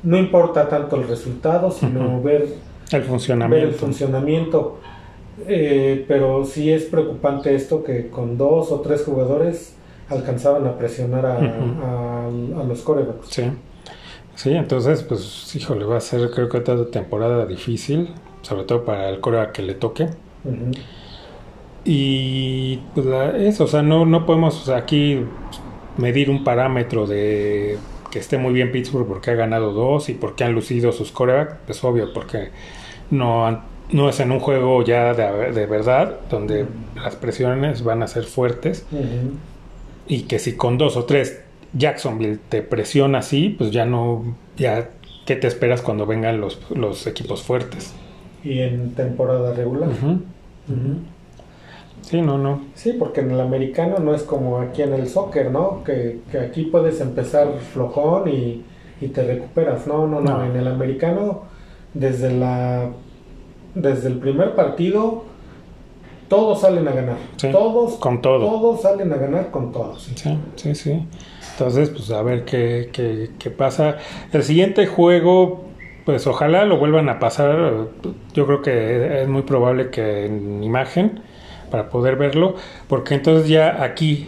No 0.03 0.17
importa 0.17 0.67
tanto 0.69 0.95
el 0.95 1.07
resultado, 1.07 1.69
sino 1.71 2.21
ver, 2.21 2.41
El 2.41 2.47
ver 2.91 3.01
el 3.01 3.03
funcionamiento. 3.07 3.77
funcionamiento. 3.77 4.79
Eh, 5.47 6.05
pero 6.07 6.43
sí 6.45 6.71
es 6.71 6.83
preocupante 6.83 7.55
esto 7.55 7.83
que 7.83 8.09
con 8.09 8.37
dos 8.37 8.71
o 8.71 8.81
tres 8.81 9.03
jugadores 9.03 9.75
alcanzaban 10.09 10.67
a 10.67 10.77
presionar 10.77 11.25
a, 11.25 11.37
a- 11.37 12.27
a 12.27 12.63
los 12.63 12.81
corebacks. 12.81 13.27
Sí. 13.29 13.43
Sí, 14.35 14.51
entonces, 14.51 15.03
pues, 15.03 15.55
híjole, 15.55 15.85
va 15.85 15.97
a 15.97 16.01
ser 16.01 16.29
creo 16.31 16.49
que 16.49 16.57
otra 16.57 16.85
temporada 16.89 17.45
difícil, 17.45 18.09
sobre 18.41 18.63
todo 18.63 18.83
para 18.85 19.09
el 19.09 19.19
coreback 19.19 19.51
que 19.53 19.61
le 19.61 19.73
toque. 19.75 20.03
Ujú. 20.43 20.71
Y 21.83 22.77
pues 22.93 23.05
la- 23.07 23.35
eso, 23.37 23.63
o 23.63 23.67
sea, 23.67 23.81
no, 23.81 24.05
no 24.05 24.25
podemos 24.25 24.61
o 24.61 24.65
sea, 24.65 24.77
aquí 24.77 25.19
medir 25.97 26.29
un 26.29 26.43
parámetro 26.43 27.07
de 27.07 27.77
que 28.11 28.19
esté 28.19 28.37
muy 28.37 28.53
bien 28.53 28.71
Pittsburgh 28.71 29.07
porque 29.07 29.31
ha 29.31 29.35
ganado 29.35 29.71
dos 29.73 30.09
y 30.09 30.13
porque 30.13 30.43
han 30.43 30.53
lucido 30.53 30.91
sus 30.91 31.11
corebacks, 31.11 31.55
pues 31.65 31.83
obvio, 31.83 32.13
porque 32.13 32.49
no, 33.09 33.63
no 33.91 34.09
es 34.09 34.19
en 34.19 34.31
un 34.31 34.39
juego 34.39 34.83
ya 34.83 35.13
de, 35.13 35.51
de 35.53 35.65
verdad, 35.65 36.19
donde 36.29 36.67
las 36.95 37.15
presiones 37.15 37.83
van 37.83 38.03
a 38.03 38.07
ser 38.07 38.25
fuertes 38.25 38.85
y 40.07 40.23
que 40.23 40.39
si 40.39 40.55
con 40.55 40.77
dos 40.77 40.97
o 40.97 41.05
tres 41.05 41.41
Jacksonville 41.73 42.37
te 42.49 42.61
presiona 42.61 43.19
así, 43.19 43.49
pues 43.49 43.71
ya 43.71 43.85
no, 43.85 44.35
ya, 44.57 44.89
¿qué 45.25 45.35
te 45.35 45.47
esperas 45.47 45.81
cuando 45.81 46.05
vengan 46.05 46.41
los, 46.41 46.59
los 46.71 47.07
equipos 47.07 47.43
fuertes? 47.43 47.93
Y 48.43 48.59
en 48.59 48.93
temporada 48.95 49.53
regular. 49.53 49.89
Ujú. 49.89 50.21
Sí, 52.11 52.21
no, 52.21 52.37
no. 52.37 52.59
Sí, 52.75 52.91
porque 52.99 53.21
en 53.21 53.31
el 53.31 53.39
americano 53.39 53.99
no 53.99 54.13
es 54.13 54.23
como 54.23 54.57
aquí 54.57 54.81
en 54.81 54.93
el 54.93 55.07
soccer, 55.07 55.49
¿no? 55.49 55.81
Que, 55.85 56.19
que 56.29 56.39
aquí 56.39 56.65
puedes 56.65 56.99
empezar 56.99 57.47
flojón 57.73 58.27
y, 58.27 58.65
y 58.99 59.07
te 59.07 59.23
recuperas. 59.23 59.87
No, 59.87 60.05
no, 60.07 60.19
no, 60.19 60.39
No. 60.39 60.45
En 60.45 60.57
el 60.57 60.67
americano, 60.67 61.43
desde 61.93 62.33
la 62.33 62.89
desde 63.75 64.09
el 64.09 64.17
primer 64.17 64.55
partido, 64.55 65.23
todos 66.27 66.59
salen 66.61 66.85
a 66.85 66.91
ganar. 66.91 67.15
Sí, 67.37 67.49
todos, 67.49 67.93
con 67.95 68.21
todo. 68.21 68.39
Todos 68.39 68.81
salen 68.81 69.13
a 69.13 69.15
ganar 69.15 69.49
con 69.49 69.71
todos. 69.71 70.03
Sí, 70.13 70.37
sí, 70.55 70.75
sí. 70.75 71.07
Entonces, 71.53 71.91
pues 71.91 72.11
a 72.11 72.21
ver 72.21 72.43
qué, 72.43 72.89
qué, 72.91 73.31
qué 73.39 73.51
pasa. 73.51 73.97
El 74.33 74.43
siguiente 74.43 74.85
juego, 74.85 75.63
pues 76.05 76.27
ojalá 76.27 76.65
lo 76.65 76.77
vuelvan 76.77 77.07
a 77.07 77.19
pasar. 77.19 77.87
Yo 78.33 78.45
creo 78.45 78.61
que 78.61 79.21
es 79.21 79.27
muy 79.29 79.43
probable 79.43 79.89
que 79.89 80.25
en 80.25 80.61
imagen 80.61 81.21
para 81.71 81.89
poder 81.89 82.17
verlo, 82.17 82.55
porque 82.87 83.15
entonces 83.15 83.49
ya 83.49 83.83
aquí, 83.83 84.27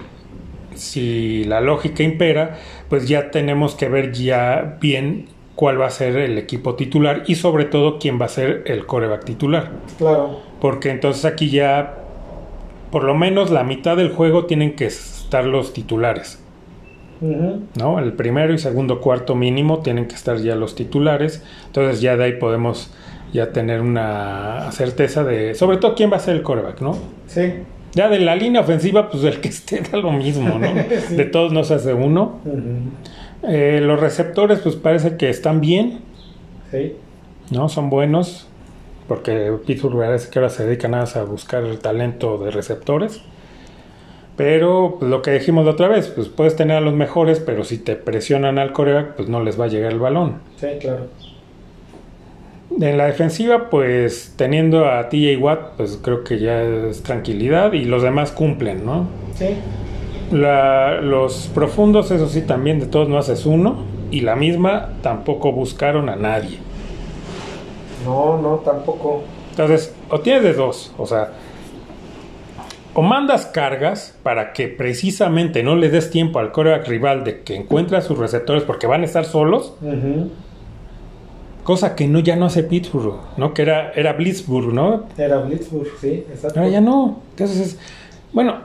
si 0.74 1.44
la 1.44 1.62
lógica 1.62 2.02
impera, 2.02 2.58
pues 2.90 3.08
ya 3.08 3.30
tenemos 3.30 3.76
que 3.76 3.90
ver 3.90 4.12
ya 4.12 4.78
bien 4.82 5.28
cuál 5.56 5.80
va 5.80 5.86
a 5.86 5.92
ser 5.92 6.16
el 6.18 6.38
equipo 6.38 6.76
titular 6.76 7.24
y 7.28 7.36
sobre 7.36 7.66
todo 7.66 8.00
quién 8.00 8.20
va 8.20 8.26
a 8.26 8.30
ser 8.30 8.64
el 8.66 8.86
coreback 8.88 9.26
titular. 9.26 9.72
Claro. 9.98 10.40
Porque 10.60 10.90
entonces 10.90 11.26
aquí 11.26 11.50
ya, 11.50 11.98
por 12.92 13.04
lo 13.04 13.14
menos 13.14 13.52
la 13.52 13.64
mitad 13.64 13.98
del 13.98 14.10
juego 14.10 14.46
tienen 14.46 14.76
que 14.76 14.86
estar 14.86 15.46
los 15.46 15.74
titulares. 15.74 16.40
¿no? 17.80 18.00
El 18.00 18.14
primero 18.14 18.54
y 18.54 18.58
segundo 18.58 19.00
cuarto 19.00 19.34
mínimo 19.36 19.80
tienen 19.80 20.08
que 20.08 20.16
estar 20.16 20.38
ya 20.38 20.56
los 20.56 20.76
titulares. 20.76 21.44
Entonces 21.68 22.02
ya 22.02 22.18
de 22.18 22.26
ahí 22.26 22.34
podemos 22.34 22.94
ya 23.34 23.52
tener 23.52 23.82
una 23.82 24.72
certeza 24.72 25.24
de, 25.24 25.56
sobre 25.56 25.78
todo 25.78 25.96
quién 25.96 26.12
va 26.12 26.18
a 26.18 26.20
ser 26.20 26.36
el 26.36 26.44
coreback, 26.44 26.80
¿no? 26.82 26.98
Sí. 27.28 27.54
Ya 27.94 28.08
de 28.10 28.20
la 28.20 28.36
línea 28.36 28.62
ofensiva, 28.62 29.10
pues 29.10 29.24
el 29.24 29.42
que 29.42 29.50
esté 29.50 29.82
da 29.82 29.98
lo 29.98 30.12
mismo, 30.12 30.58
¿no? 30.60 30.68
Sí. 31.08 31.16
De 31.16 31.26
todos 31.26 31.52
no 31.52 31.64
se 31.64 31.74
hace 31.76 31.94
uno. 31.94 32.40
Eh, 33.44 33.80
los 33.84 34.00
receptores, 34.00 34.60
pues 34.60 34.76
parece 34.76 35.18
que 35.18 35.30
están 35.30 35.60
bien, 35.60 36.00
Sí. 36.72 36.96
¿no? 37.52 37.70
Son 37.70 37.90
buenos, 37.90 38.48
porque 39.08 39.52
Pittsburgh 39.66 39.98
parece 40.00 40.30
que 40.32 40.40
ahora 40.40 40.50
se 40.50 40.66
dedica 40.66 40.88
nada 40.88 41.04
más 41.04 41.16
a 41.18 41.24
buscar 41.24 41.64
el 41.64 41.80
talento 41.80 42.38
de 42.38 42.52
receptores. 42.52 43.22
Pero 44.38 44.96
pues, 44.98 45.12
lo 45.12 45.22
que 45.22 45.32
dijimos 45.32 45.66
la 45.66 45.72
otra 45.72 45.88
vez, 45.88 46.08
pues 46.08 46.28
puedes 46.30 46.56
tener 46.56 46.78
a 46.78 46.82
los 46.82 46.94
mejores, 46.96 47.40
pero 47.40 47.64
si 47.64 47.78
te 47.78 47.96
presionan 47.96 48.58
al 48.58 48.74
coreback, 48.74 49.14
pues 49.16 49.30
no 49.30 49.44
les 49.44 49.60
va 49.60 49.66
a 49.66 49.68
llegar 49.68 49.92
el 49.92 50.00
balón. 50.00 50.38
Sí, 50.58 50.68
claro. 50.80 51.08
En 52.82 52.98
la 52.98 53.06
defensiva, 53.06 53.70
pues 53.70 54.34
teniendo 54.36 54.86
a 54.90 55.08
TJ 55.10 55.38
Watt, 55.40 55.60
pues 55.78 56.00
creo 56.02 56.24
que 56.24 56.40
ya 56.40 56.62
es 56.62 57.04
tranquilidad 57.04 57.74
y 57.74 57.86
los 57.86 58.02
demás 58.04 58.32
cumplen, 58.32 58.86
¿no? 58.86 59.08
Sí. 59.36 59.50
La- 60.32 61.00
los 61.02 61.50
profundos, 61.54 62.10
eso 62.12 62.28
sí, 62.28 62.42
también 62.42 62.80
de 62.80 62.88
todos 62.88 63.08
no 63.10 63.18
haces 63.18 63.46
uno. 63.46 63.84
Y 64.12 64.22
la 64.22 64.36
misma 64.36 64.90
tampoco 65.02 65.52
buscaron 65.52 66.10
a 66.10 66.16
nadie. 66.16 66.58
No, 68.06 68.40
no, 68.42 68.56
tampoco. 68.58 69.24
Entonces, 69.52 69.94
o 70.10 70.20
tienes 70.20 70.44
de 70.44 70.54
dos, 70.54 70.92
o 70.98 71.06
sea, 71.06 71.30
o 72.96 73.02
mandas 73.02 73.46
cargas 73.48 74.16
para 74.24 74.54
que 74.54 74.68
precisamente 74.68 75.64
no 75.64 75.76
le 75.76 75.90
des 75.90 76.10
tiempo 76.12 76.40
al 76.40 76.52
coreback 76.52 76.88
rival 76.88 77.24
de 77.24 77.42
que 77.42 77.56
encuentre 77.56 77.98
a 77.98 78.02
sus 78.02 78.18
receptores 78.18 78.64
porque 78.64 78.86
van 78.88 79.02
a 79.02 79.06
estar 79.06 79.26
solos, 79.26 79.74
Ujú. 79.82 80.30
Cosa 81.64 81.96
que 81.96 82.08
no 82.08 82.20
ya 82.20 82.36
no 82.36 82.46
hace 82.46 82.64
Pittsburgh, 82.64 83.16
¿no? 83.38 83.54
Que 83.54 83.62
era, 83.64 83.92
era 83.94 84.14
Blitzburg, 84.14 84.74
¿no? 84.74 85.06
Era 85.18 85.40
Blitzburg, 85.40 85.88
sí, 86.00 86.26
exacto. 86.32 86.60
Ahora 86.60 86.72
ya 86.72 86.82
no. 86.82 87.20
Entonces, 87.32 87.60
es- 87.60 87.80
bueno, 88.34 88.58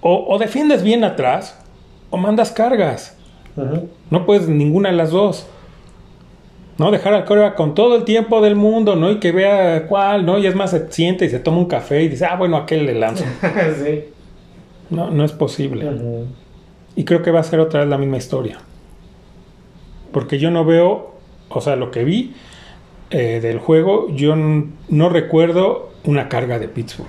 o, 0.00 0.26
o 0.28 0.38
defiendes 0.38 0.82
bien 0.82 1.04
atrás 1.04 1.58
o 2.10 2.16
mandas 2.16 2.50
cargas. 2.52 3.16
No 4.10 4.26
puedes 4.26 4.48
ninguna 4.48 4.90
de 4.90 4.96
las 4.96 5.10
dos. 5.10 5.46
¿No? 6.78 6.90
Dejar 6.90 7.14
al 7.14 7.24
coreback 7.24 7.54
con 7.54 7.74
todo 7.74 7.96
el 7.96 8.04
tiempo 8.04 8.42
del 8.42 8.54
mundo, 8.54 8.96
¿no? 8.96 9.10
Y 9.10 9.18
que 9.18 9.32
vea 9.32 9.86
cuál, 9.88 10.26
¿no? 10.26 10.36
Y 10.36 10.46
es 10.46 10.54
más, 10.54 10.72
se 10.72 10.92
siente 10.92 11.24
y 11.24 11.30
se 11.30 11.38
toma 11.38 11.56
un 11.56 11.64
café 11.64 12.02
y 12.02 12.08
dice, 12.08 12.26
ah, 12.26 12.36
bueno, 12.36 12.58
aquel 12.58 12.84
le 12.84 12.94
lanzo. 12.94 13.24
sí. 13.82 14.04
No, 14.90 15.10
no 15.10 15.24
es 15.24 15.32
posible. 15.32 15.90
Y 16.94 17.04
creo 17.04 17.22
que 17.22 17.30
va 17.30 17.40
a 17.40 17.44
ser 17.44 17.60
otra 17.60 17.80
vez 17.80 17.88
la 17.88 17.96
misma 17.96 18.18
historia. 18.18 18.58
Porque 20.12 20.38
yo 20.38 20.50
no 20.50 20.66
veo, 20.66 21.14
o 21.48 21.60
sea, 21.60 21.76
lo 21.76 21.90
que 21.90 22.04
vi 22.04 22.34
eh, 23.10 23.40
del 23.40 23.58
juego, 23.58 24.08
yo 24.10 24.34
no 24.36 25.08
recuerdo 25.08 25.90
una 26.04 26.28
carga 26.28 26.58
de 26.58 26.68
Pittsburgh. 26.68 27.08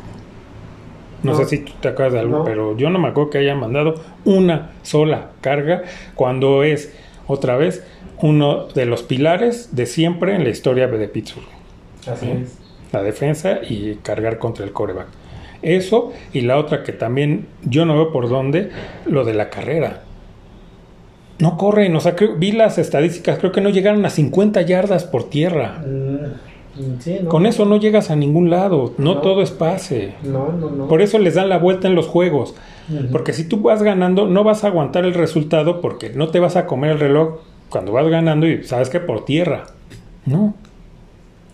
No, 1.23 1.31
No. 1.31 1.37
sé 1.37 1.45
si 1.45 1.57
tú 1.59 1.71
te 1.81 1.87
acuerdas 1.87 2.13
de 2.13 2.19
algo, 2.19 2.39
No. 2.39 2.43
pero 2.43 2.77
yo 2.77 2.89
no 2.89 2.99
me 2.99 3.07
acuerdo 3.07 3.31
que 3.31 3.39
hayan 3.39 3.59
mandado 3.59 3.95
una 4.25 4.71
sola 4.83 5.31
carga 5.41 5.81
cuando 6.15 6.63
es, 6.63 6.93
otra 7.25 7.57
vez, 7.57 7.83
uno 8.21 8.67
de 8.67 8.85
los 8.85 9.03
pilares 9.03 9.75
de 9.75 9.85
siempre 9.87 10.35
en 10.35 10.43
la 10.43 10.49
historia 10.49 10.87
de 10.87 11.07
Pittsburgh. 11.07 11.47
Así 12.11 12.29
es. 12.29 12.57
La 12.91 13.01
defensa 13.03 13.59
y 13.67 13.95
cargar 14.01 14.37
contra 14.37 14.63
el 14.65 14.71
coreback. 14.71 15.07
Eso 15.63 16.13
y 16.33 16.41
la 16.41 16.57
otra 16.57 16.83
que 16.83 16.93
también 16.93 17.47
yo 17.63 17.85
no 17.85 17.95
veo 17.95 18.11
por 18.11 18.29
dónde, 18.29 18.69
lo 19.07 19.25
de 19.25 19.33
la 19.33 19.49
carrera. 19.49 20.03
No 21.39 21.57
corren, 21.57 21.95
o 21.95 21.99
sea, 21.99 22.15
creo- 22.15 22.35
vi 22.35 22.51
las 22.51 22.77
estadísticas, 22.77 23.37
creo 23.39 23.51
que 23.51 23.61
no 23.61 23.69
llegaron 23.69 24.05
a 24.05 24.09
50 24.09 24.61
yardas 24.63 25.03
por 25.03 25.25
tierra. 25.29 25.83
Mm, 25.85 26.99
sí, 26.99 27.17
no. 27.23 27.29
Con 27.29 27.45
eso 27.45 27.65
no 27.65 27.77
llegas 27.77 28.09
a 28.09 28.15
ningún 28.15 28.49
lado, 28.49 28.93
no, 28.97 29.15
No. 29.15 29.21
todo 29.21 29.41
es 29.41 29.51
pase. 29.51 30.15
No, 30.23 30.51
no, 30.51 30.69
no. 30.71 30.87
Por 30.87 31.01
eso 31.01 31.19
les 31.19 31.35
dan 31.35 31.49
la 31.49 31.57
vuelta 31.59 31.87
en 31.87 31.95
los 31.95 32.07
juegos. 32.07 32.55
Porque 33.11 33.33
si 33.33 33.43
tú 33.43 33.57
vas 33.61 33.83
ganando, 33.83 34.27
no 34.27 34.43
vas 34.45 34.63
a 34.63 34.67
aguantar 34.67 35.03
el 35.03 35.13
resultado 35.13 35.81
porque 35.81 36.09
no 36.11 36.29
te 36.29 36.39
vas 36.39 36.55
a 36.55 36.65
comer 36.65 36.91
el 36.91 36.99
reloj 37.01 37.39
cuando 37.69 37.91
vas 37.91 38.07
ganando 38.07 38.47
y 38.47 38.63
sabes 38.63 38.89
que 38.89 39.01
por 39.01 39.25
tierra. 39.25 39.65
No. 40.25 40.53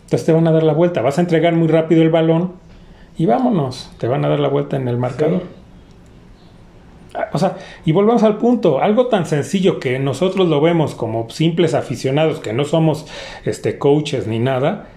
Entonces 0.03 0.25
te 0.27 0.31
van 0.31 0.47
a 0.47 0.51
dar 0.51 0.61
la 0.63 0.73
vuelta. 0.73 1.01
Vas 1.01 1.17
a 1.17 1.21
entregar 1.21 1.55
muy 1.55 1.67
rápido 1.67 2.03
el 2.03 2.11
balón 2.11 2.51
y 3.17 3.25
vámonos. 3.25 3.89
Te 3.97 4.07
van 4.07 4.23
a 4.25 4.29
dar 4.29 4.39
la 4.39 4.47
vuelta 4.47 4.77
en 4.77 4.88
el 4.88 4.97
marcador. 4.97 5.41
O 7.32 7.38
sea, 7.38 7.57
y 7.86 7.91
volvemos 7.91 8.24
al 8.24 8.38
punto, 8.38 8.80
algo 8.80 9.07
tan 9.07 9.26
sencillo 9.26 9.80
que 9.80 9.99
nosotros 9.99 10.47
lo 10.47 10.61
vemos 10.61 10.95
como 10.95 11.30
simples 11.30 11.74
aficionados, 11.74 12.39
que 12.39 12.53
no 12.53 12.66
somos 12.66 13.05
este 13.45 13.78
coaches 13.78 14.28
ni 14.28 14.39
nada, 14.39 14.88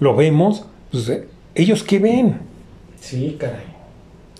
lo 0.00 0.14
vemos, 0.14 0.66
pues 0.90 1.08
eh, 1.08 1.26
ellos 1.54 1.82
qué 1.82 1.98
ven. 1.98 2.38
Sí, 3.00 3.36
caray. 3.38 3.64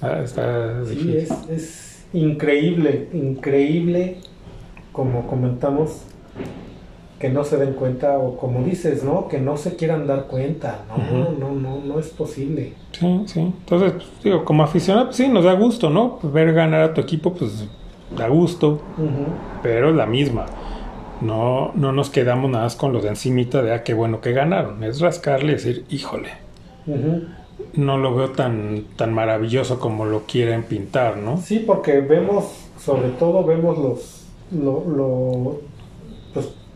Ah, 0.00 0.20
está 0.22 0.84
Sí, 0.84 1.26
es 1.50 2.04
increíble, 2.12 3.08
increíble, 3.12 4.18
como 4.92 5.26
comentamos, 5.26 6.02
que 7.18 7.28
no 7.28 7.44
se 7.44 7.56
den 7.56 7.74
cuenta, 7.74 8.18
o 8.18 8.36
como 8.36 8.62
dices, 8.62 9.04
¿no? 9.04 9.28
Que 9.28 9.38
no 9.38 9.56
se 9.56 9.76
quieran 9.76 10.06
dar 10.06 10.24
cuenta. 10.26 10.84
No, 10.88 10.96
Ujú. 10.96 11.38
no, 11.38 11.52
no, 11.52 11.78
no 11.84 11.98
es 11.98 12.08
posible. 12.08 12.72
Sí, 12.92 13.22
sí. 13.26 13.40
Entonces, 13.40 13.92
pues, 13.92 14.06
digo, 14.22 14.44
como 14.44 14.62
aficionado, 14.62 15.06
pues 15.06 15.16
sí, 15.16 15.28
nos 15.28 15.44
da 15.44 15.54
gusto, 15.54 15.90
¿no? 15.90 16.18
Ver 16.22 16.52
ganar 16.52 16.82
a 16.82 16.94
tu 16.94 17.00
equipo, 17.00 17.32
pues 17.32 17.66
da 18.16 18.28
gusto, 18.28 18.80
Ujú. 18.98 19.26
pero 19.62 19.90
es 19.90 19.96
la 19.96 20.06
misma. 20.06 20.46
No, 21.20 21.72
no 21.74 21.92
nos 21.92 22.10
quedamos 22.10 22.50
nada 22.50 22.64
más 22.64 22.76
con 22.76 22.92
lo 22.92 23.00
de 23.00 23.08
encimita 23.08 23.62
de, 23.62 23.72
ah, 23.72 23.82
qué 23.84 23.94
bueno 23.94 24.20
que 24.20 24.32
ganaron. 24.32 24.82
Es 24.84 25.00
rascarle 25.00 25.52
y 25.52 25.54
decir, 25.54 25.84
híjole, 25.88 26.30
no 27.74 27.98
lo 27.98 28.14
veo 28.14 28.30
tan, 28.30 28.84
tan 28.96 29.14
maravilloso 29.14 29.78
como 29.78 30.04
lo 30.04 30.22
quieren 30.24 30.64
pintar, 30.64 31.16
¿no? 31.16 31.38
Sí, 31.38 31.60
porque 31.60 32.00
vemos, 32.00 32.44
sobre 32.78 33.10
todo 33.10 33.44
vemos 33.44 33.78
los, 33.78 34.24
lo, 34.52 34.84
lo, 34.84 35.60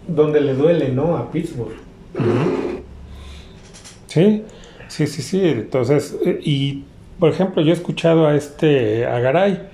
donde 0.08 0.40
le 0.40 0.54
duele, 0.54 0.88
¿no? 0.88 1.16
A 1.16 1.30
Pittsburgh. 1.30 1.76
Sí, 4.06 4.42
sí, 4.88 5.06
Sí, 5.06 5.22
sí. 5.22 5.40
Entonces, 5.44 6.16
eh, 6.24 6.40
y 6.42 6.84
por 7.18 7.30
ejemplo, 7.30 7.62
yo 7.62 7.70
he 7.70 7.74
escuchado 7.74 8.26
a 8.26 8.34
este 8.34 9.06
Agaray 9.06 9.68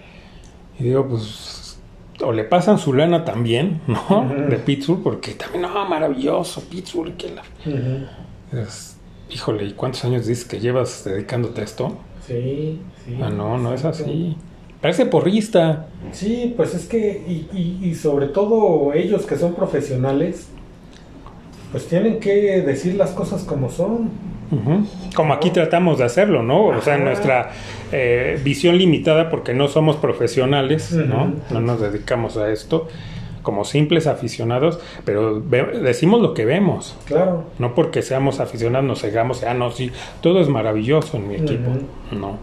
y 0.79 0.85
digo, 0.85 1.07
pues, 1.07 1.79
o 2.23 2.33
le 2.33 2.45
pasan 2.45 2.79
su 2.79 2.93
lana 2.93 3.25
también, 3.25 3.81
¿no? 3.87 4.29
De 4.49 4.57
Pittsburgh, 4.59 5.03
porque 5.03 5.33
también, 5.33 5.63
no, 5.63 5.89
maravilloso, 5.89 6.63
Pittsburgh, 6.69 7.17
que 7.17 7.31
la. 7.31 7.43
Ujú. 7.65 8.59
Es- 8.61 8.97
híjole, 9.31 9.65
¿y 9.65 9.73
cuántos 9.73 10.05
años 10.05 10.27
dices 10.27 10.45
que 10.45 10.61
llevas 10.61 11.05
dedicándote 11.05 11.61
a 11.61 11.65
esto? 11.65 11.97
Sí, 12.27 12.81
sí. 13.05 13.19
Ah, 13.23 13.31
no, 13.31 13.59
no 13.59 13.73
es 13.75 13.85
así. 13.85 14.37
Parece 14.85 15.07
porrista. 15.07 15.87
Sí, 16.13 16.53
pues 16.59 16.75
es 16.75 16.85
que, 16.85 17.25
y, 17.27 17.49
y- 17.59 17.89
y 17.89 17.95
sobre 17.95 18.27
todo 18.27 18.93
ellos 18.93 19.25
que 19.25 19.39
son 19.39 19.55
profesionales, 19.55 20.49
pues 21.73 21.87
tienen 21.89 22.21
que 22.21 22.61
decir 22.61 22.95
las 22.97 23.13
cosas 23.13 23.45
como 23.45 23.71
son. 23.71 24.11
Como 25.17 25.33
aquí 25.33 25.49
tratamos 25.49 25.97
de 25.97 26.05
hacerlo, 26.05 26.43
¿no? 26.43 26.67
O 26.67 26.83
sea, 26.83 26.97
en 26.97 27.05
nuestra 27.05 27.53
eh, 27.93 28.39
visión 28.45 28.77
limitada, 28.77 29.31
porque 29.31 29.55
no 29.55 29.69
somos 29.69 29.97
profesionales, 29.97 30.93
¿no? 30.93 31.33
No 31.51 31.61
nos 31.63 31.81
dedicamos 31.81 32.37
a 32.37 32.51
esto 32.53 32.87
como 33.43 33.65
simples 33.65 34.07
aficionados, 34.07 34.81
pero 35.07 35.41
decimos 35.41 36.21
lo 36.21 36.35
que 36.35 36.45
vemos. 36.45 36.95
Claro. 37.07 37.45
No 37.59 37.75
porque 37.75 38.03
seamos 38.03 38.39
aficionados 38.39 38.87
nos 38.87 39.01
cegamos, 39.01 39.43
ah, 39.45 39.55
no, 39.55 39.71
sí, 39.71 39.91
todo 40.21 40.43
es 40.43 40.49
maravilloso 40.51 41.17
en 41.17 41.27
mi 41.29 41.37
equipo. 41.37 41.71
No, 42.13 42.37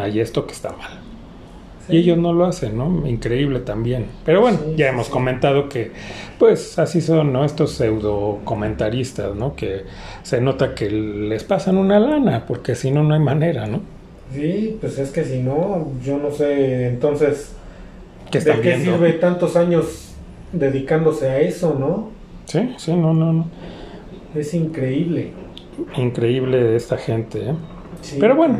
hay 0.00 0.20
esto 0.20 0.46
que 0.46 0.52
está 0.52 0.70
mal. 0.70 1.00
Sí. 1.86 1.94
Y 1.96 1.98
ellos 1.98 2.16
no 2.18 2.32
lo 2.32 2.46
hacen, 2.46 2.76
¿no? 2.78 3.06
Increíble 3.06 3.60
también. 3.60 4.06
Pero 4.24 4.40
bueno, 4.40 4.58
Sí, 4.64 4.74
ya 4.76 4.88
hemos 4.88 5.06
sí. 5.06 5.12
comentado 5.12 5.68
que, 5.68 5.92
pues, 6.38 6.78
así 6.78 7.00
son, 7.00 7.32
¿no? 7.32 7.44
Estos 7.44 7.72
pseudo 7.72 8.40
comentaristas, 8.44 9.34
¿no? 9.34 9.54
Que 9.54 9.82
se 10.22 10.40
nota 10.40 10.74
que 10.74 10.88
les 10.90 11.44
pasan 11.44 11.76
una 11.76 11.98
lana, 12.00 12.44
porque 12.46 12.74
si 12.74 12.90
no, 12.90 13.02
no 13.02 13.14
hay 13.14 13.20
manera, 13.20 13.66
¿no? 13.66 13.80
Sí, 14.32 14.78
pues 14.80 14.98
es 14.98 15.10
que 15.10 15.24
si 15.24 15.40
no, 15.40 15.92
yo 16.02 16.16
no 16.18 16.30
sé, 16.30 16.88
entonces, 16.88 17.52
¿de 18.32 18.40
qué 18.42 18.60
viendo. 18.60 18.92
sirve 18.92 19.12
tantos 19.14 19.54
años 19.56 20.14
dedicándose 20.52 21.28
a 21.28 21.40
eso, 21.40 21.76
no? 21.78 22.08
Sí, 22.46 22.74
sí, 22.78 22.92
no, 22.94 23.12
no, 23.14 23.32
no. 23.32 23.46
Es 24.34 24.54
increíble. 24.54 25.32
Increíble 25.96 26.76
esta 26.76 26.96
gente, 26.96 27.50
¿eh? 27.50 27.54
Pero 28.18 28.36
bueno. 28.36 28.58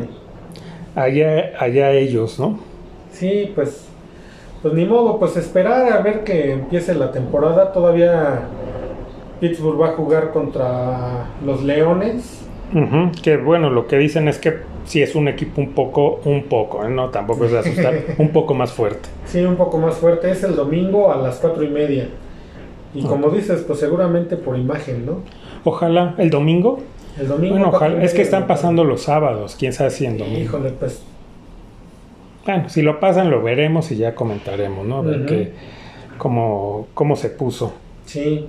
Allá, 0.95 1.51
allá 1.59 1.91
ellos, 1.91 2.39
¿no? 2.39 2.59
Sí, 3.15 3.51
pues, 3.55 3.85
pues 4.61 4.73
ni 4.73 4.85
modo, 4.85 5.19
pues 5.19 5.37
esperar 5.37 5.91
a 5.91 6.01
ver 6.01 6.23
que 6.23 6.51
empiece 6.51 6.93
la 6.95 7.11
temporada. 7.11 7.71
Todavía 7.71 8.41
Pittsburgh 9.39 9.81
va 9.81 9.89
a 9.89 9.91
jugar 9.93 10.31
contra 10.31 11.27
los 11.45 11.63
Leones. 11.63 12.41
Que 13.21 13.37
bueno, 13.37 13.69
lo 13.69 13.87
que 13.87 13.97
dicen 13.97 14.27
es 14.27 14.37
que 14.37 14.57
sí 14.83 15.01
es 15.01 15.15
un 15.15 15.29
equipo 15.29 15.61
un 15.61 15.71
poco, 15.71 16.19
un 16.25 16.43
poco, 16.43 16.83
¿eh? 16.83 16.89
no, 16.89 17.09
tampoco 17.09 17.45
es 17.45 17.51
de 17.51 17.59
asustar, 17.59 17.93
un 18.17 18.29
poco 18.29 18.53
más 18.53 18.73
fuerte. 18.73 19.07
Sí, 19.25 19.39
un 19.41 19.55
poco 19.55 19.77
más 19.77 19.95
fuerte. 19.95 20.29
Es 20.29 20.43
el 20.43 20.57
domingo 20.57 21.11
a 21.11 21.15
las 21.15 21.37
cuatro 21.37 21.63
y 21.63 21.69
media. 21.69 22.09
Y 22.93 23.03
como 23.03 23.29
dices, 23.29 23.63
pues 23.67 23.79
seguramente 23.79 24.35
por 24.35 24.57
imagen, 24.57 25.05
¿no? 25.05 25.19
Ojalá 25.63 26.15
el 26.17 26.29
domingo. 26.29 26.79
El 27.19 27.27
domingo. 27.27 27.55
Bueno, 27.55 27.69
ojalá. 27.69 28.03
Es 28.03 28.13
que 28.13 28.21
están 28.21 28.47
pasando 28.47 28.83
los 28.83 29.03
sábados, 29.03 29.55
quién 29.57 29.73
sabe 29.73 29.89
si 29.89 30.05
en 30.05 30.17
domingo. 30.17 30.39
Híjole, 30.39 30.69
pues 30.71 31.01
Bueno, 32.45 32.69
si 32.69 32.81
lo 32.81 32.99
pasan 32.99 33.31
lo 33.31 33.41
veremos 33.41 33.91
y 33.91 33.97
ya 33.97 34.13
comentaremos, 34.15 34.85
¿no? 34.85 34.97
A 34.97 35.01
ver 35.01 35.25
qué, 35.25 35.53
cómo, 36.17 36.87
cómo 36.93 37.15
se 37.15 37.29
puso. 37.29 37.73
sí. 38.05 38.47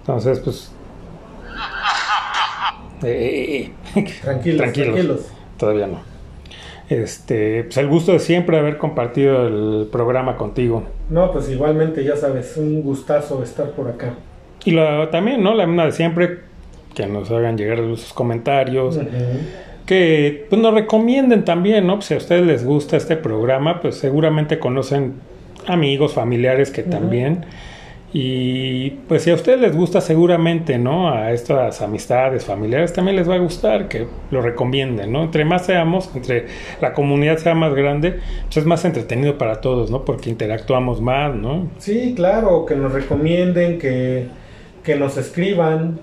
Entonces, 0.00 0.40
pues... 0.40 0.72
eh, 3.02 3.70
Tranquilos, 4.22 4.72
tranquilos. 4.72 5.32
Todavía 5.56 5.86
no. 5.86 6.00
Este, 6.88 7.64
pues 7.64 7.76
el 7.76 7.86
gusto 7.88 8.12
de 8.12 8.18
siempre 8.18 8.58
haber 8.58 8.76
compartido 8.78 9.46
el 9.46 9.86
programa 9.92 10.36
contigo. 10.36 10.84
No, 11.08 11.30
pues 11.30 11.48
igualmente, 11.50 12.02
ya 12.02 12.16
sabes, 12.16 12.56
un 12.56 12.82
gustazo 12.82 13.42
estar 13.44 13.70
por 13.72 13.88
acá. 13.88 14.14
Y 14.64 14.72
lo, 14.72 15.08
también, 15.10 15.42
¿no? 15.42 15.54
La 15.54 15.66
misma 15.66 15.84
de 15.84 15.92
siempre, 15.92 16.40
que 16.94 17.06
nos 17.06 17.30
hagan 17.30 17.56
llegar 17.56 17.78
sus 17.78 18.12
comentarios, 18.12 18.96
Ujú. 18.96 19.06
Que 19.90 20.46
pues, 20.48 20.62
nos 20.62 20.72
recomienden 20.72 21.44
también, 21.44 21.84
¿no? 21.84 21.96
Pues, 21.96 22.04
si 22.04 22.14
a 22.14 22.18
ustedes 22.18 22.46
les 22.46 22.64
gusta 22.64 22.96
este 22.96 23.16
programa, 23.16 23.80
pues 23.80 23.96
seguramente 23.96 24.60
conocen 24.60 25.14
amigos, 25.66 26.14
familiares 26.14 26.70
que 26.70 26.84
también. 26.84 27.44
Y 28.12 28.90
pues 29.08 29.24
si 29.24 29.30
a 29.32 29.34
ustedes 29.34 29.58
les 29.60 29.74
gusta 29.74 30.00
seguramente, 30.00 30.78
¿no? 30.78 31.10
A 31.10 31.32
estas 31.32 31.82
amistades 31.82 32.44
familiares 32.44 32.92
también 32.92 33.16
les 33.16 33.28
va 33.28 33.34
a 33.34 33.38
gustar 33.38 33.88
que 33.88 34.06
lo 34.30 34.42
recomienden, 34.42 35.10
¿no? 35.10 35.24
Entre 35.24 35.44
más 35.44 35.66
seamos, 35.66 36.08
entre 36.14 36.46
la 36.80 36.92
comunidad 36.92 37.38
sea 37.38 37.56
más 37.56 37.74
grande, 37.74 38.20
pues 38.44 38.58
es 38.58 38.66
más 38.66 38.84
entretenido 38.84 39.38
para 39.38 39.60
todos, 39.60 39.90
¿no? 39.90 40.04
Porque 40.04 40.30
interactuamos 40.30 41.00
más, 41.00 41.34
¿no? 41.34 41.66
Sí, 41.78 42.14
claro, 42.14 42.64
que 42.64 42.76
nos 42.76 42.92
recomienden, 42.92 43.80
que, 43.80 44.28
que 44.84 44.96
nos 44.96 45.16
escriban. 45.16 46.00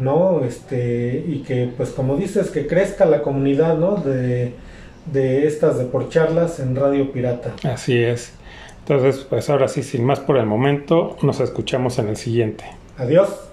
¿no? 0.00 0.42
Este, 0.44 1.24
y 1.26 1.42
que, 1.46 1.70
pues 1.76 1.90
como 1.90 2.16
dices, 2.16 2.50
que 2.50 2.66
crezca 2.66 3.06
la 3.06 3.22
comunidad, 3.22 3.78
¿no? 3.78 3.96
De, 3.96 4.52
de 5.12 5.46
estas 5.46 5.78
de 5.78 5.84
por 5.84 6.08
charlas 6.08 6.60
en 6.60 6.76
Radio 6.76 7.12
Pirata. 7.12 7.54
Así 7.64 7.96
es. 7.96 8.32
Entonces, 8.80 9.26
pues 9.28 9.50
ahora 9.50 9.68
sí, 9.68 9.82
sin 9.82 10.04
más 10.04 10.20
por 10.20 10.36
el 10.36 10.46
momento, 10.46 11.16
nos 11.22 11.40
escuchamos 11.40 11.98
en 11.98 12.08
el 12.08 12.16
siguiente. 12.16 12.64
Adiós. 12.98 13.45